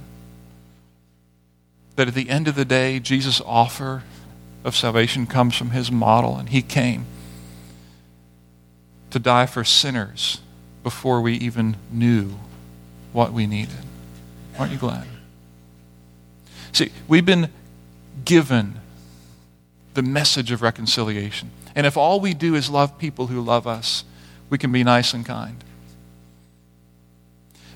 that 2.01 2.07
at 2.07 2.15
the 2.15 2.31
end 2.31 2.47
of 2.47 2.55
the 2.55 2.65
day, 2.65 2.99
Jesus' 2.99 3.39
offer 3.45 4.01
of 4.63 4.75
salvation 4.75 5.27
comes 5.27 5.55
from 5.55 5.69
his 5.69 5.91
model, 5.91 6.35
and 6.35 6.49
he 6.49 6.63
came 6.63 7.05
to 9.11 9.19
die 9.19 9.45
for 9.45 9.63
sinners 9.63 10.41
before 10.81 11.21
we 11.21 11.35
even 11.35 11.77
knew 11.91 12.39
what 13.13 13.31
we 13.31 13.45
needed? 13.45 13.85
Aren't 14.57 14.71
you 14.71 14.79
glad? 14.79 15.05
See, 16.71 16.91
we've 17.07 17.23
been 17.23 17.51
given 18.25 18.79
the 19.93 20.01
message 20.01 20.51
of 20.51 20.63
reconciliation. 20.63 21.51
And 21.75 21.85
if 21.85 21.97
all 21.97 22.19
we 22.19 22.33
do 22.33 22.55
is 22.55 22.67
love 22.67 22.97
people 22.97 23.27
who 23.27 23.41
love 23.41 23.67
us, 23.67 24.05
we 24.49 24.57
can 24.57 24.71
be 24.71 24.83
nice 24.83 25.13
and 25.13 25.23
kind. 25.23 25.63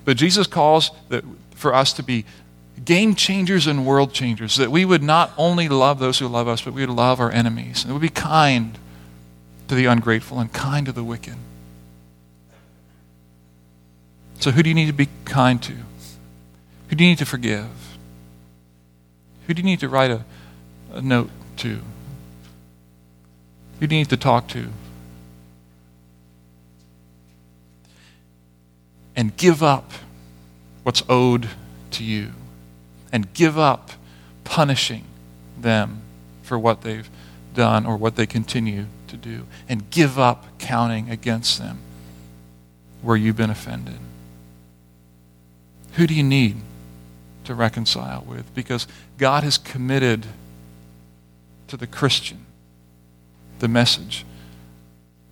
But 0.03 0.17
Jesus 0.17 0.47
calls 0.47 0.89
for 1.51 1.76
us 1.76 1.93
to 1.93 2.01
be 2.01 2.26
game 2.84 3.15
changers 3.15 3.67
and 3.67 3.86
world 3.86 4.13
changers, 4.13 4.57
that 4.57 4.71
we 4.71 4.84
would 4.86 5.01
not 5.01 5.32
only 5.38 5.69
love 5.69 5.99
those 5.99 6.19
who 6.19 6.28
love 6.28 6.47
us, 6.47 6.61
but 6.61 6.73
we 6.73 6.86
would 6.86 6.95
love 6.95 7.19
our 7.19 7.32
enemies. 7.32 7.84
And 7.84 7.93
we 7.93 7.93
would 7.93 8.01
be 8.01 8.09
kind 8.09 8.78
to 9.67 9.76
the 9.76 9.86
ungrateful 9.86 10.39
and 10.39 10.51
kind 10.51 10.86
to 10.86 10.91
the 10.91 11.03
wicked. 11.03 11.36
So, 14.39 14.51
who 14.51 14.61
do 14.61 14.69
you 14.69 14.76
need 14.76 14.88
to 14.88 14.93
be 14.93 15.07
kind 15.23 15.61
to? 15.63 15.73
Who 16.89 16.95
do 16.95 17.03
you 17.03 17.11
need 17.11 17.17
to 17.19 17.26
forgive? 17.26 17.67
Who 19.47 19.53
do 19.53 19.61
you 19.61 19.65
need 19.65 19.80
to 19.80 19.89
write 19.89 20.11
a, 20.11 20.26
a 20.93 21.01
note 21.01 21.30
to? 21.57 21.80
Who 23.80 23.88
do 23.88 23.95
you 23.95 24.01
need 24.01 24.09
to 24.09 24.17
talk 24.17 24.47
to? 24.49 24.67
And 29.15 29.36
give 29.38 29.63
up 29.63 29.91
what's 30.84 31.01
owed 31.07 31.47
to 31.91 32.03
you. 32.03 32.32
And 33.16 33.34
give 33.34 33.57
up 33.57 33.91
punishing 34.43 35.05
them 35.57 36.01
for 36.43 36.59
what 36.59 36.82
they've 36.82 37.09
done 37.53 37.86
or 37.86 37.95
what 37.95 38.18
they 38.18 38.26
continue 38.26 38.88
to 39.07 39.16
do. 39.16 39.45
And 39.70 39.89
give 39.89 40.20
up 40.20 40.59
counting 40.59 41.09
against 41.09 41.57
them 41.57 41.80
where 43.01 43.16
you've 43.16 43.38
been 43.38 43.49
offended. 43.49 43.99
Who 45.93 46.07
do 46.07 46.13
you 46.13 46.24
need? 46.24 46.57
to 47.45 47.55
reconcile 47.55 48.24
with 48.28 48.53
because 48.53 48.88
God 49.18 49.43
has 49.43 49.57
committed 49.57 50.26
to 51.68 51.78
the 51.78 51.88
Christian 51.88 52.45
the 53.59 53.68
message 53.68 54.26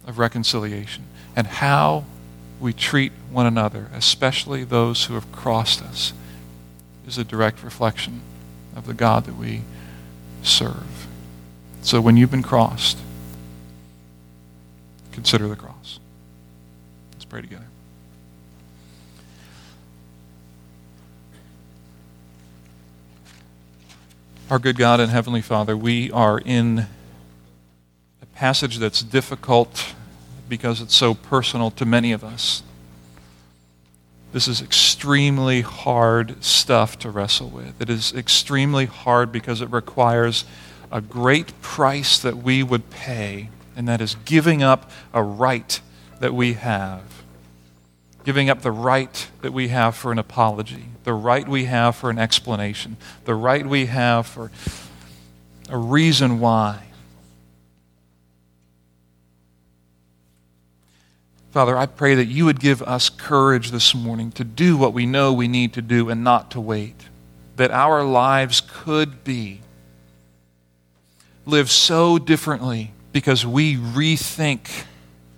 of 0.07 0.17
reconciliation 0.17 1.03
and 1.36 1.45
how 1.45 2.05
we 2.59 2.71
treat 2.71 3.11
one 3.31 3.45
another, 3.45 3.89
especially 3.93 4.63
those 4.63 5.05
who 5.05 5.15
have 5.15 5.31
crossed 5.31 5.81
us, 5.81 6.13
is 7.07 7.17
a 7.17 7.23
direct 7.23 7.63
reflection 7.63 8.21
of 8.75 8.87
the 8.87 8.93
God 8.93 9.25
that 9.25 9.35
we 9.35 9.61
serve. 10.41 11.07
So 11.81 11.99
when 11.99 12.17
you've 12.17 12.31
been 12.31 12.43
crossed, 12.43 12.97
consider 15.11 15.47
the 15.47 15.55
cross. 15.55 15.99
Let's 17.13 17.25
pray 17.25 17.41
together. 17.41 17.67
Our 24.49 24.59
good 24.59 24.77
God 24.77 24.99
and 24.99 25.11
Heavenly 25.11 25.41
Father, 25.41 25.75
we 25.75 26.11
are 26.11 26.39
in 26.39 26.85
a 28.21 28.25
passage 28.35 28.77
that's 28.77 29.01
difficult 29.01 29.93
because 30.47 30.79
it's 30.81 30.95
so 30.95 31.13
personal 31.13 31.71
to 31.71 31.85
many 31.85 32.11
of 32.11 32.23
us. 32.23 32.61
This 34.34 34.47
is 34.47 34.61
extremely 34.61 35.61
hard 35.61 36.43
stuff 36.43 36.99
to 36.99 37.09
wrestle 37.09 37.49
with. 37.49 37.79
It 37.81 37.89
is 37.89 38.13
extremely 38.13 38.88
hard 38.88 39.31
because 39.31 39.61
it 39.61 39.69
requires 39.71 40.43
a 40.91 40.99
great 40.99 41.59
price 41.61 42.19
that 42.19 42.38
we 42.38 42.63
would 42.63 42.89
pay, 42.89 43.49
and 43.75 43.88
that 43.88 44.01
is 44.01 44.15
giving 44.25 44.61
up 44.61 44.91
a 45.13 45.23
right 45.23 45.79
that 46.19 46.34
we 46.34 46.53
have 46.53 47.13
giving 48.23 48.49
up 48.49 48.61
the 48.61 48.71
right 48.71 49.27
that 49.41 49.51
we 49.51 49.67
have 49.69 49.95
for 49.95 50.11
an 50.11 50.19
apology, 50.19 50.86
the 51.03 51.13
right 51.13 51.47
we 51.47 51.65
have 51.65 51.95
for 51.95 52.09
an 52.09 52.17
explanation, 52.17 52.97
the 53.25 53.36
right 53.36 53.65
we 53.65 53.88
have 53.88 54.25
for 54.25 54.51
a 55.69 55.77
reason 55.77 56.39
why. 56.39 56.84
Father, 61.53 61.77
I 61.77 61.85
pray 61.85 62.15
that 62.15 62.25
you 62.25 62.45
would 62.45 62.59
give 62.59 62.81
us 62.81 63.09
courage 63.09 63.69
this 63.69 63.93
morning 63.93 64.31
to 64.31 64.43
do 64.43 64.75
what 64.75 64.91
we 64.91 65.05
know 65.05 65.31
we 65.31 65.47
need 65.47 65.73
to 65.73 65.83
do 65.83 66.09
and 66.09 66.23
not 66.23 66.49
to 66.51 66.59
wait. 66.59 66.95
that 67.55 67.71
our 67.71 68.03
lives 68.03 68.61
could 68.61 69.23
be 69.23 69.61
lived 71.45 71.69
so 71.69 72.17
differently 72.17 72.91
because 73.11 73.45
we 73.45 73.75
rethink 73.75 74.85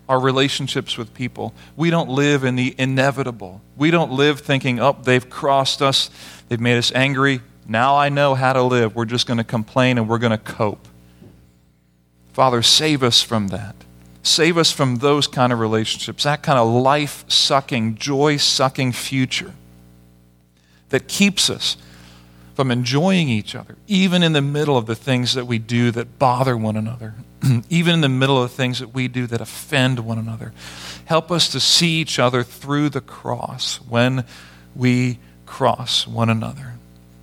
our 0.07 0.19
relationships 0.19 0.97
with 0.97 1.13
people. 1.13 1.53
We 1.75 1.89
don't 1.89 2.09
live 2.09 2.43
in 2.43 2.55
the 2.55 2.75
inevitable. 2.77 3.61
We 3.75 3.91
don't 3.91 4.11
live 4.11 4.39
thinking, 4.39 4.79
oh, 4.79 4.95
they've 5.03 5.29
crossed 5.29 5.81
us, 5.81 6.09
they've 6.47 6.59
made 6.59 6.77
us 6.77 6.91
angry. 6.93 7.41
Now 7.67 7.97
I 7.97 8.09
know 8.09 8.35
how 8.35 8.53
to 8.53 8.61
live. 8.61 8.95
We're 8.95 9.05
just 9.05 9.27
going 9.27 9.39
to 9.39 9.43
complain 9.43 9.97
and 9.97 10.07
we're 10.07 10.19
going 10.19 10.31
to 10.31 10.37
cope. 10.37 10.87
Father, 12.31 12.61
save 12.61 13.01
us 13.01 13.21
from 13.21 13.47
that. 13.49 13.75
Save 14.25 14.57
us 14.57 14.71
from 14.71 14.95
those 14.97 15.27
kind 15.27 15.53
of 15.53 15.59
relationships, 15.59 16.23
that 16.23 16.41
kind 16.41 16.57
of 16.57 16.67
life 16.67 17.23
sucking, 17.27 17.93
joy 17.93 18.37
sucking 18.37 18.91
future 18.91 19.53
that 20.89 21.07
keeps 21.07 21.47
us 21.47 21.77
from 22.55 22.71
enjoying 22.71 23.29
each 23.29 23.53
other, 23.53 23.75
even 23.85 24.23
in 24.23 24.33
the 24.33 24.41
middle 24.41 24.77
of 24.77 24.87
the 24.87 24.95
things 24.95 25.35
that 25.35 25.45
we 25.45 25.59
do 25.59 25.91
that 25.91 26.17
bother 26.17 26.57
one 26.57 26.75
another, 26.75 27.13
even 27.69 27.93
in 27.93 28.01
the 28.01 28.09
middle 28.09 28.41
of 28.41 28.49
the 28.49 28.55
things 28.55 28.79
that 28.79 28.95
we 28.95 29.07
do 29.07 29.27
that 29.27 29.41
offend 29.41 29.99
one 29.99 30.17
another. 30.17 30.53
Help 31.05 31.31
us 31.31 31.47
to 31.51 31.59
see 31.59 32.01
each 32.01 32.17
other 32.17 32.41
through 32.41 32.89
the 32.89 33.01
cross 33.01 33.75
when 33.87 34.25
we 34.75 35.19
cross 35.45 36.07
one 36.07 36.31
another. 36.31 36.73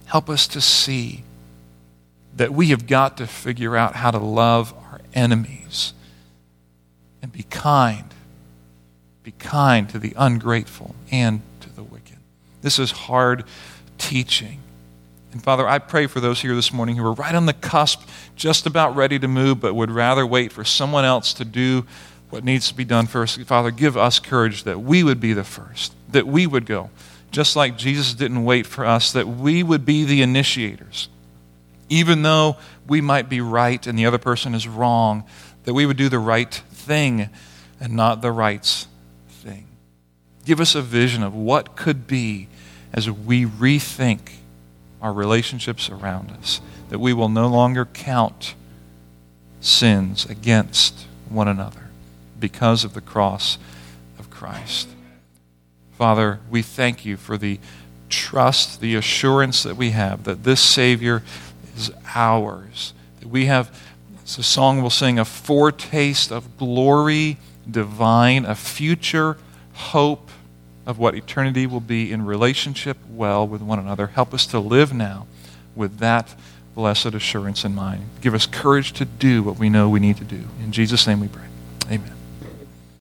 Help 0.06 0.30
us 0.30 0.46
to 0.46 0.60
see 0.60 1.24
that 2.36 2.52
we 2.52 2.68
have 2.68 2.86
got 2.86 3.16
to 3.16 3.26
figure 3.26 3.76
out 3.76 3.96
how 3.96 4.12
to 4.12 4.18
love 4.18 4.72
our 4.74 5.00
enemies 5.14 5.94
be 7.32 7.42
kind. 7.44 8.04
Be 9.22 9.32
kind 9.32 9.88
to 9.90 9.98
the 9.98 10.12
ungrateful 10.16 10.94
and 11.10 11.40
to 11.60 11.74
the 11.74 11.82
wicked. 11.82 12.18
This 12.60 12.78
is 12.78 12.90
hard 12.90 13.44
teaching. 13.98 14.60
And 15.32 15.42
Father, 15.42 15.66
I 15.66 15.78
pray 15.78 16.06
for 16.06 16.20
those 16.20 16.42
here 16.42 16.54
this 16.54 16.72
morning 16.72 16.96
who 16.96 17.06
are 17.06 17.14
right 17.14 17.34
on 17.34 17.46
the 17.46 17.54
cusp, 17.54 18.02
just 18.36 18.66
about 18.66 18.94
ready 18.94 19.18
to 19.18 19.28
move, 19.28 19.60
but 19.60 19.74
would 19.74 19.90
rather 19.90 20.26
wait 20.26 20.52
for 20.52 20.64
someone 20.64 21.04
else 21.04 21.32
to 21.34 21.44
do 21.44 21.86
what 22.28 22.44
needs 22.44 22.68
to 22.68 22.74
be 22.74 22.84
done 22.84 23.06
first. 23.06 23.40
Father, 23.42 23.70
give 23.70 23.96
us 23.96 24.18
courage 24.18 24.64
that 24.64 24.80
we 24.80 25.02
would 25.02 25.20
be 25.20 25.32
the 25.32 25.44
first, 25.44 25.94
that 26.10 26.26
we 26.26 26.46
would 26.46 26.66
go. 26.66 26.90
Just 27.30 27.56
like 27.56 27.78
Jesus 27.78 28.12
didn't 28.12 28.44
wait 28.44 28.66
for 28.66 28.84
us, 28.84 29.12
that 29.12 29.26
we 29.26 29.62
would 29.62 29.86
be 29.86 30.04
the 30.04 30.20
initiators. 30.20 31.08
Even 31.88 32.22
though 32.22 32.56
we 32.86 33.00
might 33.00 33.28
be 33.28 33.40
right 33.40 33.86
and 33.86 33.98
the 33.98 34.06
other 34.06 34.18
person 34.18 34.54
is 34.54 34.68
wrong, 34.68 35.24
that 35.64 35.74
we 35.74 35.86
would 35.86 35.96
do 35.96 36.08
the 36.08 36.18
right 36.18 36.62
thing 36.82 37.30
and 37.80 37.94
not 37.94 38.22
the 38.22 38.32
rights 38.32 38.86
thing. 39.28 39.66
Give 40.44 40.60
us 40.60 40.74
a 40.74 40.82
vision 40.82 41.22
of 41.22 41.34
what 41.34 41.76
could 41.76 42.06
be 42.06 42.48
as 42.92 43.10
we 43.10 43.44
rethink 43.46 44.32
our 45.00 45.12
relationships 45.12 45.88
around 45.90 46.30
us, 46.30 46.60
that 46.88 46.98
we 46.98 47.12
will 47.12 47.28
no 47.28 47.46
longer 47.48 47.84
count 47.84 48.54
sins 49.60 50.26
against 50.26 51.06
one 51.28 51.48
another 51.48 51.90
because 52.38 52.84
of 52.84 52.94
the 52.94 53.00
cross 53.00 53.58
of 54.18 54.30
Christ. 54.30 54.88
Father, 55.96 56.40
we 56.50 56.62
thank 56.62 57.04
you 57.04 57.16
for 57.16 57.38
the 57.38 57.60
trust, 58.08 58.80
the 58.80 58.94
assurance 58.94 59.62
that 59.62 59.76
we 59.76 59.90
have 59.90 60.24
that 60.24 60.44
this 60.44 60.60
Savior 60.60 61.22
is 61.76 61.90
ours. 62.14 62.92
That 63.20 63.28
we 63.28 63.46
have, 63.46 63.76
it's 64.22 64.38
a 64.38 64.42
song 64.42 64.80
we'll 64.80 64.90
sing, 64.90 65.18
a 65.18 65.24
foretaste 65.24 66.30
of 66.32 66.56
glory 66.56 67.38
divine, 67.70 68.44
a 68.44 68.54
future 68.54 69.36
hope 69.74 70.30
of 70.86 70.98
what 70.98 71.14
eternity 71.14 71.66
will 71.66 71.80
be 71.80 72.12
in 72.12 72.24
relationship 72.24 72.96
well 73.08 73.46
with 73.46 73.62
one 73.62 73.78
another. 73.78 74.08
Help 74.08 74.34
us 74.34 74.46
to 74.46 74.58
live 74.58 74.92
now 74.92 75.26
with 75.74 75.98
that 75.98 76.34
blessed 76.74 77.06
assurance 77.06 77.64
in 77.64 77.74
mind. 77.74 78.06
Give 78.20 78.34
us 78.34 78.46
courage 78.46 78.92
to 78.94 79.04
do 79.04 79.42
what 79.42 79.58
we 79.58 79.68
know 79.68 79.88
we 79.88 80.00
need 80.00 80.16
to 80.16 80.24
do. 80.24 80.44
In 80.62 80.72
Jesus' 80.72 81.06
name 81.06 81.20
we 81.20 81.28
pray. 81.28 81.46
Amen. 81.90 82.21